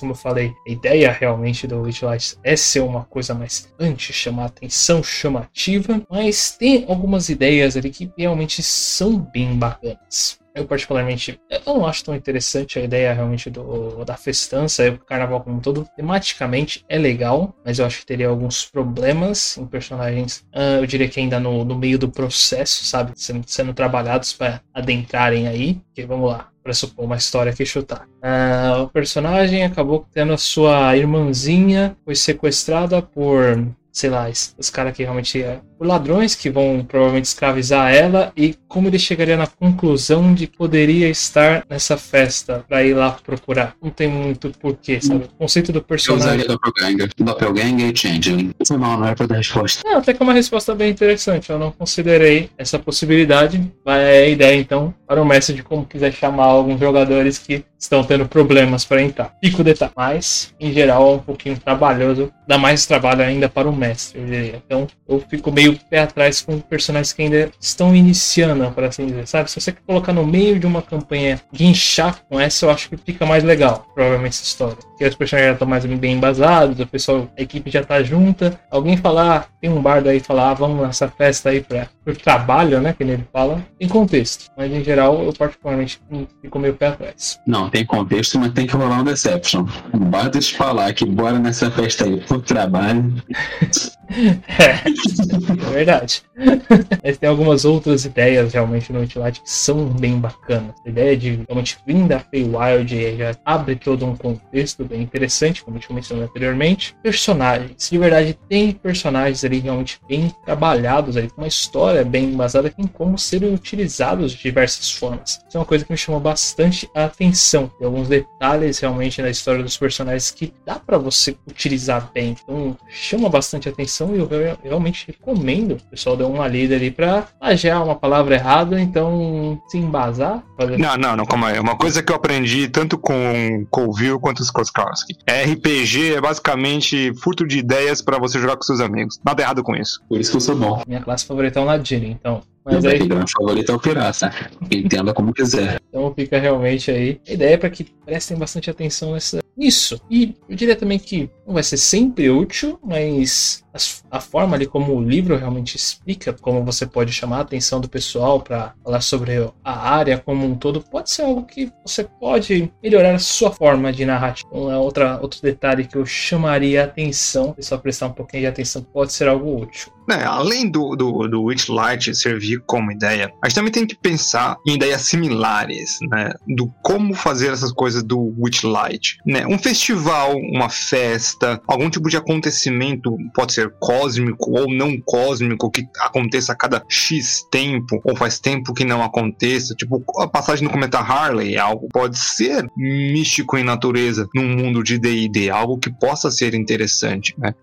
como 0.00 0.12
eu 0.12 0.16
falei, 0.16 0.52
a 0.66 0.70
ideia 0.70 1.12
realmente 1.12 1.66
do 1.66 1.82
Witchlight 1.82 2.36
é 2.42 2.56
ser 2.56 2.80
uma 2.80 3.04
coisa 3.04 3.34
mais 3.34 3.72
antes 3.78 4.16
chamar 4.16 4.46
atenção, 4.46 5.02
chamativa, 5.02 6.02
mas 6.10 6.56
tem 6.56 6.84
algumas 6.88 7.28
ideias 7.28 7.76
ali 7.76 7.90
que 7.90 8.10
realmente 8.16 8.62
são 8.62 9.18
bem 9.18 9.41
bem 9.42 9.56
bacanas. 9.56 10.40
Eu, 10.54 10.66
particularmente, 10.66 11.40
eu 11.48 11.60
não 11.66 11.86
acho 11.86 12.04
tão 12.04 12.14
interessante 12.14 12.78
a 12.78 12.82
ideia 12.82 13.14
realmente 13.14 13.48
do, 13.48 14.04
da 14.04 14.18
festança, 14.18 14.86
o 14.90 14.98
carnaval 14.98 15.40
como 15.40 15.56
um 15.56 15.60
todo. 15.60 15.88
Tematicamente 15.96 16.84
é 16.90 16.98
legal, 16.98 17.54
mas 17.64 17.78
eu 17.78 17.86
acho 17.86 18.00
que 18.00 18.06
teria 18.06 18.28
alguns 18.28 18.66
problemas 18.66 19.56
em 19.56 19.66
personagens, 19.66 20.44
uh, 20.54 20.80
eu 20.80 20.86
diria 20.86 21.08
que 21.08 21.18
ainda 21.18 21.40
no, 21.40 21.64
no 21.64 21.74
meio 21.74 21.98
do 21.98 22.08
processo, 22.08 22.84
sabe? 22.84 23.12
Sendo, 23.16 23.44
sendo 23.46 23.72
trabalhados 23.72 24.34
para 24.34 24.60
adentrarem 24.74 25.48
aí. 25.48 25.80
Porque 25.86 26.04
vamos 26.04 26.30
lá, 26.30 26.50
pressupor 26.62 27.06
uma 27.06 27.16
história 27.16 27.54
que 27.54 27.64
chutar. 27.64 28.06
Uh, 28.22 28.82
o 28.82 28.88
personagem 28.88 29.64
acabou 29.64 30.06
tendo 30.12 30.34
a 30.34 30.38
sua 30.38 30.94
irmãzinha, 30.94 31.96
foi 32.04 32.14
sequestrada 32.14 33.00
por 33.00 33.56
sei 33.92 34.10
lá, 34.10 34.28
os 34.58 34.70
caras 34.70 34.96
que 34.96 35.02
realmente 35.02 35.42
é 35.42 35.60
ladrões 35.82 36.34
que 36.34 36.48
vão 36.48 36.84
provavelmente 36.86 37.26
escravizar 37.26 37.92
ela 37.92 38.32
e 38.36 38.54
como 38.68 38.88
ele 38.88 38.98
chegaria 38.98 39.36
na 39.36 39.46
conclusão 39.46 40.32
de 40.32 40.46
poderia 40.46 41.08
estar 41.08 41.64
nessa 41.68 41.96
festa 41.96 42.64
para 42.68 42.84
ir 42.84 42.94
lá 42.94 43.10
procurar. 43.10 43.74
Não 43.82 43.90
tem 43.90 44.08
muito 44.08 44.50
porquê, 44.60 45.00
sabe? 45.00 45.24
O 45.24 45.28
conceito 45.36 45.72
do 45.72 45.82
personagem. 45.82 46.28
Eu 46.28 46.34
usaria 46.34 46.48
Doppelganger, 46.48 47.10
Doppelganger 47.18 47.92
e 47.92 47.96
Changeling. 47.96 48.54
Foi 48.66 48.76
mal, 48.76 48.98
não 48.98 49.06
era 49.06 49.16
pra 49.16 49.26
dar 49.26 49.36
resposta. 49.36 49.82
Não, 49.84 49.98
até 49.98 50.14
que 50.14 50.22
é 50.22 50.24
uma 50.24 50.32
resposta 50.32 50.74
bem 50.74 50.90
interessante. 50.90 51.50
Eu 51.50 51.58
não 51.58 51.72
considerei 51.72 52.50
essa 52.56 52.78
possibilidade. 52.78 53.60
Mas 53.84 54.00
é 54.00 54.22
a 54.22 54.28
ideia, 54.28 54.60
então, 54.60 54.94
para 55.06 55.20
o 55.20 55.24
mestre 55.24 55.56
de 55.56 55.62
como 55.62 55.84
quiser 55.84 56.12
chamar 56.12 56.44
alguns 56.44 56.78
jogadores 56.78 57.38
que 57.38 57.64
estão 57.78 58.04
tendo 58.04 58.26
problemas 58.28 58.84
para 58.84 59.02
entrar. 59.02 59.32
Pico 59.40 59.64
detalhe. 59.64 59.92
Mas, 59.96 60.54
em 60.60 60.72
geral, 60.72 61.12
é 61.12 61.16
um 61.16 61.18
pouquinho 61.18 61.58
trabalhoso. 61.58 62.32
Dá 62.46 62.56
mais 62.56 62.86
trabalho 62.86 63.22
ainda 63.22 63.48
para 63.48 63.68
o 63.68 63.74
mestre, 63.82 64.20
eu 64.20 64.26
diria. 64.26 64.62
Então, 64.64 64.86
eu 65.08 65.22
fico 65.28 65.50
meio 65.50 65.78
pé 65.90 66.00
atrás 66.00 66.40
com 66.40 66.58
personagens 66.60 67.12
que 67.12 67.22
ainda 67.22 67.50
estão 67.60 67.94
iniciando, 67.94 68.70
para 68.70 68.86
assim 68.86 69.06
dizer, 69.06 69.26
sabe? 69.26 69.50
Se 69.50 69.60
você 69.60 69.72
colocar 69.72 70.12
no 70.12 70.26
meio 70.26 70.58
de 70.58 70.66
uma 70.66 70.80
campanha 70.80 71.40
guinchar 71.52 72.22
com 72.28 72.38
essa, 72.38 72.66
eu 72.66 72.70
acho 72.70 72.88
que 72.88 72.96
fica 72.96 73.26
mais 73.26 73.42
legal, 73.42 73.86
provavelmente, 73.94 74.34
essa 74.34 74.44
história. 74.44 74.76
Porque 74.76 75.04
os 75.04 75.14
personagens 75.14 75.48
já 75.50 75.52
estão 75.54 75.68
mais 75.68 75.84
bem 75.84 76.14
embasados, 76.14 76.78
o 76.78 76.86
pessoal, 76.86 77.28
a 77.36 77.42
equipe 77.42 77.70
já 77.70 77.82
tá 77.82 78.02
junta. 78.02 78.58
Alguém 78.70 78.96
falar, 78.96 79.48
tem 79.60 79.70
um 79.70 79.82
bardo 79.82 80.08
aí 80.08 80.20
falar, 80.20 80.50
ah, 80.50 80.54
vamos 80.54 80.80
nessa 80.80 81.08
festa 81.08 81.50
aí 81.50 81.60
para 81.60 81.88
o 82.06 82.14
trabalho, 82.14 82.80
né? 82.80 82.92
Que 82.92 83.02
ele 83.02 83.24
fala, 83.32 83.60
tem 83.78 83.88
contexto. 83.88 84.50
Mas 84.56 84.70
em 84.70 84.84
geral, 84.84 85.22
eu 85.24 85.32
particularmente 85.32 86.00
fico 86.40 86.58
meio 86.58 86.74
pé 86.74 86.88
atrás. 86.88 87.40
Não, 87.46 87.68
tem 87.68 87.84
contexto, 87.84 88.38
mas 88.38 88.52
tem 88.52 88.66
que 88.66 88.76
rolar 88.76 89.00
um 89.00 89.04
Deception. 89.04 89.66
Basta 89.92 90.38
te 90.38 90.56
falar 90.56 90.92
que 90.92 91.04
bora 91.04 91.38
nessa 91.38 91.70
festa 91.70 92.04
aí 92.04 92.20
por 92.20 92.40
trabalho. 92.42 93.14
Thanks. 93.72 94.01
É, 94.48 95.62
é 95.68 95.70
verdade. 95.70 96.22
Mas 97.02 97.18
tem 97.18 97.28
algumas 97.28 97.64
outras 97.64 98.04
ideias 98.04 98.52
realmente 98.52 98.92
no 98.92 99.00
Ultimate 99.00 99.40
que 99.40 99.50
são 99.50 99.86
bem 99.86 100.18
bacanas. 100.18 100.74
A 100.84 100.88
ideia 100.88 101.16
de 101.16 101.40
realmente 101.48 101.78
vir 101.86 102.06
da 102.06 102.18
Feywild 102.18 103.16
já 103.16 103.34
abre 103.44 103.76
todo 103.76 104.06
um 104.06 104.16
contexto 104.16 104.84
bem 104.84 105.02
interessante, 105.02 105.64
como 105.64 105.78
eu 105.78 105.94
mencionei 105.94 106.24
anteriormente. 106.24 106.94
Personagens. 107.02 107.88
De 107.90 107.98
verdade, 107.98 108.38
tem 108.48 108.72
personagens 108.72 109.44
ali 109.44 109.58
realmente 109.58 110.00
bem 110.08 110.34
trabalhados 110.44 111.16
ali, 111.16 111.28
com 111.28 111.42
uma 111.42 111.48
história 111.48 112.04
bem 112.04 112.24
embasada 112.24 112.72
em 112.78 112.86
como 112.86 113.18
serem 113.18 113.54
utilizados 113.54 114.32
de 114.32 114.42
diversas 114.42 114.90
formas. 114.90 115.40
Isso 115.48 115.56
é 115.56 115.58
uma 115.58 115.66
coisa 115.66 115.84
que 115.84 115.92
me 115.92 115.98
chamou 115.98 116.20
bastante 116.20 116.88
a 116.94 117.04
atenção. 117.04 117.70
Tem 117.78 117.86
alguns 117.86 118.08
detalhes 118.08 118.78
realmente 118.78 119.22
na 119.22 119.30
história 119.30 119.62
dos 119.62 119.76
personagens 119.76 120.30
que 120.30 120.52
dá 120.66 120.76
para 120.76 120.98
você 120.98 121.36
utilizar 121.48 122.10
bem. 122.12 122.36
Então, 122.42 122.76
chama 122.88 123.28
bastante 123.28 123.68
atenção 123.68 124.01
e 124.14 124.18
eu 124.18 124.28
realmente 124.62 125.06
recomendo 125.06 125.72
o 125.72 125.90
pessoal 125.90 126.16
dê 126.16 126.24
uma 126.24 126.46
lida 126.48 126.74
ali 126.74 126.90
pra 126.90 127.22
plagiar 127.38 127.82
uma 127.84 127.94
palavra 127.94 128.34
errada, 128.34 128.80
então 128.80 129.60
se 129.68 129.78
embasar. 129.78 130.42
Fazer... 130.56 130.78
Não, 130.78 130.96
não, 130.96 131.16
não, 131.16 131.24
calma 131.24 131.48
aí. 131.48 131.58
Uma 131.58 131.76
coisa 131.76 132.02
que 132.02 132.12
eu 132.12 132.16
aprendi 132.16 132.68
tanto 132.68 132.98
com 132.98 133.66
Colville 133.70 134.18
quanto 134.18 134.38
com 134.38 134.44
Skoskowski. 134.44 135.16
RPG 135.26 136.14
é 136.14 136.20
basicamente 136.20 137.12
furto 137.14 137.46
de 137.46 137.58
ideias 137.58 138.02
para 138.02 138.18
você 138.18 138.38
jogar 138.40 138.56
com 138.56 138.62
seus 138.62 138.80
amigos. 138.80 139.20
Nada 139.24 139.42
errado 139.42 139.62
com 139.62 139.74
isso. 139.74 140.02
Por 140.08 140.20
isso 140.20 140.30
que 140.30 140.36
eu 140.36 140.40
sou 140.40 140.56
bom. 140.56 140.82
Minha 140.86 141.00
classe 141.00 141.24
favorita 141.26 141.60
é 141.60 141.62
o 141.62 141.66
Nadine, 141.66 142.10
então. 142.10 142.42
Mas 142.64 142.84
aí... 142.84 143.02
Meu 143.02 143.24
favorito 143.26 143.72
é 143.72 143.74
o 143.74 143.78
Pirata. 143.78 144.32
Entenda 144.70 145.12
como 145.12 145.32
quiser. 145.32 145.80
Então 145.88 146.12
fica 146.14 146.38
realmente 146.38 146.90
aí. 146.90 147.20
A 147.28 147.32
ideia 147.32 147.54
é 147.54 147.56
para 147.56 147.70
que 147.70 147.84
prestem 148.04 148.36
bastante 148.36 148.70
atenção 148.70 149.12
nessa, 149.12 149.42
nisso. 149.56 150.00
E 150.10 150.34
eu 150.48 150.56
diria 150.56 150.76
também 150.76 150.98
que 150.98 151.28
não 151.46 151.54
vai 151.54 151.62
ser 151.62 151.76
sempre 151.76 152.30
útil, 152.30 152.78
mas 152.82 153.61
a, 154.10 154.20
forma 154.20 154.54
ali 154.56 154.66
como 154.66 154.94
o 154.94 155.02
livro 155.02 155.36
realmente 155.36 155.76
explica 155.76 156.32
como 156.32 156.64
você 156.64 156.86
pode 156.86 157.12
chamar 157.12 157.38
a 157.38 157.40
atenção 157.40 157.80
do 157.80 157.88
pessoal 157.88 158.40
para 158.40 158.74
falar 158.84 159.00
sobre 159.00 159.50
a 159.64 159.90
área 159.90 160.18
como 160.18 160.46
um 160.46 160.54
todo 160.54 160.80
pode 160.80 161.10
ser 161.10 161.22
algo 161.22 161.44
que 161.44 161.72
você 161.84 162.04
pode 162.04 162.70
melhorar 162.82 163.14
a 163.14 163.18
sua 163.18 163.50
forma 163.50 163.92
de 163.92 164.04
narrativa. 164.04 164.48
Então, 164.50 164.70
é 164.70 164.76
outra, 164.76 165.18
outro 165.20 165.40
detalhe 165.42 165.86
que 165.86 165.96
eu 165.96 166.04
chamaria 166.04 166.82
a 166.82 166.84
atenção, 166.84 167.54
só 167.60 167.78
prestar 167.78 168.08
um 168.08 168.12
pouquinho 168.12 168.42
de 168.42 168.46
atenção, 168.48 168.82
pode 168.82 169.12
ser 169.12 169.28
algo 169.28 169.62
útil. 169.62 169.92
É, 170.10 170.24
além 170.24 170.68
do, 170.68 170.96
do, 170.96 171.28
do 171.28 171.42
Witchlight 171.44 172.14
servir 172.14 172.60
como 172.66 172.90
ideia, 172.90 173.32
a 173.40 173.48
gente 173.48 173.54
também 173.54 173.72
tem 173.72 173.86
que 173.86 173.96
pensar 173.96 174.56
em 174.66 174.74
ideias 174.74 175.02
similares, 175.02 175.98
né? 176.10 176.32
Do 176.48 176.72
como 176.82 177.14
fazer 177.14 177.52
essas 177.52 177.72
coisas 177.72 178.02
do 178.02 178.34
Witchlight. 178.38 179.18
Né? 179.24 179.46
Um 179.46 179.58
festival, 179.58 180.36
uma 180.36 180.68
festa, 180.68 181.60
algum 181.68 181.88
tipo 181.88 182.08
de 182.08 182.16
acontecimento, 182.16 183.16
pode 183.34 183.52
ser 183.52 183.61
cósmico 183.80 184.58
ou 184.58 184.72
não 184.72 185.00
cósmico, 185.00 185.70
que 185.70 185.86
aconteça 186.00 186.52
a 186.52 186.56
cada 186.56 186.82
X 186.88 187.46
tempo, 187.50 188.00
ou 188.04 188.16
faz 188.16 188.38
tempo 188.38 188.74
que 188.74 188.84
não 188.84 189.02
aconteça. 189.02 189.74
Tipo, 189.74 190.02
a 190.18 190.28
passagem 190.28 190.66
do 190.66 190.72
cometa 190.72 190.98
Harley, 190.98 191.56
algo 191.56 191.88
pode 191.92 192.18
ser 192.18 192.66
místico 192.76 193.56
em 193.56 193.64
natureza 193.64 194.28
num 194.34 194.48
mundo 194.48 194.82
de 194.82 194.98
D&D, 194.98 195.50
algo 195.50 195.78
que 195.78 195.90
possa 195.90 196.30
ser 196.30 196.54
interessante. 196.54 197.34
Né? 197.38 197.54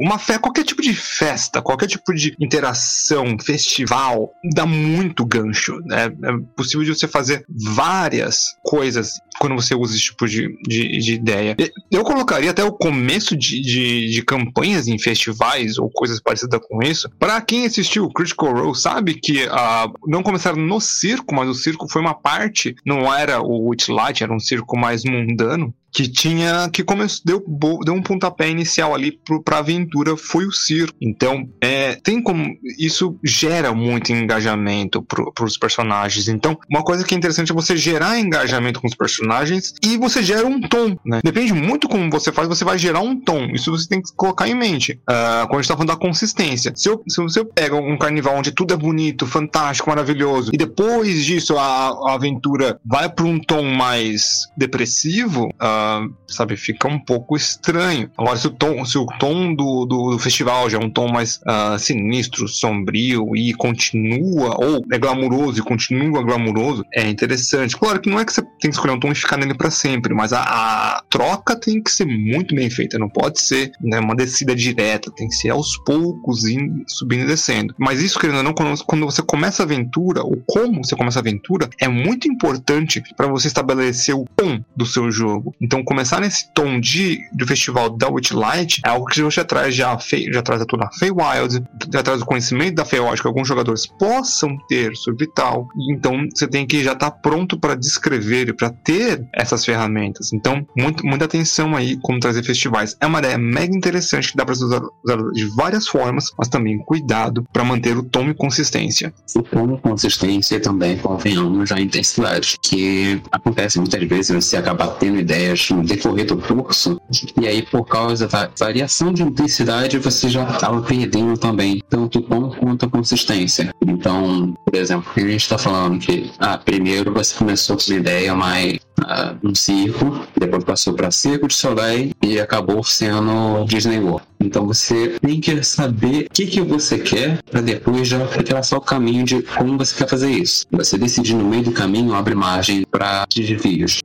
Uma 0.00 0.18
fé, 0.18 0.38
qualquer 0.38 0.64
tipo 0.64 0.82
de 0.82 0.94
festa, 0.94 1.62
qualquer 1.62 1.86
tipo 1.86 2.14
de 2.14 2.34
interação, 2.40 3.36
festival, 3.38 4.30
dá 4.54 4.66
muito 4.66 5.24
gancho. 5.24 5.78
Né? 5.84 6.06
É 6.06 6.32
possível 6.56 6.84
de 6.84 6.94
você 6.94 7.08
fazer 7.08 7.44
várias 7.48 8.54
coisas 8.62 9.14
quando 9.38 9.54
você 9.54 9.74
usa 9.74 9.94
esse 9.94 10.04
tipo 10.04 10.26
de, 10.26 10.48
de, 10.66 10.98
de 10.98 11.14
ideia. 11.14 11.56
Eu 11.90 12.04
colocaria 12.04 12.50
até 12.50 12.62
o 12.62 12.72
começo 12.72 13.36
de, 13.36 13.60
de, 13.60 14.10
de, 14.10 14.22
campanhas 14.22 14.86
em 14.86 14.98
festivais 14.98 15.33
ou 15.78 15.90
coisas 15.90 16.20
parecidas 16.20 16.60
com 16.68 16.82
isso. 16.82 17.08
Para 17.18 17.40
quem 17.40 17.66
assistiu 17.66 18.10
Critical 18.10 18.52
Role, 18.52 18.74
sabe 18.74 19.14
que 19.14 19.44
uh, 19.46 19.92
não 20.06 20.22
começaram 20.22 20.58
no 20.58 20.80
circo, 20.80 21.34
mas 21.34 21.48
o 21.48 21.54
circo 21.54 21.88
foi 21.88 22.00
uma 22.00 22.14
parte, 22.14 22.74
não 22.84 23.12
era 23.12 23.40
o 23.40 23.68
Witchlight, 23.68 24.22
era 24.22 24.32
um 24.32 24.40
circo 24.40 24.76
mais 24.76 25.04
mundano 25.04 25.74
que 25.94 26.08
tinha 26.08 26.68
que 26.72 26.82
começou 26.82 27.22
deu, 27.24 27.44
deu 27.84 27.94
um 27.94 28.02
pontapé 28.02 28.50
inicial 28.50 28.94
ali 28.94 29.18
para 29.44 29.56
a 29.56 29.60
aventura 29.60 30.16
foi 30.16 30.46
o 30.46 30.52
circo. 30.52 30.96
Então 31.00 31.48
é, 31.60 31.94
tem 31.94 32.20
como 32.20 32.44
isso 32.78 33.16
gera 33.24 33.72
muito 33.72 34.12
engajamento 34.12 35.02
para 35.02 35.44
os 35.44 35.56
personagens. 35.56 36.28
Então 36.28 36.58
uma 36.68 36.82
coisa 36.82 37.04
que 37.04 37.14
é 37.14 37.18
interessante 37.18 37.52
é 37.52 37.54
você 37.54 37.76
gerar 37.76 38.18
engajamento 38.18 38.80
com 38.80 38.88
os 38.88 38.94
personagens 38.94 39.74
e 39.82 39.96
você 39.96 40.22
gera 40.22 40.46
um 40.46 40.60
tom 40.60 40.96
né? 41.04 41.20
Depende 41.22 41.52
muito 41.52 41.88
como 41.88 42.10
você 42.10 42.32
faz 42.32 42.48
você 42.48 42.64
vai 42.64 42.78
gerar 42.78 43.00
um 43.00 43.18
tom. 43.18 43.46
Isso 43.52 43.70
você 43.70 43.88
tem 43.88 44.02
que 44.02 44.12
colocar 44.16 44.48
em 44.48 44.54
mente. 44.54 44.92
Uh, 45.08 45.46
quando 45.46 45.58
a 45.58 45.62
gente 45.62 45.68
tá 45.68 45.74
falando 45.74 45.88
da 45.88 45.96
consistência. 45.96 46.72
Se, 46.74 46.88
eu, 46.88 47.02
se 47.08 47.20
você 47.22 47.44
pega 47.44 47.76
um 47.76 47.96
carnaval 47.96 48.36
onde 48.36 48.50
tudo 48.52 48.74
é 48.74 48.76
bonito 48.76 49.26
fantástico 49.26 49.90
maravilhoso 49.90 50.50
e 50.52 50.56
depois 50.56 51.24
disso 51.24 51.56
a, 51.58 51.88
a 51.88 52.14
aventura 52.14 52.80
vai 52.84 53.08
para 53.08 53.24
um 53.24 53.38
tom 53.38 53.62
mais 53.62 54.48
depressivo 54.56 55.46
uh, 55.46 55.83
sabe, 56.26 56.56
fica 56.56 56.88
um 56.88 56.98
pouco 56.98 57.36
estranho. 57.36 58.10
Agora, 58.16 58.36
se 58.36 58.46
o 58.46 58.50
tom, 58.50 58.84
se 58.84 58.98
o 58.98 59.06
tom 59.18 59.54
do, 59.54 59.84
do, 59.84 60.10
do 60.12 60.18
festival 60.18 60.68
já 60.68 60.78
é 60.78 60.84
um 60.84 60.90
tom 60.90 61.08
mais 61.10 61.40
uh, 61.46 61.78
sinistro, 61.78 62.48
sombrio 62.48 63.34
e 63.36 63.52
continua, 63.54 64.56
ou 64.58 64.84
é 64.92 64.98
glamuroso 64.98 65.58
e 65.58 65.62
continua 65.62 66.22
glamuroso, 66.22 66.84
é 66.92 67.08
interessante. 67.08 67.76
Claro 67.76 68.00
que 68.00 68.10
não 68.10 68.18
é 68.18 68.24
que 68.24 68.32
você 68.32 68.42
tem 68.42 68.70
que 68.70 68.76
escolher 68.76 68.92
um 68.92 69.00
tom 69.00 69.12
e 69.12 69.14
ficar 69.14 69.36
nele 69.36 69.54
para 69.54 69.70
sempre, 69.70 70.14
mas 70.14 70.32
a, 70.32 70.42
a, 70.42 71.02
troca 71.10 71.56
tem 71.56 71.82
que 71.82 71.90
ser 71.90 72.06
muito 72.06 72.54
bem 72.54 72.68
feita, 72.70 72.98
não 72.98 73.08
pode 73.08 73.40
ser 73.40 73.72
né, 73.80 74.00
uma 74.00 74.14
descida 74.14 74.54
direta, 74.54 75.10
tem 75.10 75.28
que 75.28 75.34
ser 75.34 75.50
aos 75.50 75.76
poucos, 75.84 76.44
indo, 76.44 76.82
subindo 76.86 77.24
e 77.24 77.26
descendo. 77.26 77.74
Mas 77.78 78.00
isso, 78.00 78.18
querendo 78.18 78.38
ou 78.38 78.42
não, 78.42 78.52
quando, 78.52 78.84
quando 78.84 79.06
você 79.06 79.22
começa 79.22 79.62
a 79.62 79.64
aventura, 79.64 80.22
ou 80.22 80.42
como 80.46 80.84
você 80.84 80.96
começa 80.96 81.18
a 81.18 81.22
aventura, 81.22 81.68
é 81.80 81.88
muito 81.88 82.28
importante 82.28 83.02
para 83.16 83.26
você 83.26 83.48
estabelecer 83.48 84.14
o 84.14 84.26
tom 84.36 84.60
do 84.76 84.86
seu 84.86 85.10
jogo. 85.10 85.54
Então, 85.60 85.73
então, 85.74 85.82
começar 85.82 86.20
nesse 86.20 86.48
tom 86.54 86.78
de, 86.78 87.18
do 87.32 87.44
festival 87.44 87.90
da 87.90 88.08
Witchlight 88.08 88.80
é 88.86 88.88
algo 88.88 89.06
que 89.06 89.28
já 89.28 89.44
traz, 89.44 89.74
já, 89.74 89.98
já 90.30 90.40
traz 90.40 90.62
a 90.62 90.64
toda 90.64 90.84
a 90.84 90.92
Feywild, 90.92 91.64
já 91.92 92.00
traz 92.00 92.22
o 92.22 92.24
conhecimento 92.24 92.76
da 92.76 92.84
Feywild 92.84 93.20
que 93.20 93.26
alguns 93.26 93.48
jogadores 93.48 93.84
possam 93.84 94.56
ter 94.68 94.94
sobre 94.94 95.26
tal. 95.26 95.66
Então, 95.90 96.28
você 96.32 96.46
tem 96.46 96.64
que 96.64 96.84
já 96.84 96.92
estar 96.92 97.10
tá 97.10 97.18
pronto 97.18 97.58
para 97.58 97.74
descrever 97.74 98.50
e 98.50 98.52
para 98.52 98.70
ter 98.70 99.26
essas 99.34 99.64
ferramentas. 99.64 100.32
Então, 100.32 100.64
muito, 100.78 101.04
muita 101.04 101.24
atenção 101.24 101.74
aí 101.74 101.98
como 102.00 102.20
trazer 102.20 102.44
festivais. 102.44 102.96
É 103.00 103.06
uma 103.06 103.18
ideia 103.18 103.36
mega 103.36 103.76
interessante 103.76 104.30
que 104.30 104.36
dá 104.36 104.44
para 104.44 104.52
usar, 104.52 104.80
usar 105.04 105.32
de 105.32 105.44
várias 105.56 105.88
formas, 105.88 106.26
mas 106.38 106.46
também 106.46 106.78
cuidado 106.78 107.44
para 107.52 107.64
manter 107.64 107.96
o 107.96 108.04
tom 108.04 108.30
e 108.30 108.34
consistência. 108.34 109.12
O 109.34 109.42
tom 109.42 109.74
e 109.74 109.80
consistência 109.80 110.60
também, 110.60 110.98
convenhamos, 110.98 111.72
a 111.72 111.80
intensidade, 111.80 112.58
que 112.62 113.20
acontece 113.32 113.80
muitas 113.80 114.04
vezes 114.04 114.44
você 114.44 114.56
acaba 114.56 114.86
tendo 114.86 115.18
ideias 115.18 115.63
no 115.72 115.84
decorrer 115.84 116.26
do 116.26 116.36
curso, 116.36 117.00
e 117.40 117.46
aí 117.46 117.62
por 117.62 117.84
causa 117.84 118.26
da 118.26 118.50
variação 118.58 119.12
de 119.12 119.22
intensidade 119.22 119.98
você 119.98 120.28
já 120.28 120.48
estava 120.48 120.82
perdendo 120.82 121.38
também, 121.38 121.82
tanto 121.88 122.20
tom 122.22 122.50
quanto 122.50 122.86
a 122.86 122.88
consistência. 122.88 123.70
Então, 123.86 124.54
por 124.64 124.74
exemplo, 124.74 125.10
a 125.16 125.20
gente 125.20 125.36
está 125.36 125.58
falando 125.58 125.98
que, 125.98 126.30
ah, 126.38 126.58
primeiro 126.58 127.12
você 127.12 127.34
começou 127.34 127.76
com 127.76 127.90
uma 127.90 127.98
ideia 127.98 128.34
mais 128.34 128.78
uh, 129.00 129.36
um 129.42 129.54
circo, 129.54 130.26
depois 130.38 130.64
passou 130.64 130.94
para 130.94 131.10
Circo 131.10 131.48
de 131.48 131.54
Soleil 131.54 132.10
e 132.22 132.40
acabou 132.40 132.82
sendo 132.82 133.64
Disney 133.66 133.98
World. 133.98 134.26
Então 134.40 134.66
você 134.66 135.16
tem 135.20 135.40
que 135.40 135.62
saber 135.62 136.26
o 136.26 136.30
que, 136.32 136.46
que 136.46 136.60
você 136.60 136.98
quer 136.98 137.42
para 137.50 137.60
depois 137.60 138.06
já 138.06 138.26
traçar 138.26 138.78
o 138.78 138.82
caminho 138.82 139.24
de 139.24 139.42
como 139.42 139.78
você 139.78 139.94
quer 139.94 140.08
fazer 140.08 140.30
isso. 140.30 140.66
Você 140.70 140.98
decidir 140.98 141.34
no 141.34 141.44
meio 141.44 141.64
do 141.64 141.72
caminho 141.72 142.14
abre 142.14 142.34
margem 142.34 142.84
para 142.90 143.26
desvios. 143.34 144.00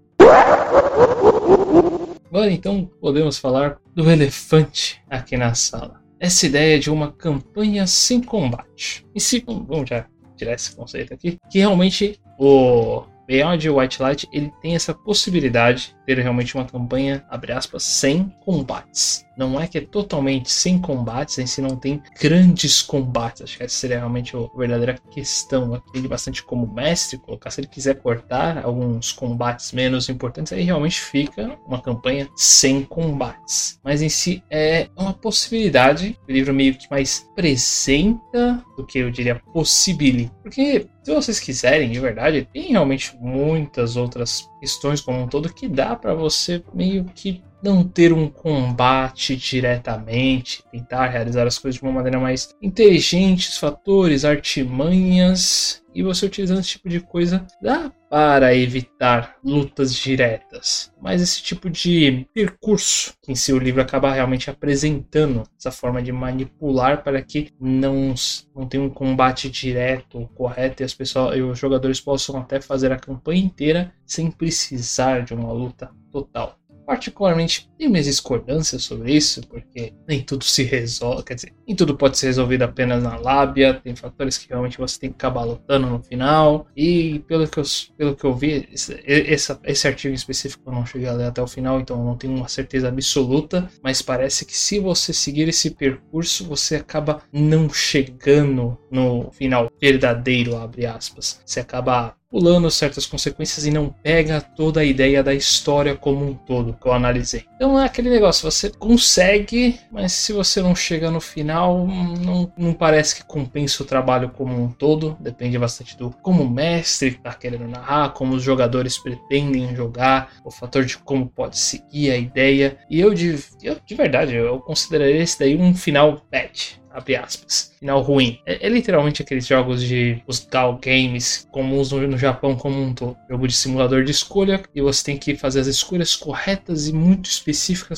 Agora 2.30 2.52
então 2.52 2.90
podemos 3.02 3.38
falar 3.38 3.78
do 3.96 4.10
elefante 4.10 5.02
aqui 5.10 5.36
na 5.36 5.54
sala. 5.54 6.02
Essa 6.20 6.46
ideia 6.46 6.80
de 6.80 6.92
uma 6.92 7.12
campanha 7.12 7.88
sem 7.88 8.22
combate. 8.22 9.06
E 9.16 9.20
se 9.20 9.44
vamos 9.46 9.90
já 9.90 10.06
tirar 10.38 10.54
esse 10.54 10.76
conceito 10.76 11.14
aqui, 11.14 11.38
que 11.50 11.60
realmente 11.60 12.20
o 12.38 13.04
Beyond 13.28 13.70
White 13.70 14.02
Light 14.02 14.28
ele 14.32 14.52
tem 14.62 14.76
essa 14.76 14.94
possibilidade 14.94 15.96
de 16.00 16.06
ter 16.06 16.22
realmente 16.22 16.56
uma 16.56 16.66
campanha, 16.66 17.24
abre 17.30 17.52
aspas, 17.52 17.84
sem 17.84 18.34
combates. 18.44 19.26
Não 19.40 19.58
é 19.58 19.68
que 19.68 19.78
é 19.78 19.82
totalmente 19.82 20.52
sem 20.52 20.78
combates, 20.78 21.38
em 21.38 21.48
si 21.48 21.62
não 21.62 21.78
tem 21.78 22.04
grandes 22.20 22.82
combates. 22.82 23.44
Acho 23.44 23.58
que 23.58 23.64
essa 23.64 23.74
seria 23.74 24.00
realmente 24.00 24.36
a 24.36 24.40
verdadeira 24.54 25.00
questão. 25.10 25.74
Aqui 25.74 26.06
bastante 26.10 26.44
como 26.44 26.68
mestre, 26.68 27.18
colocar 27.18 27.50
se 27.50 27.62
ele 27.62 27.68
quiser 27.70 28.02
cortar 28.02 28.58
alguns 28.66 29.14
combates 29.14 29.72
menos 29.72 30.10
importantes, 30.10 30.52
aí 30.52 30.64
realmente 30.64 31.00
fica 31.00 31.58
uma 31.66 31.82
campanha 31.82 32.28
sem 32.36 32.84
combates. 32.84 33.80
Mas 33.82 34.02
em 34.02 34.10
si 34.10 34.44
é 34.52 34.90
uma 34.94 35.14
possibilidade. 35.14 36.20
O 36.28 36.32
livro 36.34 36.54
meio 36.54 36.78
que 36.78 36.90
mais 36.92 37.26
apresenta 37.32 38.62
do 38.76 38.86
que 38.86 39.00
eu 39.00 39.10
diria 39.10 39.42
possibilita. 39.54 40.36
Porque 40.44 40.86
se 41.02 41.14
vocês 41.14 41.40
quiserem, 41.40 41.92
de 41.92 42.00
verdade, 42.02 42.46
tem 42.52 42.72
realmente 42.72 43.16
muitas 43.22 43.96
outras 43.96 44.50
questões 44.60 45.00
como 45.00 45.22
um 45.22 45.28
todo 45.30 45.54
que 45.54 45.70
dá 45.70 45.96
para 45.96 46.14
você 46.14 46.62
meio 46.74 47.06
que 47.16 47.42
não 47.62 47.84
ter 47.84 48.14
um 48.14 48.30
combate 48.30 49.36
diretamente, 49.36 50.64
tentar 50.72 51.08
realizar 51.08 51.46
as 51.46 51.58
coisas 51.58 51.80
de 51.80 51.86
uma 51.86 51.94
maneira 51.94 52.20
mais 52.20 52.56
inteligente, 52.62 53.60
fatores, 53.60 54.24
artimanhas, 54.24 55.84
e 55.94 56.04
você 56.04 56.26
utilizando 56.26 56.60
esse 56.60 56.70
tipo 56.70 56.88
de 56.88 57.00
coisa 57.00 57.46
dá 57.62 57.92
para 58.10 58.56
evitar 58.56 59.36
lutas 59.44 59.94
diretas. 59.94 60.92
Mas 61.02 61.22
esse 61.22 61.42
tipo 61.42 61.70
de 61.70 62.28
percurso 62.34 63.14
que 63.22 63.32
em 63.32 63.54
o 63.54 63.60
livro 63.60 63.82
acaba 63.82 64.14
realmente 64.14 64.50
apresentando, 64.50 65.44
essa 65.58 65.72
forma 65.72 66.02
de 66.02 66.12
manipular 66.12 67.04
para 67.04 67.22
que 67.22 67.50
não, 67.60 68.14
não 68.56 68.68
tenha 68.68 68.84
um 68.84 68.90
combate 68.90 69.50
direto, 69.50 70.30
correto, 70.36 70.84
e, 70.84 70.86
as 70.86 70.94
pessoas, 70.94 71.38
e 71.38 71.42
os 71.42 71.58
jogadores 71.58 72.00
possam 72.00 72.38
até 72.38 72.62
fazer 72.62 72.92
a 72.92 73.00
campanha 73.00 73.44
inteira 73.44 73.94
sem 74.06 74.30
precisar 74.32 75.24
de 75.24 75.34
uma 75.34 75.52
luta 75.52 75.92
total. 76.12 76.58
Particularmente, 76.90 77.70
tenho 77.78 77.92
minhas 77.92 78.08
discordâncias 78.08 78.82
sobre 78.82 79.14
isso, 79.14 79.46
porque 79.48 79.94
nem 80.08 80.24
tudo 80.24 80.44
se 80.44 80.64
resolve, 80.64 81.22
quer 81.22 81.36
dizer, 81.36 81.54
nem 81.68 81.76
tudo 81.76 81.96
pode 81.96 82.18
ser 82.18 82.26
resolvido 82.26 82.64
apenas 82.64 83.04
na 83.04 83.16
lábia, 83.16 83.76
tem 83.76 83.96
fatores 83.96 84.40
que 84.40 84.50
realmente 84.50 84.80
você 84.80 85.00
tem 85.00 85.12
que 85.12 85.16
acabar 85.16 85.44
lutando 85.44 85.86
no 85.86 86.02
final, 86.02 86.66
e 86.76 87.20
pelo 87.28 87.48
que 87.48 87.60
eu, 87.60 87.64
pelo 87.96 88.16
que 88.16 88.24
eu 88.24 88.34
vi, 88.34 88.68
esse, 88.74 89.00
esse 89.06 89.88
artigo 89.88 90.12
em 90.12 90.16
específico 90.16 90.64
eu 90.66 90.74
não 90.74 90.84
cheguei 90.84 91.08
a 91.08 91.14
ler 91.14 91.26
até 91.26 91.40
o 91.40 91.46
final, 91.46 91.80
então 91.80 92.00
eu 92.00 92.04
não 92.04 92.18
tenho 92.18 92.36
uma 92.36 92.48
certeza 92.48 92.88
absoluta, 92.88 93.70
mas 93.84 94.02
parece 94.02 94.44
que 94.44 94.58
se 94.58 94.80
você 94.80 95.14
seguir 95.14 95.48
esse 95.48 95.70
percurso, 95.70 96.44
você 96.44 96.78
acaba 96.78 97.22
não 97.32 97.70
chegando 97.70 98.76
no 98.90 99.30
final 99.32 99.72
verdadeiro, 99.80 100.56
abre 100.56 100.88
aspas. 100.88 101.40
Você 101.46 101.60
acaba 101.60 102.18
pulando 102.30 102.70
certas 102.70 103.06
consequências 103.06 103.66
e 103.66 103.72
não 103.72 103.90
pega 103.90 104.40
toda 104.40 104.82
a 104.82 104.86
ideia 104.86 105.24
da 105.24 105.34
história 105.34 105.96
como 105.96 106.26
um 106.26 106.36
todo 106.36 106.78
que 106.80 106.88
eu 106.88 106.94
analisei. 106.94 107.49
Então 107.60 107.78
é 107.78 107.84
aquele 107.84 108.10
negócio, 108.10 108.50
você 108.50 108.70
consegue, 108.70 109.78
mas 109.92 110.14
se 110.14 110.32
você 110.32 110.62
não 110.62 110.74
chega 110.74 111.12
no 111.12 111.20
final, 111.20 111.86
não, 111.86 112.50
não 112.58 112.74
parece 112.74 113.18
que 113.18 113.26
compensa 113.26 113.84
o 113.84 113.86
trabalho 113.86 114.30
como 114.30 114.64
um 114.64 114.72
todo. 114.72 115.18
Depende 115.20 115.60
bastante 115.60 115.98
do 115.98 116.10
como 116.22 116.44
o 116.44 116.50
mestre 116.50 117.10
está 117.10 117.34
querendo 117.34 117.68
narrar, 117.68 118.14
como 118.14 118.34
os 118.34 118.44
jogadores 118.44 118.98
pretendem 118.98 119.76
jogar, 119.76 120.32
o 120.46 120.50
fator 120.50 120.86
de 120.86 120.98
como 121.00 121.28
pode 121.28 121.58
seguir 121.58 122.12
a 122.12 122.18
ideia. 122.18 122.78
E 122.90 122.98
eu 122.98 123.14
de, 123.14 123.38
eu, 123.62 123.76
de 123.86 123.94
verdade, 123.94 124.36
eu 124.36 124.62
consideraria 124.62 125.22
esse 125.22 125.38
daí 125.38 125.58
um 125.58 125.76
final 125.76 126.26
bad 126.32 126.80
abre 126.92 127.16
aspas, 127.16 127.72
final 127.80 128.02
ruim. 128.02 128.40
É, 128.46 128.66
é, 128.66 128.70
literalmente 128.70 129.22
aqueles 129.22 129.46
jogos 129.46 129.82
de 129.82 130.22
os 130.28 130.40
DAO 130.46 130.80
games 130.84 131.48
comuns 131.52 131.92
no, 131.92 132.08
no 132.08 132.18
Japão 132.18 132.56
como 132.56 132.82
um 132.82 132.94
todo. 132.94 133.18
Jogo 133.30 133.48
de 133.48 133.54
simulador 133.54 134.04
de 134.04 134.12
escolha 134.12 134.62
e 134.74 134.82
você 134.82 135.04
tem 135.04 135.18
que 135.18 135.36
fazer 135.36 135.60
as 135.60 135.68
escolhas 135.68 136.16
corretas 136.16 136.88
e 136.88 136.94
muito 136.94 137.30
específicas 137.30 137.49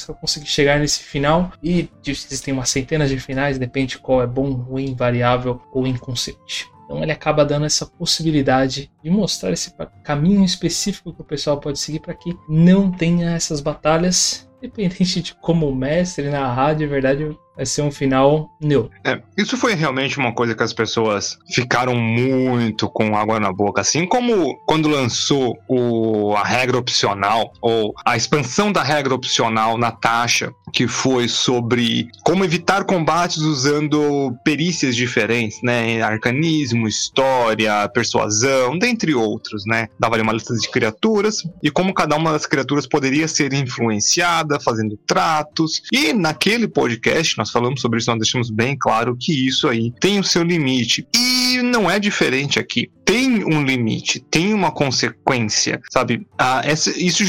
para 0.05 0.15
conseguir 0.15 0.47
chegar 0.47 0.79
nesse 0.79 1.03
final. 1.03 1.51
E 1.63 1.89
existem 2.05 2.53
uma 2.53 2.65
centena 2.65 3.07
de 3.07 3.19
finais, 3.19 3.57
depende 3.57 3.97
qual 3.97 4.21
é 4.21 4.27
bom, 4.27 4.51
ruim, 4.51 4.95
variável 4.95 5.61
ou 5.71 5.85
inconsciente. 5.87 6.69
Então 6.85 7.01
ele 7.01 7.11
acaba 7.11 7.45
dando 7.45 7.65
essa 7.65 7.85
possibilidade 7.85 8.91
de 9.01 9.09
mostrar 9.09 9.51
esse 9.51 9.73
caminho 10.03 10.43
específico 10.43 11.13
que 11.13 11.21
o 11.21 11.25
pessoal 11.25 11.57
pode 11.57 11.79
seguir 11.79 12.01
para 12.01 12.13
que 12.13 12.37
não 12.49 12.91
tenha 12.91 13.31
essas 13.31 13.61
batalhas, 13.61 14.49
independente 14.57 15.21
de 15.21 15.33
como 15.35 15.73
mestre 15.73 16.29
narrar, 16.29 16.73
de 16.73 16.85
verdade 16.85 17.37
vai 17.55 17.65
ser 17.65 17.81
um 17.81 17.91
final 17.91 18.49
neutro. 18.59 18.91
É, 19.03 19.21
isso 19.37 19.57
foi 19.57 19.73
realmente 19.73 20.17
uma 20.17 20.33
coisa 20.33 20.55
que 20.55 20.63
as 20.63 20.73
pessoas 20.73 21.37
ficaram 21.53 21.95
muito 21.95 22.89
com 22.89 23.15
água 23.15 23.39
na 23.39 23.51
boca. 23.51 23.81
Assim 23.81 24.05
como 24.05 24.55
quando 24.65 24.89
lançou 24.89 25.57
o, 25.67 26.33
a 26.35 26.43
regra 26.43 26.77
opcional, 26.77 27.51
ou 27.61 27.93
a 28.05 28.15
expansão 28.15 28.71
da 28.71 28.83
regra 28.83 29.13
opcional 29.13 29.77
na 29.77 29.91
taxa, 29.91 30.51
que 30.73 30.87
foi 30.87 31.27
sobre 31.27 32.07
como 32.23 32.43
evitar 32.43 32.85
combates 32.85 33.37
usando 33.37 34.33
perícias 34.43 34.95
diferentes, 34.95 35.61
né? 35.61 36.01
Arcanismo, 36.01 36.87
história, 36.87 37.87
persuasão, 37.89 38.77
dentre 38.77 39.13
outros, 39.13 39.63
né? 39.65 39.87
Dava 39.99 40.15
ali 40.15 40.23
uma 40.23 40.33
lista 40.33 40.55
de 40.55 40.69
criaturas 40.69 41.37
e 41.61 41.69
como 41.69 41.93
cada 41.93 42.15
uma 42.15 42.31
das 42.31 42.45
criaturas 42.45 42.87
poderia 42.87 43.27
ser 43.27 43.53
influenciada, 43.53 44.59
fazendo 44.59 44.97
tratos. 45.05 45.81
E 45.91 46.13
naquele 46.13 46.67
podcast 46.67 47.37
nós 47.41 47.49
falamos 47.49 47.81
sobre 47.81 47.97
isso, 47.97 48.09
nós 48.11 48.19
deixamos 48.19 48.51
bem 48.51 48.77
claro 48.77 49.17
que 49.19 49.47
isso 49.47 49.67
aí 49.67 49.91
tem 49.99 50.19
o 50.19 50.23
seu 50.23 50.43
limite. 50.43 51.07
E 51.15 51.40
não 51.61 51.89
é 51.89 51.99
diferente 51.99 52.59
aqui. 52.59 52.91
Tem 53.03 53.43
um 53.43 53.63
limite, 53.63 54.19
tem 54.31 54.53
uma 54.53 54.71
consequência, 54.71 55.81
sabe? 55.91 56.25
Ah, 56.37 56.61
essa, 56.63 56.91
isso, 56.91 57.23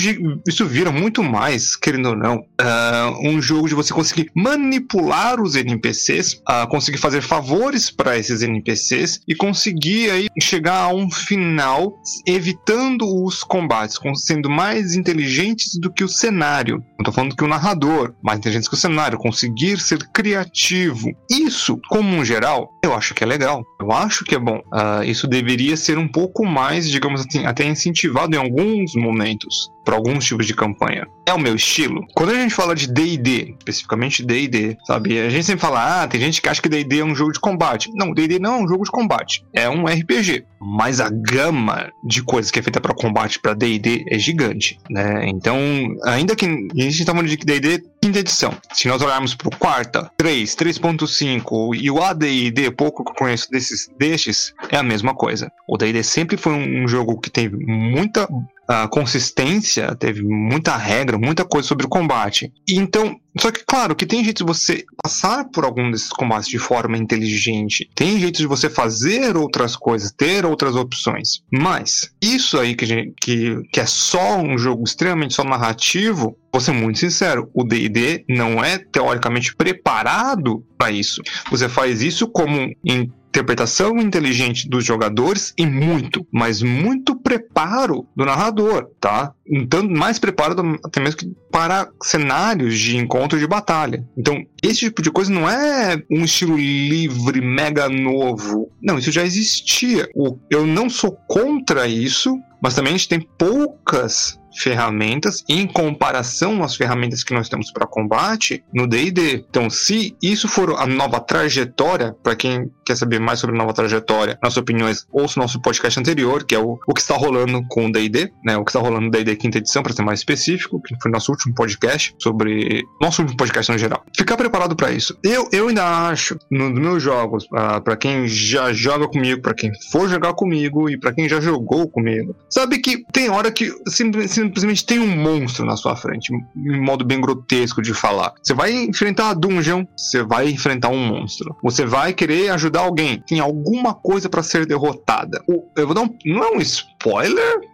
isso 0.47 0.66
vira 0.66 0.93
muito 0.93 1.23
mais, 1.25 1.75
querendo 1.75 2.11
ou 2.11 2.16
não, 2.16 2.37
uh, 2.37 3.29
um 3.29 3.43
jogo 3.43 3.68
de 3.68 3.75
você 3.75 3.93
conseguir 3.93 4.31
manipular 4.35 5.41
os 5.41 5.57
NPCs, 5.57 6.35
uh, 6.35 6.68
conseguir 6.68 6.99
fazer 6.99 7.20
favores 7.20 7.91
para 7.91 8.16
esses 8.16 8.43
NPCs 8.43 9.23
e 9.27 9.35
conseguir 9.35 10.11
aí 10.11 10.29
chegar 10.41 10.83
a 10.83 10.95
um 10.95 11.11
final 11.11 12.01
evitando 12.27 13.25
os 13.25 13.43
combates, 13.43 13.99
sendo 14.16 14.49
mais 14.49 14.95
inteligentes 14.95 15.79
do 15.81 15.93
que 15.93 16.05
o 16.05 16.09
cenário. 16.09 16.83
Não 16.99 17.05
tô 17.05 17.12
falando 17.12 17.35
que 17.35 17.45
o 17.45 17.49
narrador, 17.49 18.14
mais 18.23 18.39
inteligente 18.39 18.68
que 18.68 18.75
o 18.75 18.79
cenário, 18.79 19.18
conseguir 19.18 19.81
ser 19.81 20.07
criativo. 20.12 21.11
Isso, 21.31 21.81
como 21.89 22.16
um 22.16 22.25
geral, 22.25 22.70
eu 22.85 22.95
acho 22.95 23.14
que 23.14 23.25
é 23.25 23.27
legal. 23.27 23.64
Eu 23.81 23.91
acho 23.91 24.12
que 24.21 24.35
é 24.35 24.39
bom. 24.39 24.59
Uh, 24.73 25.05
isso 25.05 25.27
deveria 25.27 25.77
ser 25.77 25.99
um 25.99 26.09
pouco 26.09 26.45
mais, 26.45 26.89
digamos 26.89 27.25
assim, 27.27 27.47
até 27.47 27.65
incentivado 27.65 28.35
em 28.35 28.39
alguns 28.39 28.95
momentos 28.95 29.73
para 29.85 29.97
alguns 29.97 30.25
tipos 30.25 30.47
de 30.47 30.55
campanha. 30.55 31.07
É 31.27 31.33
o 31.33 31.39
meu 31.39 31.55
estilo. 31.55 32.05
Quando 32.14 32.31
a 32.31 32.35
gente 32.35 32.55
fala 32.55 32.75
de 32.75 32.93
D&D, 32.93 33.55
especificamente 33.59 34.25
D&D, 34.25 34.77
sabe? 34.85 35.18
A 35.18 35.31
gente 35.31 35.45
sempre 35.45 35.61
fala, 35.61 36.03
ah, 36.03 36.09
tem 36.09 36.20
gente 36.20 36.43
que 36.43 36.49
acha 36.49 36.61
que 36.61 36.68
D&D 36.68 36.99
é 36.99 37.05
um 37.05 37.14
jogo 37.14 37.33
de 37.33 37.41
combate. 37.41 37.91
Não, 37.95 38.12
D&D 38.12 38.39
não 38.39 38.55
é 38.55 38.62
um 38.62 38.68
jogo 38.68 38.85
de 38.85 38.91
combate. 38.91 39.45
É 39.53 39.68
um 39.68 39.87
RPG. 39.87 40.45
Mas 40.61 41.01
a 41.01 41.09
gama 41.09 41.91
de 42.05 42.23
coisas 42.23 42.51
que 42.51 42.59
é 42.59 42.62
feita 42.62 42.81
para 42.81 42.95
combate 42.95 43.39
para 43.39 43.55
D&D 43.55 44.05
é 44.09 44.18
gigante, 44.18 44.79
né? 44.91 45.29
Então, 45.29 45.59
ainda 46.05 46.37
que 46.37 46.47
a 46.47 46.83
gente 46.83 47.05
tá 47.05 47.12
falando 47.12 47.29
de 47.29 47.37
D&D 47.37 47.85
quinta 48.03 48.18
edição. 48.18 48.53
Se 48.73 48.89
nós 48.89 49.01
olharmos 49.01 49.35
para 49.35 49.49
o 49.49 49.57
quarta, 49.57 50.11
3, 50.16 50.57
3.5 50.57 51.77
e 51.81 51.89
o 51.89 52.03
AD&D, 52.03 52.73
pouco 52.73 53.05
que 53.05 53.12
eu 53.12 53.14
conheço 53.14 53.49
desses 53.49 53.89
destes, 53.97 54.53
é 54.70 54.77
a 54.77 54.83
mesma 54.83 55.14
coisa. 55.14 55.51
O 55.68 55.77
D&D 55.77 56.03
sempre 56.03 56.37
foi 56.37 56.53
um 56.53 56.89
jogo 56.89 57.20
que 57.20 57.31
teve 57.31 57.57
muita 57.64 58.29
uh, 58.69 58.89
consistência, 58.89 59.95
teve 59.95 60.23
muita 60.23 60.77
regra, 60.77 61.19
muita 61.19 61.45
coisa 61.45 61.69
sobre 61.69 61.87
o 61.87 61.89
combate. 61.89 62.53
E 62.69 62.77
então, 62.77 63.17
só 63.39 63.51
que, 63.51 63.65
claro, 63.67 63.97
que 63.97 64.07
tem 64.07 64.23
jeito 64.23 64.39
de 64.39 64.45
você 64.45 64.85
passar 65.03 65.47
por 65.47 65.65
algum 65.65 65.91
desses 65.91 66.11
combates 66.11 66.49
de 66.49 66.59
forma 66.59 66.99
inteligente. 66.99 67.89
Tem 67.95 68.21
jeito 68.21 68.39
de 68.39 68.47
você 68.47 68.69
fazer 68.69 69.37
outras 69.37 69.75
coisas, 69.75 70.13
ter 70.13 70.45
outras 70.45 70.77
opções. 70.77 71.43
Mas, 71.51 72.11
isso 72.21 72.59
aí 72.59 72.75
que, 72.75 73.13
que, 73.21 73.63
que 73.73 73.81
é 73.81 73.87
só 73.87 74.39
um 74.39 74.59
jogo 74.59 74.85
extremamente 74.85 75.35
só 75.35 75.45
narrativo, 75.45 76.37
vou 76.53 76.61
ser 76.61 76.73
muito 76.73 76.99
sincero, 76.99 77.51
o 77.55 77.65
D&D 77.65 78.25
não 78.29 78.63
é 78.63 78.79
teoricamente 78.79 79.55
preparado 79.57 80.65
para 80.77 80.91
isso. 80.91 81.23
Você 81.51 81.69
faz 81.69 82.03
isso 82.03 82.29
como 82.29 82.71
em 82.85 83.11
interpretação 83.33 83.97
inteligente 83.97 84.68
dos 84.68 84.85
jogadores 84.85 85.55
e 85.57 85.64
muito, 85.64 86.26
mas 86.30 86.62
muito 86.62 87.16
preparo 87.16 88.07
do 88.14 88.26
narrador, 88.26 88.91
tá? 89.01 89.33
Então, 89.47 89.89
mais 89.89 90.18
preparo 90.18 90.78
até 90.85 91.01
mesmo 91.01 91.16
que 91.16 91.33
para 91.51 91.89
cenários 92.03 92.78
de 92.78 92.97
encontro 92.97 93.39
de 93.39 93.47
batalha. 93.47 94.07
Então, 94.16 94.45
esse 94.62 94.80
tipo 94.80 95.01
de 95.01 95.11
coisa 95.11 95.33
não 95.33 95.49
é 95.49 96.03
um 96.11 96.24
estilo 96.24 96.57
livre, 96.57 97.41
mega 97.41 97.89
novo. 97.89 98.70
Não, 98.83 98.99
isso 98.99 99.11
já 99.11 99.24
existia. 99.24 100.09
Eu 100.51 100.66
não 100.66 100.91
sou 100.91 101.12
contra 101.26 101.89
isso, 101.89 102.39
mas 102.62 102.74
também 102.74 102.95
a 102.95 102.97
gente 102.97 103.09
tem 103.09 103.20
poucas 103.39 104.39
ferramentas 104.57 105.45
em 105.49 105.67
comparação 105.67 106.63
às 106.63 106.77
ferramentas 106.77 107.25
que 107.25 107.35
nós 107.35 107.49
temos 107.49 107.71
para 107.71 107.87
combate 107.87 108.63
no 108.73 108.87
D&D. 108.87 109.45
Então, 109.49 109.69
se 109.71 110.17
isso 110.23 110.49
for 110.49 110.79
a 110.79 110.87
nova 110.87 111.21
trajetória, 111.21 112.15
para 112.23 112.37
quem 112.37 112.71
quer 112.85 112.97
saber 112.97 113.21
mais 113.21 113.41
sobre 113.41 113.57
a 113.57 113.59
nova 113.59 113.73
trajetória, 113.73 114.39
nossas 114.43 114.59
opiniões, 114.59 115.07
ouça 115.13 115.41
nosso 115.41 115.61
podcast 115.61 115.99
anterior, 115.99 116.45
que 116.45 116.55
é 116.55 116.59
o, 116.59 116.79
o 116.87 116.95
que 116.95 117.01
está 117.01 117.17
rolando 117.17 117.63
com 117.69 117.87
o 117.87 117.93
D&D, 117.93 118.33
né? 118.45 118.57
O 118.57 118.65
que 118.65 118.71
está 118.71 118.81
rolando 118.81 119.07
no 119.07 119.11
D&D 119.11 119.37
quinta 119.37 119.59
edição, 119.59 119.83
para 119.83 119.93
ser 119.93 120.03
mais 120.03 120.21
específico, 120.21 120.81
que 120.81 120.95
foi 121.01 121.11
nosso 121.11 121.33
último 121.33 121.55
podcast 121.55 122.15
sobre 122.19 122.83
nosso 123.01 123.23
último 123.23 123.37
podcast 123.37 123.71
no 123.71 123.79
geral. 123.79 124.05
Ficar 124.17 124.37
preparado 124.37 124.77
para 124.77 124.91
isso. 124.93 125.17
Eu, 125.23 125.49
eu 125.53 125.69
ainda 125.69 126.09
acho 126.09 126.39
nos 126.51 126.73
meus 126.73 127.03
jogos, 127.03 127.47
para 127.49 127.97
quem 127.97 128.27
já 128.27 128.73
joga 128.73 129.09
comigo, 129.09 129.41
para 129.41 129.55
quem 129.55 129.71
for 129.91 130.09
jogar 130.09 130.35
comigo 130.35 130.89
e 130.89 130.99
para 130.99 131.13
quem 131.13 131.29
já 131.29 131.41
jogou 131.41 131.89
comigo, 131.89 132.35
sabe 132.49 132.79
que 132.79 133.05
tem 133.13 133.31
hora 133.31 133.51
que 133.51 133.73
simplesmente 133.89 134.33
simplesmente 134.43 134.84
tem 134.84 134.99
um 134.99 135.16
monstro 135.16 135.64
na 135.64 135.76
sua 135.76 135.97
frente, 135.97 136.32
em 136.57 136.80
modo 136.80 137.05
bem 137.05 137.20
grotesco 137.20 137.80
de 137.80 137.95
falar. 137.95 138.32
Você 138.43 138.55
vai 138.55 138.72
enfrentar 138.72 139.30
a 139.30 139.34
dungeon, 139.34 139.84
você 139.97 140.22
vai 140.22 140.49
enfrentar 140.49 140.88
um 140.88 141.07
monstro. 141.07 141.57
Você 141.62 141.84
vai 141.86 142.12
querer 142.12 142.51
ajudar 142.51 142.80
alguém, 142.80 143.22
tem 143.26 143.40
alguma 143.40 143.95
coisa 143.95 144.28
para 144.28 144.43
ser 144.43 144.66
derrotada. 144.66 145.43
Eu 145.76 145.86
vou 145.86 145.95
dar 145.95 146.03
um, 146.03 146.16
não 146.24 146.45
é 146.45 146.57
um 146.57 146.61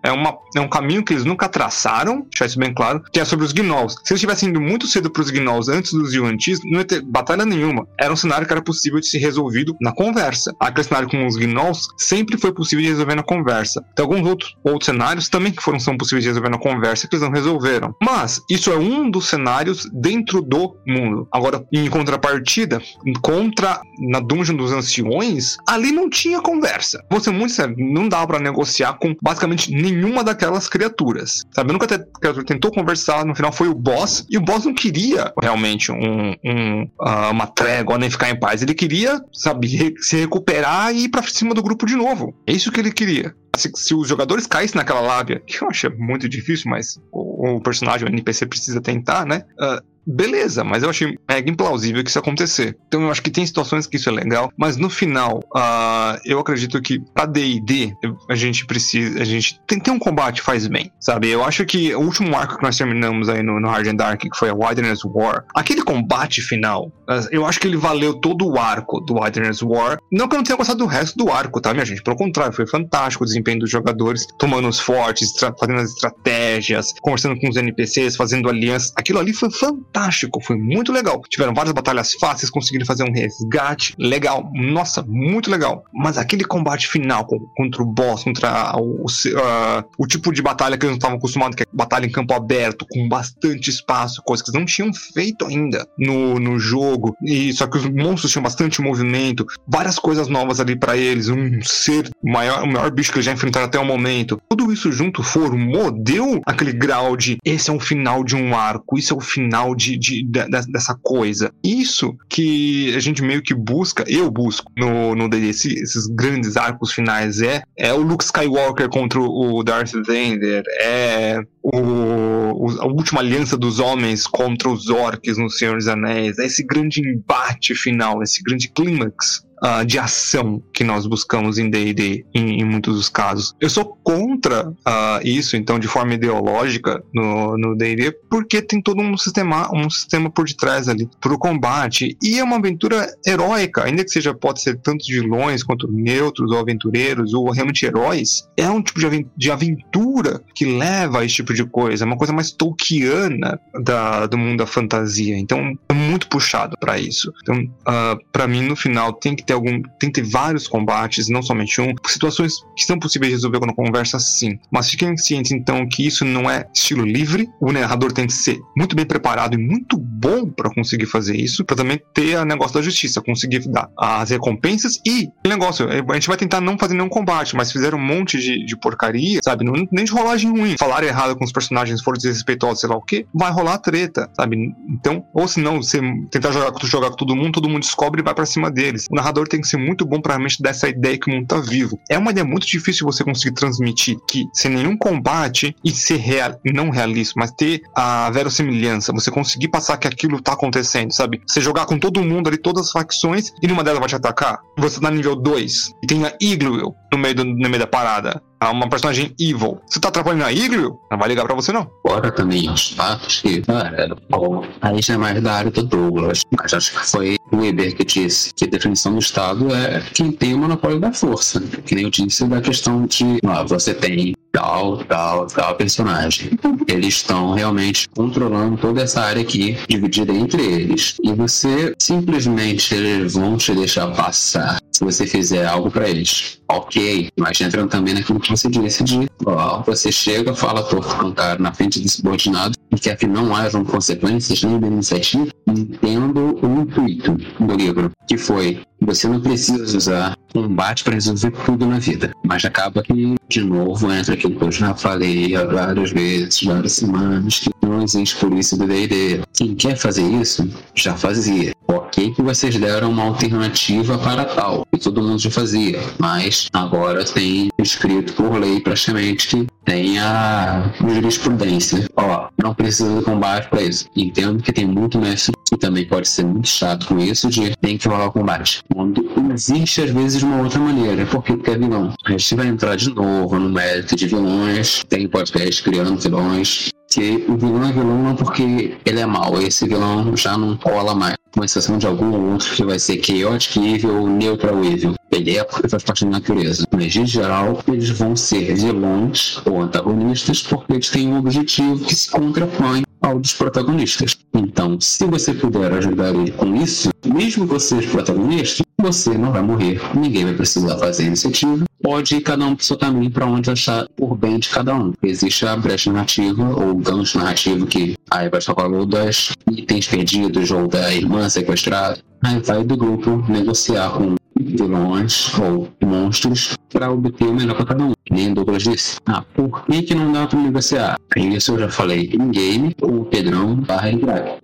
é, 0.03 0.13
uma, 0.13 0.37
é 0.57 0.61
um 0.61 0.69
caminho 0.69 1.05
que 1.05 1.13
eles 1.13 1.25
nunca 1.25 1.49
traçaram, 1.49 2.27
deixar 2.31 2.47
isso 2.47 2.59
bem 2.59 2.73
claro, 2.73 3.03
que 3.13 3.21
é 3.21 3.25
sobre 3.25 3.45
os 3.45 3.53
gnolls. 3.53 3.97
Se 4.05 4.13
eles 4.13 4.21
tivessem 4.21 4.49
ido 4.49 4.61
muito 4.61 4.87
cedo 4.87 5.11
para 5.11 5.23
os 5.23 5.31
gnolls 5.31 5.71
antes 5.71 5.93
dos 5.93 6.15
Yuan-Tis, 6.15 6.61
não 6.65 6.79
ia 6.79 6.85
ter 6.85 7.03
batalha 7.03 7.45
nenhuma. 7.45 7.87
Era 7.99 8.13
um 8.13 8.17
cenário 8.17 8.47
que 8.47 8.53
era 8.53 8.63
possível 8.63 9.01
de 9.01 9.07
ser 9.07 9.19
resolvido 9.19 9.77
na 9.81 9.93
conversa. 9.93 10.55
Aquele 10.61 10.85
cenário 10.85 11.09
com 11.09 11.27
os 11.27 11.37
gnolls 11.37 11.89
sempre 11.97 12.39
foi 12.39 12.53
possível 12.53 12.83
de 12.83 12.91
resolver 12.91 13.15
na 13.15 13.23
conversa. 13.23 13.85
Tem 13.95 14.03
alguns 14.03 14.27
outros, 14.27 14.57
outros 14.65 14.87
cenários 14.87 15.29
também 15.29 15.53
que 15.53 15.63
foram 15.63 15.79
são 15.79 15.97
possíveis 15.97 16.25
de 16.25 16.31
resolver 16.31 16.49
na 16.49 16.59
conversa 16.59 17.07
que 17.07 17.15
eles 17.15 17.25
não 17.25 17.33
resolveram. 17.33 17.95
Mas 18.03 18.43
isso 18.51 18.71
é 18.71 18.77
um 18.77 19.11
dos 19.11 19.29
cenários 19.29 19.89
dentro 19.93 20.41
do 20.43 20.77
mundo. 20.87 21.29
Agora, 21.33 21.65
em 21.73 21.89
contrapartida, 21.89 22.81
contra 23.23 23.81
na 23.99 24.21
Dungeon 24.21 24.57
dos 24.57 24.73
Anciões, 24.73 25.57
ali 25.67 25.93
não 25.93 26.09
tinha 26.09 26.41
conversa. 26.41 27.05
Vou 27.11 27.21
ser 27.21 27.31
muito 27.31 27.53
sério, 27.53 27.75
não 27.79 28.09
dava 28.09 28.27
para 28.27 28.41
negociar 28.41 28.95
com 28.95 29.15
basicamente 29.23 29.71
nenhuma 29.73 30.23
daquelas 30.25 30.69
criaturas. 30.69 31.43
Sabe, 31.53 31.73
a 31.75 31.79
criatura 31.79 32.45
tentou 32.45 32.73
conversar, 32.73 33.25
no 33.25 33.35
final 33.35 33.53
foi 33.53 33.69
o 33.69 33.75
boss, 33.75 34.27
e 34.31 34.37
o 34.37 34.41
boss 34.41 34.65
não 34.65 34.75
queria 34.75 35.33
realmente 35.41 35.93
um, 35.93 36.35
um 36.45 36.83
uh, 37.01 37.31
uma 37.31 37.47
trégua, 37.47 37.99
nem 37.99 38.11
ficar 38.11 38.31
em 38.31 38.39
paz. 38.39 38.63
Ele 38.63 38.75
queria, 38.75 39.21
sabe, 39.33 39.95
se 40.01 40.17
recuperar 40.17 40.95
e 40.95 41.05
ir 41.05 41.09
pra 41.09 41.23
cima 41.23 41.55
do 41.55 41.63
grupo 41.63 41.87
de 41.87 41.97
novo. 41.97 42.35
É 42.47 42.53
isso 42.53 42.73
que 42.73 42.81
ele 42.81 42.93
queria 42.93 43.35
se, 43.59 43.71
se, 43.75 43.95
os 43.95 44.09
jogadores 44.09 44.47
caíssem 44.47 44.79
naquela 44.79 45.01
lábia, 45.01 45.43
que 45.45 45.63
eu 45.63 45.69
acho 45.69 45.91
muito 45.99 46.29
difícil, 46.29 46.71
mas 46.71 46.99
o, 47.11 47.57
o 47.57 47.61
personagem, 47.61 48.07
o 48.07 48.11
NPC 48.11 48.47
precisa 48.47 48.81
tentar, 48.81 49.27
né? 49.27 49.45
Uh, 49.59 49.83
beleza, 50.09 50.65
mas 50.65 50.83
eu 50.83 50.91
achei 50.91 51.19
mega 51.29 51.51
implausível 51.51 52.03
que 52.03 52.09
isso 52.09 52.19
acontecer. 52.19 52.77
Então 52.87 53.03
eu 53.03 53.11
acho 53.11 53.23
que 53.23 53.31
tem 53.31 53.45
situações 53.45 53.87
que 53.87 53.97
isso 53.97 54.09
é 54.09 54.13
legal, 54.13 54.51
mas 54.57 54.77
no 54.77 54.89
final, 54.89 55.41
uh, 55.55 56.19
eu 56.25 56.39
acredito 56.39 56.81
que 56.81 56.99
pra 57.13 57.27
D&D, 57.27 57.95
a 58.29 58.35
gente 58.35 58.67
precisa, 58.67 59.21
a 59.21 59.25
gente 59.25 59.61
tem, 59.67 59.79
tem 59.79 59.93
um 59.93 59.99
combate 59.99 60.41
faz 60.41 60.67
bem, 60.67 60.91
sabe? 60.99 61.29
Eu 61.29 61.45
acho 61.45 61.67
que 61.67 61.95
o 61.95 62.01
último 62.01 62.35
arco 62.35 62.57
que 62.57 62.63
nós 62.63 62.77
terminamos 62.77 63.29
aí 63.29 63.43
no, 63.43 63.61
no 63.61 63.69
Hard 63.69 63.87
and 63.87 63.97
Dark, 63.97 64.21
que 64.21 64.39
foi 64.39 64.49
a 64.49 64.55
Wilderness 64.55 65.05
War, 65.05 65.45
aquele 65.55 65.83
combate 65.83 66.41
final, 66.41 66.87
uh, 67.09 67.29
eu 67.31 67.45
acho 67.45 67.61
que 67.61 67.67
ele 67.67 67.77
valeu 67.77 68.15
todo 68.15 68.49
o 68.49 68.59
arco 68.59 69.01
do 69.01 69.21
Wilderness 69.21 69.63
War. 69.63 69.99
Não 70.11 70.27
que 70.27 70.35
eu 70.35 70.39
não 70.39 70.45
tenha 70.45 70.57
gostado 70.57 70.79
do 70.79 70.87
resto 70.87 71.19
do 71.19 71.31
arco, 71.31 71.61
tá, 71.61 71.75
minha 71.75 71.85
gente? 71.85 72.03
Pelo 72.03 72.17
contrário, 72.17 72.55
foi 72.55 72.67
fantástico 72.67 73.25
o 73.25 73.27
desempenho 73.27 73.59
dos 73.59 73.71
jogadores, 73.71 74.27
tomando 74.39 74.69
os 74.69 74.81
fortes, 74.81 75.33
fazendo 75.59 75.81
as 75.81 75.91
estratégias, 75.91 76.95
conversando 77.03 77.39
com 77.39 77.49
os 77.49 77.57
NPCs, 77.57 78.17
fazendo 78.17 78.49
alianças. 78.49 78.93
Aquilo 78.97 79.19
ali 79.19 79.35
foi 79.35 79.51
fantástico 79.51 79.98
fantástico, 79.99 80.41
foi 80.43 80.57
muito 80.57 80.93
legal. 80.93 81.21
Tiveram 81.29 81.53
várias 81.53 81.73
batalhas 81.73 82.15
fáceis, 82.15 82.51
conseguiram 82.51 82.87
fazer 82.87 83.03
um 83.03 83.13
resgate 83.13 83.95
legal, 83.99 84.51
nossa, 84.55 85.03
muito 85.03 85.51
legal. 85.51 85.85
Mas 85.93 86.17
aquele 86.17 86.45
combate 86.45 86.87
final 86.87 87.27
contra 87.57 87.83
o 87.83 87.87
boss, 87.87 88.23
contra 88.25 88.77
o, 88.77 89.05
uh, 89.05 89.85
o 89.99 90.07
tipo 90.07 90.33
de 90.33 90.41
batalha 90.41 90.77
que 90.77 90.85
eles 90.87 90.93
não 90.93 90.99
estavam 90.99 91.17
acostumados, 91.17 91.57
que 91.57 91.65
é 91.65 91.67
batalha 91.73 92.07
em 92.07 92.11
campo 92.11 92.33
aberto, 92.35 92.87
com 92.91 93.09
bastante 93.09 93.71
espaço, 93.71 94.23
coisa 94.25 94.43
que 94.43 94.51
eles 94.51 94.59
não 94.59 94.67
tinham 94.67 94.93
feito 94.93 95.47
ainda 95.47 95.87
no, 95.99 96.39
no 96.39 96.59
jogo. 96.59 97.17
E 97.23 97.53
só 97.53 97.67
que 97.67 97.77
os 97.77 97.89
monstros 97.89 98.31
tinham 98.31 98.43
bastante 98.43 98.81
movimento, 98.81 99.47
várias 99.67 99.99
coisas 99.99 100.29
novas 100.29 100.61
ali 100.61 100.77
para 100.77 100.97
eles, 100.97 101.29
um 101.29 101.61
ser 101.63 102.11
maior, 102.23 102.63
o 102.63 102.67
maior 102.67 102.91
bicho 102.91 103.11
que 103.11 103.19
eles 103.19 103.27
já 103.27 103.33
enfrentaram 103.33 103.67
até 103.67 103.79
o 103.79 103.85
momento. 103.85 104.41
Tudo 104.49 104.73
isso 104.73 104.93
junto 104.93 105.23
formou, 105.23 105.91
deu 105.91 106.41
aquele 106.47 106.73
grau 106.73 107.17
de 107.17 107.39
esse 107.45 107.71
é 107.71 107.73
o 107.73 107.81
final 107.81 108.23
de 108.23 108.37
um 108.37 108.57
arco, 108.57 108.99
isso 108.99 109.13
é 109.13 109.17
o 109.17 109.21
final 109.21 109.75
de 109.75 109.88
de, 109.97 110.23
de, 110.23 110.25
dessa 110.69 110.95
coisa. 111.03 111.53
Isso 111.63 112.17
que 112.29 112.95
a 112.95 113.01
gente 113.01 113.23
meio 113.23 113.43
que 113.43 113.55
busca, 113.55 114.05
eu 114.07 114.31
busco 114.31 114.71
no, 114.77 115.15
no 115.15 115.29
DD, 115.29 115.49
esses 115.49 116.07
grandes 116.07 116.57
arcos 116.57 116.93
finais, 116.93 117.41
é, 117.41 117.63
é 117.77 117.93
o 117.93 118.03
Luke 118.03 118.25
Skywalker 118.25 118.89
contra 118.89 119.21
o 119.21 119.63
Darth 119.63 119.93
Vader, 119.93 120.63
é 120.81 121.41
o, 121.63 121.79
o, 121.79 122.81
a 122.81 122.87
última 122.87 123.21
aliança 123.21 123.57
dos 123.57 123.79
homens 123.79 124.27
contra 124.27 124.69
os 124.69 124.89
orcs 124.89 125.39
no 125.39 125.51
Senhor 125.51 125.77
dos 125.77 125.89
Anéis, 125.89 126.39
é 126.39 126.47
esse 126.47 126.65
grande 126.65 127.01
embate 127.01 127.75
final, 127.75 128.23
esse 128.23 128.43
grande 128.43 128.69
clímax 128.69 129.48
uh, 129.63 129.85
de 129.85 129.99
ação 129.99 130.63
que 130.73 130.85
nós 130.85 131.07
buscamos 131.07 131.59
em 131.59 131.71
D&D 131.71 132.25
em, 132.35 132.61
em, 132.61 132.65
muitos 132.65 132.97
dos 132.97 133.09
casos. 133.09 133.55
Eu 133.61 133.71
sou 133.71 133.97
contra 134.03 134.69
uh, 134.69 135.21
isso, 135.25 135.57
então, 135.57 135.79
de 135.79 135.89
forma 135.89 136.15
ideológica 136.15 137.03
no 137.13 137.75
D&D, 137.77 138.13
porque 138.31 138.63
tem 138.63 138.81
todo 138.81 139.01
um 139.01 139.17
sistema, 139.17 139.71
um 139.75 139.89
sistema 139.91 140.31
por 140.31 140.47
detrás 140.47 140.89
ali 140.89 141.09
para 141.21 141.33
o 141.33 141.39
combate 141.39 142.17
e 142.23 142.39
é 142.39 142.45
uma 142.45 142.57
aventura 142.57 143.07
heróica, 143.27 143.85
ainda 143.85 144.05
que 144.05 144.11
seja 144.11 144.35
pode 144.35 144.61
ser 144.61 144.79
tanto 144.79 145.05
vilões 145.07 145.63
quanto 145.63 145.91
neutros 145.91 146.51
ou 146.51 146.59
aventureiros 146.59 147.35
ou 147.35 147.51
realmente 147.51 147.85
heróis. 147.85 148.49
É 148.57 148.69
um 148.71 148.83
tipo 148.83 149.01
de 149.37 149.51
aventura 149.51 150.43
que 150.55 150.65
leva 150.65 151.21
a 151.21 151.25
esse 151.25 151.37
tipo 151.37 151.55
de 151.55 151.65
coisa, 151.65 152.05
é 152.05 152.07
uma 152.07 152.17
coisa 152.17 152.33
mais 152.33 152.51
tolkiana 152.51 153.59
da, 153.83 154.27
do 154.27 154.39
mundo 154.39 154.59
da 154.59 154.67
fantasia. 154.67 155.37
Então, 155.37 155.77
é 155.89 155.95
muito 155.95 156.29
puxado 156.29 156.77
para 156.79 156.99
isso. 156.99 157.33
Então, 157.43 157.61
uh, 157.61 157.69
ah, 157.87 158.19
para 158.33 158.47
mim, 158.47 158.63
no 158.63 158.77
final, 158.77 159.13
tem 159.13 159.35
que 159.35 159.45
ter 159.49 159.55
algum. 159.55 159.81
Tem 159.99 160.11
que 160.11 160.21
ter 160.21 160.29
vários 160.29 160.69
combates, 160.69 161.29
não 161.29 161.43
somente 161.43 161.81
um. 161.81 161.95
Situações 162.07 162.55
que 162.77 162.85
são 162.85 162.99
possíveis 162.99 163.31
de 163.31 163.37
resolver 163.37 163.59
quando 163.59 163.75
conversa, 163.75 164.19
sim. 164.19 164.59
Mas 164.71 164.91
fiquem 164.91 165.17
cientes, 165.17 165.51
então, 165.53 165.89
que 165.89 166.07
isso 166.07 166.25
não 166.25 166.49
é 166.49 166.67
estilo 166.75 167.05
livre. 167.05 167.49
O 167.61 167.73
narrador 167.73 168.13
tem 168.13 168.27
que 168.27 168.33
ser 168.33 168.59
muito 168.77 168.95
bem 168.95 169.07
preparado 169.07 169.55
e 169.55 169.59
muito 169.59 169.97
bom 169.97 170.49
para 170.51 170.73
conseguir 170.73 171.07
fazer 171.07 171.37
isso, 171.37 171.65
para 171.65 171.77
também 171.77 172.01
ter 172.13 172.37
o 172.37 172.45
negócio 172.45 172.75
da 172.75 172.83
justiça, 172.83 173.23
conseguir 173.23 173.67
dar 173.69 173.89
as 173.99 174.31
recompensas 174.31 175.01
e 175.07 175.29
negócio. 175.47 175.89
A 175.89 176.15
gente 176.15 176.29
vai 176.29 176.37
tentar 176.37 176.61
não 176.61 176.79
fazer 176.79 176.95
nenhum 176.95 177.09
combate, 177.09 177.57
mas 177.57 177.73
fizeram 177.73 177.99
um 177.99 178.05
monte 178.05 178.39
de, 178.39 178.65
de 178.65 178.77
porcaria, 178.77 179.41
sabe? 179.43 179.65
Não, 179.65 179.73
nem 179.91 180.05
de 180.05 180.13
rolagem 180.13 180.51
ruim. 180.51 180.77
Falar 180.79 181.03
errado 181.03 181.37
com 181.37 181.45
os 181.45 181.53
personagens, 181.53 182.03
for 182.03 182.17
desrespeitosos, 182.17 182.81
sei 182.81 182.89
lá 182.89 182.97
o 182.97 183.03
que, 183.03 183.27
vai 183.35 183.51
rolar 183.51 183.79
treta, 183.79 184.29
sabe? 184.35 184.75
Então, 184.89 185.25
ou 185.33 185.49
se 185.49 185.61
não, 185.61 185.83
você 185.83 186.01
tentar 186.31 186.51
jogar, 186.51 186.73
jogar 186.85 187.11
com 187.11 187.17
todo 187.17 187.35
mundo, 187.35 187.53
todo 187.53 187.69
mundo 187.69 187.81
descobre 187.81 188.21
e 188.21 188.25
vai 188.25 188.35
para 188.35 188.47
cima 188.47 188.71
deles. 188.71 189.07
O 189.11 189.15
narrador 189.15 189.38
tem 189.47 189.61
que 189.61 189.69
ser 189.69 189.77
muito 189.77 190.05
bom 190.07 190.21
para 190.21 190.35
realmente 190.35 190.63
dar 190.63 190.71
essa 190.71 190.89
ideia 190.89 191.19
que 191.19 191.31
o 191.31 191.35
mundo 191.35 191.47
tá 191.47 191.61
vivo. 191.61 191.99
É 192.09 192.19
uma 192.19 192.31
ideia 192.31 192.45
muito 192.45 192.67
difícil 192.67 193.07
você 193.07 193.23
conseguir 193.23 193.55
transmitir 193.55 194.17
que 194.29 194.45
sem 194.53 194.71
nenhum 194.71 194.97
combate 194.97 195.75
e 195.85 195.91
ser 195.91 196.17
real, 196.17 196.59
não 196.65 196.91
realista, 196.91 197.35
mas 197.37 197.53
ter 197.53 197.83
a 197.95 198.31
verossimilhança, 198.31 199.13
você 199.13 199.31
conseguir 199.31 199.69
passar 199.69 199.99
que 199.99 200.09
aquilo 200.09 200.41
tá 200.41 200.53
acontecendo, 200.53 201.13
sabe? 201.13 201.41
Você 201.47 201.61
jogar 201.61 201.87
com 201.87 201.99
todo 201.99 202.25
mundo 202.25 202.49
ali, 202.49 202.59
todas 202.59 202.87
as 202.87 202.93
facções, 202.93 203.51
e 203.63 203.67
nenhuma 203.67 203.85
delas 203.85 204.01
vai 204.01 204.09
te 204.09 204.17
atacar. 204.17 204.59
você 204.79 205.01
tá 205.01 205.11
nível 205.11 205.37
2 205.37 205.93
e 206.03 206.07
tem 206.07 206.25
a 206.25 206.33
Igloo 206.41 206.95
no 207.13 207.19
meio, 207.19 207.35
do, 207.35 207.45
no 207.45 207.69
meio 207.69 207.79
da 207.79 207.87
parada, 207.87 208.43
uma 208.67 208.89
personagem 208.89 209.35
evil, 209.39 209.81
você 209.87 210.01
tá 210.01 210.09
atrapalhando 210.09 210.45
a 210.45 210.53
Igloo? 210.53 210.99
Não 211.11 211.19
vai 211.19 211.29
ligar 211.29 211.45
pra 211.45 211.55
você, 211.55 211.73
não. 211.73 211.89
Fora 212.03 212.31
também 212.33 212.71
os 212.71 212.91
fatos 212.93 213.41
que, 213.41 213.63
cara, 213.63 214.17
bom, 214.29 214.65
aí 214.81 215.01
já 215.01 215.15
é 215.15 215.17
mais 215.17 215.43
da 215.43 215.53
área 215.53 215.71
do 215.71 215.83
Douglas, 215.83 216.43
mas 216.57 216.75
acho 216.75 216.93
que 216.93 217.07
foi 217.07 217.37
o 217.53 217.57
Weber 217.57 217.95
que 217.97 218.05
disse 218.05 218.53
que 218.55 218.65
a 218.65 218.69
definição 218.69 219.13
do 219.13 219.19
Estado 219.19 219.75
é 219.75 220.03
quem 220.13 220.33
tem 220.33 220.55
o 220.55 220.59
monopólio 220.59 221.01
da 221.01 221.13
força. 221.13 221.61
Que 221.61 221.95
nem 221.95 222.05
eu 222.05 222.11
disse 222.11 222.45
da 222.47 222.61
questão 222.61 223.07
de, 223.07 223.39
ó, 223.45 223.65
você 223.65 223.95
tem 223.95 224.35
tal, 224.53 224.99
tal, 225.05 225.47
tal 225.47 225.75
personagem. 225.77 226.51
Eles 226.87 227.15
estão 227.15 227.55
realmente 227.55 228.09
controlando 228.09 228.77
toda 228.77 229.03
essa 229.03 229.21
área 229.21 229.43
aqui, 229.43 229.77
dividida 229.89 230.33
entre 230.33 230.63
eles. 230.63 231.17
E 231.23 231.33
você 231.33 231.95
simplesmente 231.99 232.95
eles 232.95 233.35
vão 233.35 233.57
te 233.57 233.75
deixar 233.75 234.09
passar 234.09 234.79
se 234.99 235.05
você 235.05 235.27
fizer 235.29 235.65
algo 235.65 235.93
para 235.93 236.09
eles. 236.09 236.59
Ok, 236.69 237.31
mas 237.39 237.61
entrando 237.61 237.89
também 237.89 238.15
naquilo 238.15 238.41
que 238.41 238.51
você 238.51 238.69
disse 238.69 239.05
de 239.05 239.29
ó, 239.47 239.81
você 239.83 240.11
chega, 240.11 240.53
fala 240.53 240.83
torto 240.83 241.33
cara 241.35 241.59
na 241.61 241.73
frente 241.73 242.01
do 242.01 242.09
subordinado 242.09 242.77
e 242.91 242.99
que 242.99 243.27
não 243.27 243.55
hajam 243.55 243.85
consequências 243.85 244.63
nem 244.65 244.75
iniciativa, 244.75 245.47
entendo 245.69 246.59
o 246.61 246.81
intuito 246.83 247.37
do 247.61 247.75
livro, 247.75 248.11
que 248.27 248.37
foi 248.37 248.81
você 249.01 249.29
não 249.29 249.41
precisa 249.41 249.97
usar 249.97 250.37
combate 250.53 251.05
para 251.05 251.15
resolver 251.15 251.53
tudo 251.65 251.87
na 251.87 252.01
vida. 252.01 252.33
Mas 252.45 252.65
acaba 252.65 253.03
que, 253.03 253.37
de 253.49 253.61
novo, 253.63 254.11
entra 254.13 254.35
aquilo 254.35 254.57
que 254.57 254.65
eu 254.65 254.73
já 254.73 254.95
falei 254.95 255.53
várias 255.53 256.11
vezes, 256.11 256.63
várias 256.65 256.93
semanas, 256.93 257.61
que 257.61 257.71
não 257.83 258.03
existe 258.03 258.37
polícia 258.37 258.77
do 258.77 258.87
D&D. 258.87 259.43
Quem 259.55 259.77
quer 259.77 259.97
fazer 259.97 260.25
isso, 260.25 260.69
já 260.95 261.15
fazia. 261.15 261.73
Ok 261.91 262.33
que 262.33 262.43
vocês 262.43 262.77
deram 262.77 263.11
uma 263.11 263.25
alternativa 263.25 264.19
para 264.19 264.45
tal, 264.45 264.87
que 264.93 264.99
todo 264.99 265.23
mundo 265.23 265.39
já 265.39 265.51
fazia, 265.51 265.99
mas 266.19 266.69
agora 266.73 267.25
tem 267.25 267.69
escrito 267.79 268.35
por 268.35 268.59
lei 268.59 268.81
praticamente 268.81 269.49
que 269.49 269.67
tem 269.85 270.19
a 270.19 270.93
jurisprudência. 271.01 272.07
Ó, 272.15 272.49
não 272.63 272.75
precisa 272.75 273.19
de 273.19 273.25
combate 273.25 273.71
para 273.71 273.83
isso. 273.83 274.07
Entendo 274.15 274.63
que 274.63 274.73
tem 274.73 274.87
muito 274.87 275.19
mestre 275.19 275.55
que 275.69 275.77
também 275.77 276.07
pode 276.07 276.29
ser 276.29 276.45
muito 276.45 276.69
chato 276.69 277.07
com 277.07 277.19
isso 277.19 277.49
de 277.49 277.75
tem 277.77 277.97
que 277.97 278.09
rolar 278.09 278.27
o 278.27 278.33
combate. 278.33 278.83
Quando 278.93 279.25
existe 279.53 280.03
às 280.03 280.11
vezes 280.11 280.43
uma 280.43 280.63
outra 280.63 280.79
maneira, 280.79 281.27
porque 281.27 281.53
é 281.71 281.79
vilão. 281.79 282.13
A 282.25 282.31
gente 282.31 282.55
vai 282.55 282.67
entrar 282.67 282.97
de 282.97 283.15
novo 283.15 283.59
no 283.59 283.69
mérito 283.69 284.17
de 284.17 284.27
vilões, 284.27 285.05
tem 285.09 285.29
podcast 285.29 285.83
criando 285.83 286.21
vilões, 286.21 286.91
que 287.11 287.45
o 287.49 287.57
vilão 287.57 287.89
é 287.89 287.93
vilão 287.93 288.23
não 288.23 288.37
porque 288.37 288.97
ele 289.05 289.21
é 289.21 289.27
mau, 289.27 289.61
esse 289.61 289.87
vilão 289.89 290.37
já 290.37 290.57
não 290.57 290.77
cola 290.77 291.15
mais. 291.15 291.38
Com 291.55 291.65
exceção 291.65 291.99
de 291.99 292.07
algum 292.07 292.53
outro 292.53 292.75
que 292.75 292.85
vai 292.85 292.99
ser 292.99 293.23
Chaotic 293.25 293.77
Evil 293.77 294.21
ou 294.21 294.29
Neutral 294.29 294.85
Evil. 294.85 295.15
Ele 295.31 295.57
é 295.57 295.65
porque 295.65 295.89
faz 295.89 296.03
parte 296.03 296.25
da 296.25 296.33
natureza. 296.33 296.85
Mas, 296.93 297.15
em 297.17 297.27
geral, 297.27 297.83
eles 297.89 298.11
vão 298.11 298.37
ser 298.37 298.75
vilões 298.75 299.61
ou 299.65 299.83
antagonistas 299.83 300.63
porque 300.63 300.95
eles 300.95 301.11
têm 301.11 301.29
um 301.29 301.39
objetivo 301.39 302.05
que 302.05 302.15
se 302.15 302.31
contrapõe 302.31 303.03
ao 303.21 303.39
dos 303.39 303.53
protagonistas. 303.53 304.37
Então, 304.55 305.01
se 305.01 305.25
você 305.27 305.53
puder 305.53 305.93
ajudar 305.93 306.35
ele 306.35 306.51
com 306.53 306.75
isso, 306.75 307.11
mesmo 307.27 307.67
você 307.67 308.01
ser 308.01 308.11
protagonista, 308.11 308.85
você 309.01 309.37
não 309.37 309.53
vai 309.53 309.63
morrer, 309.63 310.01
ninguém 310.15 310.45
vai 310.45 310.55
precisar 310.55 310.99
fazer 310.99 311.25
iniciativa. 311.25 311.88
Pode 312.09 312.41
cada 312.41 312.65
um 312.65 312.75
pro 312.75 312.83
seu 312.83 312.97
caminho 312.97 313.31
para 313.31 313.45
onde 313.45 313.71
achar 313.71 314.09
por 314.17 314.35
bem 314.35 314.59
de 314.59 314.71
cada 314.71 314.95
um. 314.95 315.13
Existe 315.23 315.67
a 315.67 315.77
brecha 315.77 316.11
narrativa 316.11 316.65
ou 316.65 316.95
gancho 316.95 317.37
narrativo 317.37 317.87
que 317.87 318.17
aí 318.31 318.49
vai 318.49 318.63
falou 318.63 319.05
das 319.05 319.53
itens 319.71 320.09
perdidos 320.09 320.71
ou 320.71 320.89
da 320.89 321.15
irmã 321.15 321.47
sequestrada. 321.51 322.19
Aí 322.43 322.61
vai 322.61 322.83
do 322.83 322.97
grupo 322.97 323.45
negociar 323.47 324.09
com 324.13 324.37
vilões 324.59 325.53
ou 325.59 325.87
monstros 326.03 326.79
para 326.91 327.13
obter 327.13 327.45
o 327.45 327.53
melhor 327.53 327.77
para 327.77 327.85
cada 327.85 328.05
um. 328.05 328.13
Nem 328.31 328.55
Douglas 328.55 328.85
disse. 328.85 329.19
Ah, 329.27 329.45
por 329.55 329.85
que, 329.85 330.01
que 330.01 330.15
não 330.15 330.33
dá 330.33 330.47
para 330.47 330.59
negociar? 330.61 331.19
Isso 331.37 331.73
eu 331.73 331.79
já 331.81 331.89
falei 331.91 332.31
em 332.33 332.51
game, 332.51 332.97
o 333.03 333.27
Pedrão 333.27 333.77
barra 333.77 334.09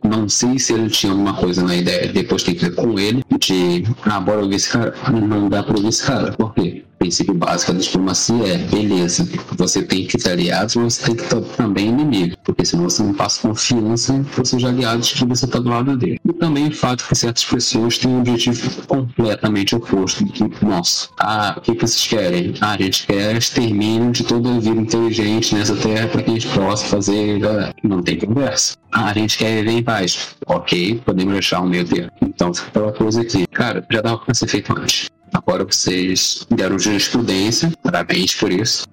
Não 0.02 0.30
sei 0.30 0.58
se 0.58 0.72
ele 0.72 0.88
tinha 0.88 1.12
alguma 1.12 1.34
coisa 1.34 1.62
na 1.62 1.76
ideia, 1.76 2.10
depois 2.10 2.42
tem 2.42 2.54
que 2.54 2.64
ver 2.64 2.74
com 2.74 2.98
ele, 2.98 3.22
de, 3.38 3.84
ah, 4.06 4.18
bora 4.18 4.40
ouvir 4.40 4.56
esse 4.56 4.70
cara. 4.70 4.94
Não 5.12 5.50
dá 5.50 5.62
para 5.62 5.76
ouvir 5.76 5.88
esse 5.88 6.04
cara. 6.04 6.32
Por 6.32 6.54
quê? 6.54 6.84
Princípio 7.04 7.34
básico 7.34 7.74
da 7.74 7.80
diplomacia 7.80 8.54
é, 8.54 8.56
beleza, 8.56 9.28
você 9.58 9.82
tem 9.82 10.06
que 10.06 10.16
ter 10.16 10.30
aliados, 10.30 10.74
mas 10.74 10.94
você 10.94 11.04
tem 11.04 11.16
que 11.16 11.24
ter 11.24 11.40
também 11.54 11.88
inimigo, 11.88 12.34
porque 12.42 12.64
senão 12.64 12.84
você 12.84 13.02
não 13.02 13.12
passa 13.12 13.46
confiança 13.46 14.24
para 14.34 14.44
seus 14.44 14.64
aliados 14.64 15.12
que 15.12 15.24
você 15.26 15.44
está 15.44 15.58
do 15.58 15.68
lado 15.68 15.96
dele. 15.98 16.18
E 16.24 16.32
também 16.32 16.68
o 16.68 16.72
fato 16.72 17.06
que 17.06 17.14
certas 17.14 17.44
pessoas 17.44 17.98
têm 17.98 18.10
um 18.10 18.20
objetivo 18.20 18.86
completamente 18.86 19.76
oposto 19.76 20.24
do 20.24 20.66
nosso. 20.66 21.10
Ah, 21.20 21.54
o 21.58 21.60
que, 21.60 21.74
que 21.74 21.80
vocês 21.82 22.06
querem? 22.06 22.54
Ah, 22.62 22.72
a 22.72 22.78
gente 22.78 23.06
quer 23.06 23.36
extermínio 23.36 24.10
de 24.10 24.24
toda 24.24 24.48
a 24.48 24.58
vida 24.58 24.80
inteligente 24.80 25.54
nessa 25.54 25.76
terra 25.76 26.08
para 26.08 26.22
que 26.22 26.30
a 26.30 26.34
gente 26.34 26.48
possa 26.48 26.86
fazer. 26.86 27.38
Não 27.82 28.02
tem 28.02 28.18
conversa. 28.18 28.76
Ah, 28.90 29.10
a 29.10 29.12
gente 29.12 29.36
quer 29.36 29.56
viver 29.56 29.78
em 29.78 29.82
paz. 29.82 30.36
Ok, 30.46 31.02
podemos 31.04 31.34
deixar 31.34 31.60
um 31.60 31.68
meio 31.68 31.84
termo. 31.84 32.10
Então, 32.22 32.50
aquela 32.68 32.92
coisa 32.92 33.20
aqui. 33.20 33.46
Cara, 33.48 33.84
já 33.90 34.00
dava 34.00 34.18
para 34.18 34.32
ser 34.32 34.48
feito 34.48 34.72
antes. 34.72 35.13
Agora 35.34 35.64
vocês 35.64 36.46
deram 36.48 36.78
jurisprudência, 36.78 37.72
parabéns 37.82 38.34
por 38.34 38.52
isso. 38.52 38.86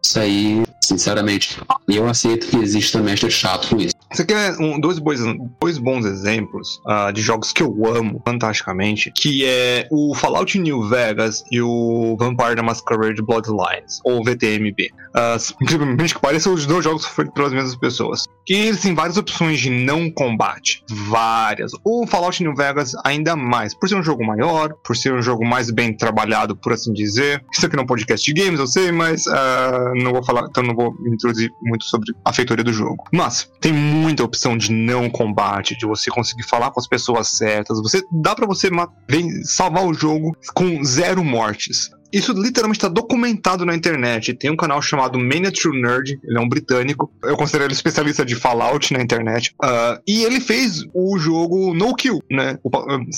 Isso 0.00 0.18
aí, 0.18 0.62
sinceramente, 0.80 1.58
eu 1.88 2.08
aceito 2.08 2.46
que 2.46 2.56
exista 2.56 3.00
mestre 3.00 3.30
chato 3.30 3.68
com 3.68 3.80
isso. 3.80 3.91
Você 4.12 4.26
quer 4.26 4.54
um, 4.60 4.78
dois, 4.78 4.98
bons, 4.98 5.20
dois 5.58 5.78
bons 5.78 6.04
exemplos 6.04 6.82
uh, 6.86 7.10
de 7.12 7.22
jogos 7.22 7.50
que 7.50 7.62
eu 7.62 7.74
amo 7.86 8.20
fantasticamente, 8.26 9.10
que 9.10 9.44
é 9.46 9.88
o 9.90 10.14
Fallout 10.14 10.58
New 10.58 10.86
Vegas 10.86 11.42
e 11.50 11.62
o 11.62 12.14
Vampire 12.18 12.54
the 12.54 12.62
Masquerade 12.62 13.22
Bloodlines, 13.22 14.00
ou 14.04 14.22
VTMB. 14.22 14.90
Uh, 15.14 15.40
incrivelmente 15.62 16.14
que 16.14 16.20
pareça, 16.20 16.50
os 16.50 16.66
dois 16.66 16.84
jogos 16.84 17.06
feitos 17.06 17.32
pelas 17.32 17.52
mesmas 17.52 17.76
pessoas. 17.76 18.24
Que 18.44 18.54
eles 18.54 18.82
têm 18.82 18.94
várias 18.94 19.16
opções 19.16 19.60
de 19.60 19.70
não 19.70 20.10
combate. 20.10 20.84
Várias. 20.90 21.72
O 21.84 22.06
Fallout 22.06 22.42
New 22.42 22.54
Vegas 22.54 22.92
ainda 23.04 23.34
mais, 23.34 23.74
por 23.74 23.88
ser 23.88 23.94
um 23.94 24.02
jogo 24.02 24.26
maior, 24.26 24.74
por 24.84 24.94
ser 24.94 25.14
um 25.14 25.22
jogo 25.22 25.44
mais 25.44 25.70
bem 25.70 25.96
trabalhado, 25.96 26.54
por 26.56 26.72
assim 26.72 26.92
dizer. 26.92 27.42
Isso 27.50 27.64
aqui 27.64 27.76
não 27.76 27.82
é 27.82 27.84
um 27.84 27.86
podcast 27.86 28.30
de 28.30 28.42
games, 28.42 28.60
eu 28.60 28.66
sei, 28.66 28.92
mas 28.92 29.26
uh, 29.26 29.94
não 30.02 30.12
vou 30.12 30.22
falar, 30.22 30.46
então 30.50 30.62
não 30.62 30.74
vou 30.74 30.94
introduzir 31.06 31.50
muito 31.62 31.84
sobre 31.84 32.12
a 32.24 32.32
feitoria 32.32 32.64
do 32.64 32.72
jogo. 32.72 33.04
Mas 33.12 33.50
tem 33.60 33.72
muita 34.02 34.24
opção 34.24 34.56
de 34.56 34.72
não 34.72 35.08
combate, 35.08 35.76
de 35.76 35.86
você 35.86 36.10
conseguir 36.10 36.42
falar 36.42 36.70
com 36.70 36.80
as 36.80 36.88
pessoas 36.88 37.28
certas. 37.28 37.80
Você 37.80 38.02
dá 38.10 38.34
para 38.34 38.46
você 38.46 38.68
salvar 39.44 39.86
o 39.86 39.94
jogo 39.94 40.36
com 40.54 40.82
zero 40.84 41.24
mortes. 41.24 41.90
Isso 42.12 42.32
literalmente 42.34 42.78
está 42.78 42.88
documentado 42.88 43.64
na 43.64 43.74
internet. 43.74 44.34
Tem 44.34 44.50
um 44.50 44.56
canal 44.56 44.82
chamado 44.82 45.18
Mania 45.18 45.50
True 45.50 45.80
Nerd, 45.80 46.20
ele 46.22 46.36
é 46.36 46.40
um 46.40 46.48
britânico. 46.48 47.10
Eu 47.22 47.36
considero 47.36 47.64
ele 47.64 47.72
especialista 47.72 48.22
de 48.24 48.34
Fallout 48.34 48.92
na 48.92 49.00
internet. 49.00 49.54
Uh, 49.62 49.98
e 50.06 50.22
ele 50.22 50.38
fez 50.38 50.84
o 50.92 51.18
jogo 51.18 51.72
No 51.72 51.94
Kill, 51.96 52.22
né? 52.30 52.58
O 52.62 52.70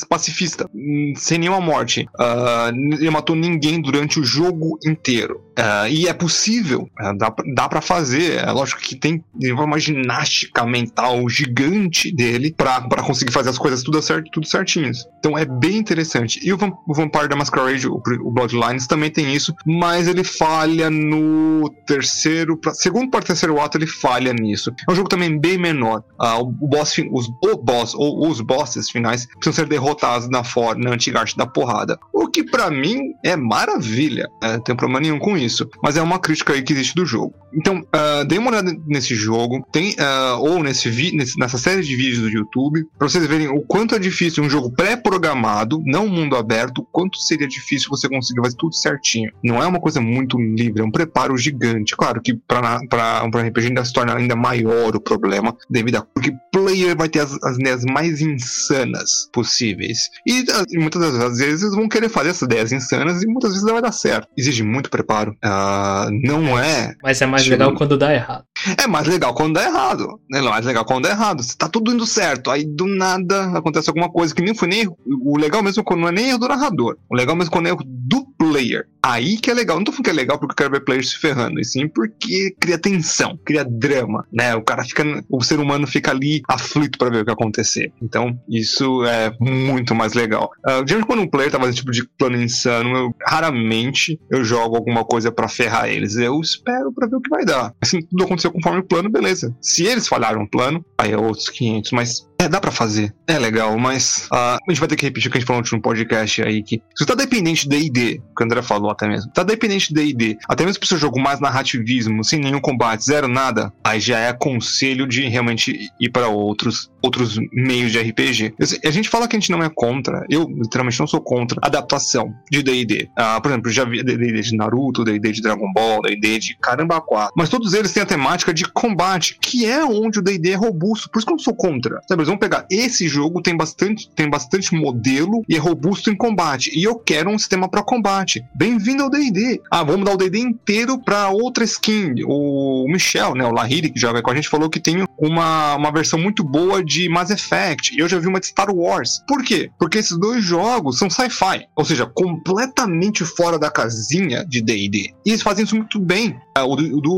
pacifista, 0.08 0.70
sem 1.16 1.38
nenhuma 1.38 1.60
morte. 1.60 2.06
Uh, 2.14 2.94
ele 2.94 3.10
matou 3.10 3.34
ninguém 3.34 3.82
durante 3.82 4.20
o 4.20 4.24
jogo 4.24 4.78
inteiro. 4.86 5.42
Uh, 5.58 5.88
e 5.88 6.08
é 6.08 6.12
possível, 6.12 6.88
uh, 7.00 7.16
dá, 7.16 7.32
dá 7.54 7.68
para 7.68 7.80
fazer. 7.80 8.38
É 8.38 8.50
lógico 8.50 8.80
que 8.80 8.96
tem 8.96 9.24
uma 9.40 9.78
ginástica 9.78 10.66
mental 10.66 11.28
gigante 11.28 12.12
dele 12.12 12.52
para 12.56 13.02
conseguir 13.02 13.32
fazer 13.32 13.50
as 13.50 13.58
coisas 13.58 13.82
tudo, 13.82 14.00
certo, 14.02 14.30
tudo 14.30 14.46
certinhos. 14.46 15.06
Então 15.18 15.38
é 15.38 15.44
bem 15.44 15.76
interessante. 15.76 16.40
E 16.42 16.52
o, 16.52 16.58
o 16.86 16.94
Vampire 16.94 17.28
da 17.28 17.36
Masquerade, 17.36 17.86
o, 17.86 17.94
o 17.94 18.30
Bloodlines, 18.30 18.86
também 18.86 19.10
tem 19.10 19.34
isso, 19.34 19.54
mas 19.64 20.08
ele 20.08 20.24
falha 20.24 20.90
no 20.90 21.70
terceiro, 21.86 22.56
pra, 22.56 22.74
segundo 22.74 23.10
para 23.10 23.24
terceiro 23.24 23.60
ato 23.60 23.78
ele 23.78 23.86
falha 23.86 24.32
nisso. 24.32 24.74
É 24.88 24.92
um 24.92 24.94
jogo 24.94 25.08
também 25.08 25.38
bem 25.38 25.56
menor. 25.56 26.02
Uh, 26.20 26.40
o 26.40 26.68
boss, 26.68 26.96
os, 27.10 27.28
o 27.28 27.56
boss 27.56 27.94
ou 27.94 28.28
os 28.28 28.40
bosses 28.40 28.90
finais 28.90 29.26
precisam 29.26 29.52
ser 29.52 29.68
derrotados 29.68 30.28
na, 30.28 30.42
na 30.76 30.90
antiga 30.90 31.20
arte 31.20 31.36
da 31.36 31.46
porrada, 31.46 31.98
o 32.12 32.28
que 32.28 32.42
para 32.42 32.70
mim 32.70 33.14
é 33.22 33.36
maravilha. 33.36 34.28
Né? 34.42 34.54
Não 34.54 34.60
tem 34.60 34.74
problema 34.74 35.00
nenhum 35.00 35.18
com 35.18 35.36
isso, 35.36 35.43
mas 35.82 35.96
é 35.96 36.02
uma 36.02 36.18
crítica 36.18 36.52
aí 36.52 36.62
que 36.62 36.72
existe 36.72 36.94
do 36.94 37.06
jogo. 37.06 37.34
Então, 37.52 37.78
uh, 37.78 38.24
dê 38.26 38.38
uma 38.38 38.50
olhada 38.50 38.74
nesse 38.86 39.14
jogo, 39.14 39.64
tem 39.72 39.92
uh, 39.92 40.38
ou 40.40 40.62
nesse, 40.62 40.90
nesse, 41.14 41.38
nessa 41.38 41.56
série 41.56 41.82
de 41.82 41.94
vídeos 41.94 42.20
do 42.20 42.28
YouTube, 42.28 42.84
para 42.98 43.08
vocês 43.08 43.24
verem 43.26 43.48
o 43.48 43.60
quanto 43.60 43.94
é 43.94 43.98
difícil 43.98 44.42
um 44.42 44.50
jogo 44.50 44.72
pré-programado, 44.72 45.80
não 45.84 46.08
mundo 46.08 46.36
aberto, 46.36 46.86
quanto 46.90 47.18
seria 47.18 47.46
difícil 47.46 47.88
você 47.88 48.08
conseguir 48.08 48.40
fazer 48.42 48.56
tudo 48.56 48.74
certinho. 48.74 49.30
Não 49.42 49.62
é 49.62 49.66
uma 49.66 49.80
coisa 49.80 50.00
muito 50.00 50.36
livre, 50.38 50.82
é 50.82 50.84
um 50.84 50.90
preparo 50.90 51.36
gigante. 51.36 51.96
Claro 51.96 52.20
que 52.20 52.34
para 52.34 53.24
um 53.24 53.28
RPG 53.28 53.68
ainda 53.68 53.84
se 53.84 53.92
torna 53.92 54.16
ainda 54.16 54.34
maior 54.34 54.96
o 54.96 55.00
problema, 55.00 55.56
devido 55.70 55.96
a 55.96 56.02
porque 56.02 56.32
player 56.52 56.96
vai 56.96 57.08
ter 57.08 57.20
as, 57.20 57.36
as 57.42 57.56
ideias 57.56 57.84
mais 57.84 58.20
insanas 58.20 59.28
possíveis. 59.32 60.08
E, 60.26 60.44
e 60.70 60.78
muitas 60.78 61.00
das 61.12 61.38
vezes 61.38 61.74
vão 61.74 61.88
querer 61.88 62.08
fazer 62.08 62.30
essas 62.30 62.42
ideias 62.42 62.72
insanas 62.72 63.22
e 63.22 63.26
muitas 63.26 63.52
vezes 63.52 63.68
vai 63.68 63.82
dar 63.82 63.92
certo. 63.92 64.28
Exige 64.36 64.62
muito 64.62 64.90
preparo, 64.90 65.33
uh, 65.44 66.10
não 66.22 66.58
é. 66.58 66.94
Mas 67.02 67.20
é 67.22 67.26
mais 67.26 67.46
legal 67.46 67.74
quando 67.74 67.96
dá 67.96 68.12
errado. 68.12 68.44
É 68.78 68.86
mais 68.86 69.06
legal 69.06 69.34
quando 69.34 69.54
dá 69.54 69.64
errado. 69.64 70.20
É 70.32 70.40
mais 70.40 70.66
legal 70.66 70.84
quando 70.84 71.04
dá 71.04 71.10
errado. 71.10 71.42
Tá 71.56 71.68
tudo 71.68 71.92
indo 71.92 72.06
certo, 72.06 72.50
aí 72.50 72.64
do 72.64 72.86
nada 72.86 73.56
acontece 73.56 73.88
alguma 73.88 74.10
coisa 74.10 74.34
que 74.34 74.42
nem 74.42 74.54
foi 74.54 74.68
nem. 74.68 74.88
O 75.22 75.36
legal 75.38 75.62
mesmo 75.62 75.84
quando 75.84 76.00
não 76.00 76.08
é 76.08 76.12
nem 76.12 76.28
erro 76.30 76.38
do 76.38 76.48
narrador. 76.48 76.96
O 77.08 77.16
legal 77.16 77.36
mesmo 77.36 77.50
quando 77.50 77.66
é 77.66 77.70
erro 77.70 77.84
do 77.84 78.26
player. 78.50 78.86
Aí 79.04 79.36
que 79.36 79.50
é 79.50 79.54
legal. 79.54 79.76
Não 79.76 79.84
tô 79.84 79.92
falando 79.92 80.04
que 80.04 80.10
é 80.10 80.14
legal 80.14 80.38
porque 80.38 80.52
eu 80.52 80.56
quero 80.56 80.70
ver 80.70 80.84
players 80.84 81.10
se 81.10 81.18
ferrando, 81.18 81.60
e 81.60 81.64
sim 81.64 81.86
porque 81.86 82.54
cria 82.58 82.78
tensão, 82.78 83.38
cria 83.44 83.62
drama, 83.62 84.26
né? 84.32 84.54
O 84.54 84.62
cara 84.62 84.82
fica. 84.82 85.04
O 85.28 85.42
ser 85.42 85.60
humano 85.60 85.86
fica 85.86 86.10
ali 86.10 86.42
aflito 86.48 86.98
para 86.98 87.10
ver 87.10 87.20
o 87.20 87.24
que 87.24 87.30
acontecer. 87.30 87.92
Então, 88.00 88.38
isso 88.48 89.04
é 89.04 89.36
muito 89.38 89.94
mais 89.94 90.14
legal. 90.14 90.50
Uh, 90.66 90.86
geralmente, 90.86 91.06
quando 91.06 91.22
um 91.22 91.28
player 91.28 91.50
tá 91.50 91.58
fazendo 91.58 91.76
tipo 91.76 91.90
de 91.90 92.08
plano 92.16 92.40
insano, 92.40 92.96
eu, 92.96 93.14
raramente 93.26 94.18
eu 94.30 94.42
jogo 94.42 94.76
alguma 94.76 95.04
coisa 95.04 95.30
para 95.30 95.48
ferrar 95.48 95.88
eles. 95.88 96.16
Eu 96.16 96.40
espero 96.40 96.90
para 96.90 97.06
ver 97.06 97.16
o 97.16 97.20
que 97.20 97.28
vai 97.28 97.44
dar. 97.44 97.74
Se 97.84 98.02
tudo 98.06 98.24
aconteceu 98.24 98.50
conforme 98.52 98.78
o 98.78 98.84
plano, 98.84 99.10
beleza. 99.10 99.54
Se 99.60 99.84
eles 99.84 100.08
falharam 100.08 100.44
o 100.44 100.48
plano, 100.48 100.82
aí 100.96 101.12
é 101.12 101.18
outros 101.18 101.50
500, 101.50 101.92
mas 101.92 102.26
é, 102.44 102.48
dá 102.48 102.60
pra 102.60 102.70
fazer. 102.70 103.14
É 103.26 103.38
legal, 103.38 103.76
mas 103.78 104.28
uh, 104.32 104.56
a 104.56 104.58
gente 104.68 104.78
vai 104.78 104.88
ter 104.88 104.96
que 104.96 105.06
repetir 105.06 105.28
o 105.28 105.32
que 105.32 105.38
a 105.38 105.40
gente 105.40 105.46
falou 105.46 105.62
no 105.72 105.82
podcast 105.82 106.42
aí, 106.42 106.62
que 106.62 106.76
se 106.76 106.98
você 106.98 107.06
tá 107.06 107.14
dependente 107.14 107.68
de 107.68 107.76
D&D, 107.76 108.22
que 108.36 108.42
o 108.42 108.44
André 108.44 108.62
falou 108.62 108.90
até 108.90 109.08
mesmo, 109.08 109.32
tá 109.32 109.42
dependente 109.42 109.92
de 109.92 109.94
D&D, 109.94 110.38
até 110.48 110.64
mesmo 110.64 110.80
pro 110.80 110.88
seu 110.88 110.98
jogo 110.98 111.20
mais 111.20 111.40
narrativismo, 111.40 112.22
sem 112.22 112.40
nenhum 112.40 112.60
combate, 112.60 113.04
zero 113.04 113.28
nada, 113.28 113.72
aí 113.82 114.00
já 114.00 114.18
é 114.18 114.28
aconselho 114.28 115.06
de 115.06 115.26
realmente 115.28 115.90
ir 116.00 116.10
para 116.10 116.28
outros 116.28 116.90
outros 117.04 117.38
meios 117.52 117.92
de 117.92 118.00
RPG. 118.00 118.54
A 118.82 118.90
gente 118.90 119.10
fala 119.10 119.28
que 119.28 119.36
a 119.36 119.38
gente 119.38 119.50
não 119.50 119.62
é 119.62 119.70
contra, 119.74 120.24
eu 120.30 120.48
literalmente 120.48 120.98
não 120.98 121.06
sou 121.06 121.20
contra 121.20 121.60
adaptação 121.62 122.34
de 122.50 122.62
D&D. 122.62 123.04
Uh, 123.04 123.08
ah, 123.16 123.40
por 123.40 123.50
exemplo, 123.50 123.70
já 123.70 123.84
vi 123.84 124.02
D&D 124.02 124.40
de 124.40 124.56
Naruto, 124.56 125.04
D&D 125.04 125.32
de 125.32 125.42
Dragon 125.42 125.70
Ball, 125.74 126.00
D&D 126.00 126.38
de 126.38 126.56
Caramba 126.56 127.00
4, 127.00 127.34
mas 127.36 127.50
todos 127.50 127.74
eles 127.74 127.92
têm 127.92 128.02
a 128.02 128.06
temática 128.06 128.54
de 128.54 128.64
combate, 128.64 129.38
que 129.40 129.66
é 129.66 129.84
onde 129.84 130.18
o 130.18 130.22
D&D 130.22 130.52
é 130.52 130.54
robusto, 130.54 131.10
por 131.10 131.18
isso 131.18 131.26
que 131.26 131.32
eu 131.32 131.36
não 131.36 131.42
sou 131.42 131.54
contra. 131.54 132.00
Sabe, 132.08 132.22
vamos 132.34 132.40
pegar 132.40 132.66
esse 132.70 133.06
jogo 133.08 133.40
tem 133.40 133.56
bastante 133.56 134.10
tem 134.14 134.28
bastante 134.28 134.74
modelo 134.74 135.42
e 135.48 135.54
é 135.54 135.58
robusto 135.58 136.10
em 136.10 136.16
combate 136.16 136.70
e 136.74 136.82
eu 136.82 136.96
quero 136.96 137.30
um 137.30 137.38
sistema 137.38 137.68
para 137.68 137.82
combate. 137.82 138.44
Bem-vindo 138.54 139.02
ao 139.02 139.10
D&D. 139.10 139.60
Ah, 139.70 139.82
vamos 139.82 140.04
dar 140.04 140.12
o 140.12 140.16
D&D 140.16 140.38
inteiro 140.38 140.98
para 140.98 141.28
outra 141.28 141.64
skin. 141.64 142.14
O 142.26 142.86
Michel, 142.88 143.34
né, 143.34 143.44
o 143.44 143.52
Lahiri 143.52 143.90
que 143.90 144.00
joga 144.00 144.22
com 144.22 144.30
a 144.30 144.34
gente 144.34 144.48
falou 144.48 144.68
que 144.68 144.80
tem 144.80 145.04
uma, 145.18 145.76
uma 145.76 145.92
versão 145.92 146.18
muito 146.18 146.42
boa 146.42 146.84
de 146.84 147.08
Mass 147.08 147.30
Effect 147.30 147.94
e 147.94 147.98
eu 148.00 148.08
já 148.08 148.18
vi 148.18 148.26
uma 148.26 148.40
de 148.40 148.46
Star 148.46 148.74
Wars. 148.74 149.22
Por 149.26 149.42
quê? 149.42 149.70
Porque 149.78 149.98
esses 149.98 150.18
dois 150.18 150.44
jogos 150.44 150.98
são 150.98 151.08
sci-fi, 151.08 151.66
ou 151.76 151.84
seja, 151.84 152.06
completamente 152.06 153.24
fora 153.24 153.58
da 153.58 153.70
casinha 153.70 154.44
de 154.44 154.60
D&D. 154.60 155.14
E 155.24 155.30
eles 155.30 155.42
fazem 155.42 155.64
isso 155.64 155.76
muito 155.76 156.00
bem. 156.00 156.36
Ah, 156.56 156.64
o 156.64 156.76
do 156.76 156.98
o 156.98 157.00
do 157.00 157.14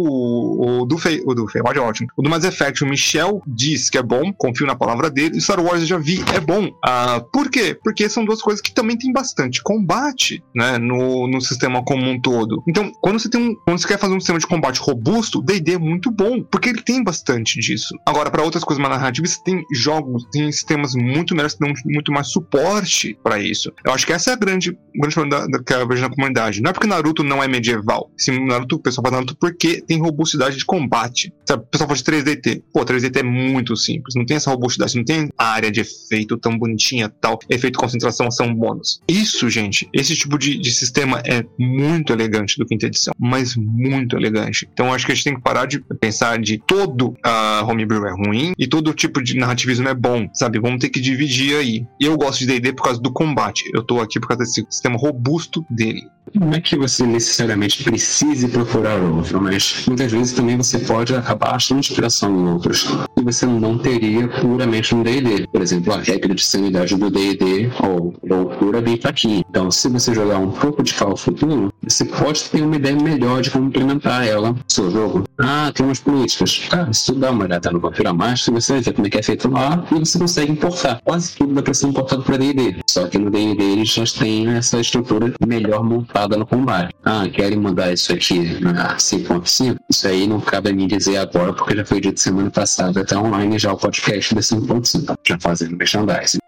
o 0.83 0.87
do, 0.87 0.99
Fe, 0.99 1.23
o 1.27 1.35
do 1.35 1.47
Fe, 1.47 1.59
é 1.59 1.81
ótimo. 1.81 2.09
O 2.17 2.23
do 2.23 2.31
Mass 2.31 2.45
Effect, 2.45 2.83
o 2.83 2.87
Michel 2.87 3.43
diz 3.47 3.91
que 3.91 3.99
é 3.99 4.03
bom, 4.03 4.33
confio 4.33 4.67
na 4.67 4.75
palavra 4.75 4.96
dele. 5.11 5.37
E 5.37 5.41
Star 5.41 5.61
Wars 5.61 5.81
eu 5.81 5.87
já 5.87 5.99
vi, 5.99 6.25
é 6.35 6.41
bom. 6.41 6.71
Ah, 6.85 7.25
por 7.33 7.51
quê? 7.51 7.79
Porque 7.83 8.09
são 8.09 8.25
duas 8.25 8.41
coisas 8.41 8.61
que 8.61 8.73
também 8.73 8.97
tem 8.97 9.13
bastante 9.13 9.63
combate, 9.63 10.43
né, 10.55 10.79
no, 10.79 11.27
no 11.27 11.41
sistema 11.41 11.83
como 11.85 12.09
um 12.09 12.21
todo. 12.21 12.63
Então, 12.69 12.91
quando 13.01 13.19
você 13.19 13.29
tem 13.29 13.41
um, 13.41 13.55
quando 13.65 13.79
você 13.79 13.89
quer 13.89 13.99
fazer 13.99 14.15
um 14.15 14.21
sistema 14.21 14.39
de 14.39 14.47
combate 14.47 14.81
robusto, 14.81 15.43
D&D 15.43 15.75
é 15.75 15.79
muito 15.79 16.11
bom, 16.11 16.43
porque 16.43 16.69
ele 16.69 16.83
tem 16.83 17.03
bastante 17.03 17.61
disso. 17.61 17.95
Agora, 18.07 18.31
para 18.31 18.43
outras 18.43 18.65
coisas 18.65 18.81
mais 18.81 18.95
narrativas, 18.95 19.39
tem 19.39 19.65
jogos, 19.73 20.25
tem 20.33 20.51
sistemas 20.51 20.95
muito 20.95 21.35
melhores 21.35 21.55
que 21.55 21.61
dão 21.61 21.73
muito 21.85 22.13
mais 22.13 22.29
suporte 22.29 23.19
para 23.23 23.39
isso. 23.39 23.73
Eu 23.85 23.93
acho 23.93 24.07
que 24.07 24.13
essa 24.13 24.31
é 24.31 24.33
a 24.33 24.37
grande, 24.37 24.77
grande 24.95 25.15
problema 25.15 25.49
da, 25.49 25.63
que 25.63 25.73
eu 25.73 25.89
vejo 25.89 26.03
na 26.03 26.11
comunidade. 26.11 26.63
Não 26.63 26.71
é 26.71 26.73
porque 26.73 26.87
Naruto 26.87 27.23
não 27.23 27.43
é 27.43 27.49
medieval. 27.49 28.11
Se 28.17 28.31
Naruto, 28.39 28.77
o 28.77 28.79
pessoal 28.79 29.03
faz 29.05 29.15
Naruto 29.15 29.37
porque 29.37 29.81
tem 29.81 30.01
robusticidade 30.01 30.57
de 30.57 30.65
combate. 30.65 31.33
O 31.51 31.59
pessoal 31.59 31.89
fala 31.89 31.99
de 31.99 32.05
3DT. 32.05 32.63
Pô, 32.73 32.85
3DT 32.85 33.17
é 33.17 33.23
muito 33.23 33.77
simples. 33.77 34.15
Não 34.15 34.25
tem 34.25 34.37
essa 34.37 34.51
robustidade, 34.51 34.86
não 34.95 35.05
tem 35.05 35.29
a 35.37 35.47
área 35.47 35.71
de 35.71 35.81
efeito 35.81 36.37
tão 36.37 36.59
bonitinha, 36.59 37.09
tal. 37.09 37.39
Efeito 37.49 37.79
concentração 37.79 38.31
são 38.31 38.55
bônus. 38.55 39.01
Isso, 39.09 39.49
gente, 39.49 39.89
esse 39.93 40.15
tipo 40.15 40.39
de, 40.39 40.59
de 40.59 40.71
sistema 40.73 41.23
é 41.25 41.45
muito 41.59 42.13
elegante 42.13 42.59
do 42.59 42.67
quinta 42.67 42.87
edição, 42.87 43.15
mas 43.19 43.57
muito 43.57 44.17
elegante. 44.17 44.69
Então 44.73 44.93
acho 44.93 45.07
que 45.07 45.13
a 45.13 45.15
gente 45.15 45.25
tem 45.25 45.35
que 45.35 45.43
parar 45.43 45.67
de 45.67 45.81
pensar 46.01 46.39
de 46.39 46.59
todo 46.67 47.15
a 47.23 47.63
uh, 47.63 47.71
homebrew 47.71 48.07
é 48.07 48.13
ruim 48.13 48.53
e 48.59 48.67
todo 48.67 48.93
tipo 48.95 49.23
de 49.23 49.37
narrativismo 49.37 49.89
é 49.89 49.95
bom, 49.95 50.29
sabe? 50.35 50.61
Vamos 50.61 50.81
ter 50.81 50.89
que 50.89 51.01
dividir 51.01 51.57
aí. 51.57 51.87
Eu 52.01 52.17
gosto 52.17 52.41
de 52.41 52.47
D&D 52.47 52.73
por 52.73 52.85
causa 52.85 53.01
do 53.01 53.13
combate. 53.13 53.65
Eu 53.75 53.83
tô 53.83 54.01
aqui 54.01 54.21
por 54.21 54.29
causa 54.29 54.45
desse 54.45 54.65
sistema 54.71 54.97
robusto 54.97 55.65
dele. 55.71 56.03
Não 56.35 56.53
é 56.53 56.61
que 56.61 56.77
você 56.77 57.07
necessariamente 57.07 57.85
precise 57.85 58.49
procurar 58.49 59.01
outro, 59.01 59.41
mas 59.41 59.85
muitas 59.87 60.11
vezes 60.11 60.33
também 60.33 60.57
você 60.57 60.79
pode 60.79 61.15
acabar 61.15 61.55
achando 61.55 61.79
inspiração 61.79 62.31
em 62.31 62.49
outros 62.49 62.85
você 63.27 63.45
não 63.45 63.77
teria 63.77 64.29
puramente 64.29 64.95
no 64.95 65.03
D&D. 65.03 65.49
Por 65.49 65.61
exemplo, 65.61 65.93
a 65.93 65.99
regra 65.99 66.33
de 66.33 66.45
sanidade 66.45 66.97
do 66.97 67.11
D&D 67.11 67.71
ou 67.83 68.15
loucura 68.23 68.81
bem 68.81 68.97
fraquinha. 68.97 69.45
Então, 69.51 69.69
se 69.71 69.89
você 69.89 70.15
jogar 70.15 70.39
um 70.39 70.53
pouco 70.53 70.83
de 70.83 70.95
Call 70.95 71.17
Futuro, 71.17 71.73
você 71.83 72.05
pode 72.05 72.45
ter 72.45 72.63
uma 72.63 72.77
ideia 72.77 72.97
melhor 72.97 73.43
de 73.43 73.51
como 73.51 73.67
implementar 73.67 74.27
ela 74.27 74.51
no 74.51 74.59
seu 74.69 74.91
jogo. 74.91 75.25
Ah, 75.39 75.73
tem 75.75 75.85
umas 75.85 75.99
políticas. 75.99 76.67
Cara, 76.71 76.93
se 76.93 77.07
tu 77.07 77.19
dá 77.19 77.33
uma 77.33 77.45
olhada 77.45 77.71
no 77.71 77.81
Vampira 77.81 78.13
Master, 78.13 78.55
você 78.55 78.81
ver 78.81 78.93
como 78.93 79.07
é 79.07 79.11
que 79.11 79.19
é 79.19 79.23
feito 79.23 79.51
lá 79.51 79.85
e 79.91 79.99
você 79.99 80.19
consegue 80.19 80.53
importar. 80.53 81.01
Quase 81.05 81.35
tudo 81.35 81.53
dá 81.53 81.63
pra 81.63 81.75
ser 81.75 81.89
importado 81.89 82.23
para 82.23 82.37
D&D. 82.37 82.77
Só 82.89 83.09
que 83.09 83.19
no 83.19 83.31
D&D 83.31 83.63
eles 83.63 83.89
já 83.89 84.05
têm 84.05 84.49
essa 84.51 84.79
estrutura 84.79 85.35
melhor 85.45 85.83
montada 85.83 86.37
no 86.37 86.47
combate. 86.47 86.95
Ah, 87.05 87.27
querem 87.29 87.59
mandar 87.59 87.93
isso 87.93 88.13
aqui 88.13 88.61
na 88.61 88.97
5.5? 88.97 89.77
Isso 89.91 90.09
aí 90.09 90.27
não 90.27 90.41
cabe 90.41 90.71
a 90.71 90.73
mim 90.73 90.87
dizer 90.87 91.19
agora, 91.19 91.53
porque 91.53 91.77
já 91.77 91.85
foi 91.85 92.01
dito 92.01 92.21
semana 92.21 92.51
passada, 92.51 93.01
até 93.01 93.17
online 93.17 93.59
já 93.59 93.73
o 93.73 93.77
podcast 93.77 94.35
da 94.35 94.41
5.5, 94.41 95.17
já 95.25 95.39
fazendo 95.39 95.77
merchandising. 95.77 96.39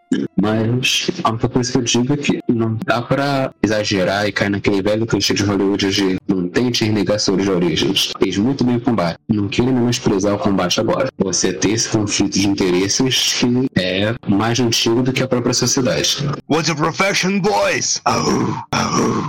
Mas 0.41 1.11
a 1.23 1.29
única 1.31 1.49
coisa 1.49 1.71
que 1.71 1.79
eu 1.79 1.83
digo 1.83 2.15
é 2.15 2.17
que 2.17 2.41
não 2.49 2.79
dá 2.85 3.03
pra 3.03 3.53
exagerar 3.63 4.27
e 4.27 4.33
cair 4.33 4.51
naquele 4.51 4.83
velho 4.83 5.07
clichê 5.07 5.35
de 5.35 5.43
Hollywood 5.43 5.91
de 5.91 6.17
não 6.27 6.49
tente 6.49 6.83
renegar 6.85 7.21
suas 7.21 7.47
origens. 7.47 8.13
Fez 8.19 8.39
muito 8.39 8.65
bem 8.65 8.77
o 8.77 8.81
combate. 8.81 9.19
Não 9.29 9.49
queira 9.49 9.71
menosprezar 9.71 10.35
o 10.35 10.39
combate 10.39 10.81
agora. 10.81 11.11
Você 11.19 11.53
ter 11.53 11.73
esse 11.73 11.91
conflito 11.91 12.39
de 12.39 12.49
interesses 12.49 13.35
que 13.35 13.69
é 13.77 14.15
mais 14.27 14.59
antigo 14.59 15.03
do 15.03 15.13
que 15.13 15.23
a 15.23 15.29
própria 15.29 15.53
sociedade. 15.53 16.27
What's 16.49 16.71
a 16.71 16.75
profession, 16.75 17.41
boys? 17.41 18.01
Oh, 18.07 18.55
oh. 18.75 19.29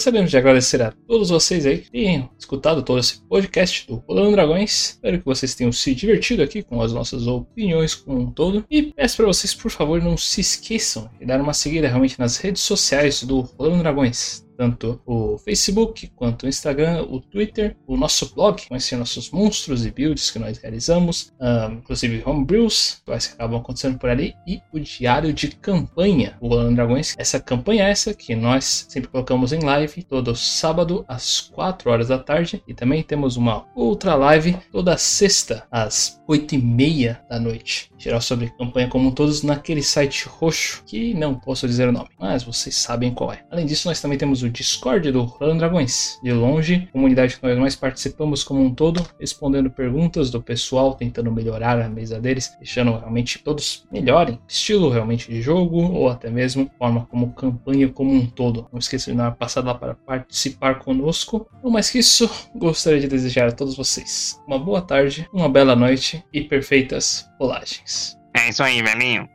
Gostaríamos 0.00 0.30
de 0.30 0.38
agradecer 0.38 0.80
a 0.80 0.94
todos 1.06 1.28
vocês 1.28 1.66
aí 1.66 1.76
que 1.76 1.90
tenham 1.90 2.30
escutado 2.38 2.82
todo 2.82 2.98
esse 2.98 3.20
podcast 3.28 3.86
do 3.86 3.96
Rolando 3.96 4.32
Dragões. 4.32 4.92
Espero 4.92 5.18
que 5.18 5.26
vocês 5.26 5.54
tenham 5.54 5.70
se 5.70 5.94
divertido 5.94 6.42
aqui 6.42 6.62
com 6.62 6.80
as 6.80 6.90
nossas 6.90 7.26
opiniões 7.26 7.94
como 7.94 8.18
um 8.18 8.30
todo. 8.30 8.64
E 8.70 8.94
peço 8.94 9.18
para 9.18 9.26
vocês, 9.26 9.54
por 9.54 9.70
favor, 9.70 10.02
não 10.02 10.16
se 10.16 10.40
esqueçam 10.40 11.10
de 11.20 11.26
dar 11.26 11.38
uma 11.38 11.52
seguida 11.52 11.86
realmente 11.86 12.18
nas 12.18 12.38
redes 12.38 12.62
sociais 12.62 13.22
do 13.24 13.40
Rolando 13.40 13.82
Dragões 13.82 14.42
tanto 14.60 15.00
o 15.06 15.38
Facebook 15.38 16.08
quanto 16.14 16.44
o 16.44 16.48
Instagram, 16.48 17.06
o 17.08 17.18
Twitter, 17.18 17.78
o 17.86 17.96
nosso 17.96 18.34
blog, 18.34 18.60
conhecer 18.68 18.94
nossos 18.94 19.30
monstros 19.30 19.86
e 19.86 19.90
builds 19.90 20.30
que 20.30 20.38
nós 20.38 20.58
realizamos, 20.58 21.32
um, 21.40 21.76
inclusive 21.76 22.22
homebrews, 22.26 23.00
que 23.06 23.10
acabam 23.10 23.58
acontecendo 23.58 23.98
por 23.98 24.10
ali, 24.10 24.34
e 24.46 24.60
o 24.70 24.78
diário 24.78 25.32
de 25.32 25.48
campanha 25.48 26.36
do 26.42 26.48
Rolando 26.48 26.74
Dragões. 26.74 27.14
Essa 27.16 27.40
campanha 27.40 27.84
é 27.84 27.90
essa 27.90 28.12
que 28.12 28.36
nós 28.36 28.84
sempre 28.86 29.08
colocamos 29.08 29.54
em 29.54 29.60
live 29.60 30.02
todo 30.02 30.36
sábado 30.36 31.06
às 31.08 31.40
4 31.40 31.90
horas 31.90 32.08
da 32.08 32.18
tarde 32.18 32.62
e 32.68 32.74
também 32.74 33.02
temos 33.02 33.38
uma 33.38 33.64
outra 33.74 34.14
live 34.14 34.58
toda 34.70 34.98
sexta 34.98 35.66
às 35.70 36.19
8 36.30 36.54
e 36.54 36.58
meia 36.58 37.20
da 37.28 37.40
noite. 37.40 37.90
Geral 37.98 38.20
sobre 38.20 38.50
campanha 38.50 38.86
como 38.86 39.10
todos 39.10 39.42
naquele 39.42 39.82
site 39.82 40.28
roxo 40.28 40.84
que 40.86 41.12
não 41.12 41.34
posso 41.34 41.66
dizer 41.66 41.88
o 41.88 41.92
nome, 41.92 42.08
mas 42.16 42.44
vocês 42.44 42.76
sabem 42.76 43.12
qual 43.12 43.32
é. 43.32 43.42
Além 43.50 43.66
disso, 43.66 43.88
nós 43.88 44.00
também 44.00 44.16
temos 44.16 44.44
o 44.44 44.48
Discord 44.48 45.10
do 45.10 45.22
Rolando 45.22 45.58
Dragões. 45.58 46.20
De 46.22 46.32
longe, 46.32 46.88
comunidade 46.92 47.36
que 47.36 47.42
nós 47.42 47.58
mais 47.58 47.74
participamos 47.74 48.44
como 48.44 48.62
um 48.62 48.72
todo, 48.72 49.04
respondendo 49.18 49.68
perguntas 49.68 50.30
do 50.30 50.40
pessoal, 50.40 50.94
tentando 50.94 51.32
melhorar 51.32 51.80
a 51.82 51.88
mesa 51.88 52.20
deles, 52.20 52.54
deixando 52.58 52.96
realmente 52.96 53.40
todos 53.40 53.84
melhorem 53.90 54.38
estilo 54.46 54.88
realmente 54.88 55.28
de 55.28 55.42
jogo 55.42 55.80
ou 55.80 56.08
até 56.08 56.30
mesmo 56.30 56.70
forma 56.78 57.06
como 57.06 57.32
campanha 57.32 57.88
como 57.88 58.14
um 58.14 58.24
todo. 58.24 58.68
Não 58.72 58.78
esqueça 58.78 59.10
de 59.10 59.16
dar 59.16 59.24
uma 59.24 59.32
passada 59.32 59.66
lá 59.66 59.74
para 59.74 59.94
participar 59.94 60.78
conosco. 60.78 61.50
Não 61.60 61.72
mais 61.72 61.90
que 61.90 61.98
isso, 61.98 62.30
gostaria 62.54 63.00
de 63.00 63.08
desejar 63.08 63.48
a 63.48 63.52
todos 63.52 63.76
vocês 63.76 64.40
uma 64.46 64.58
boa 64.58 64.80
tarde, 64.80 65.28
uma 65.32 65.48
bela 65.48 65.74
noite 65.76 66.19
e 66.32 66.42
perfeitas 66.42 67.30
rolagens. 67.38 68.16
É 68.36 68.48
isso 68.48 68.62
aí, 68.62 68.82
velhinho. 68.82 69.28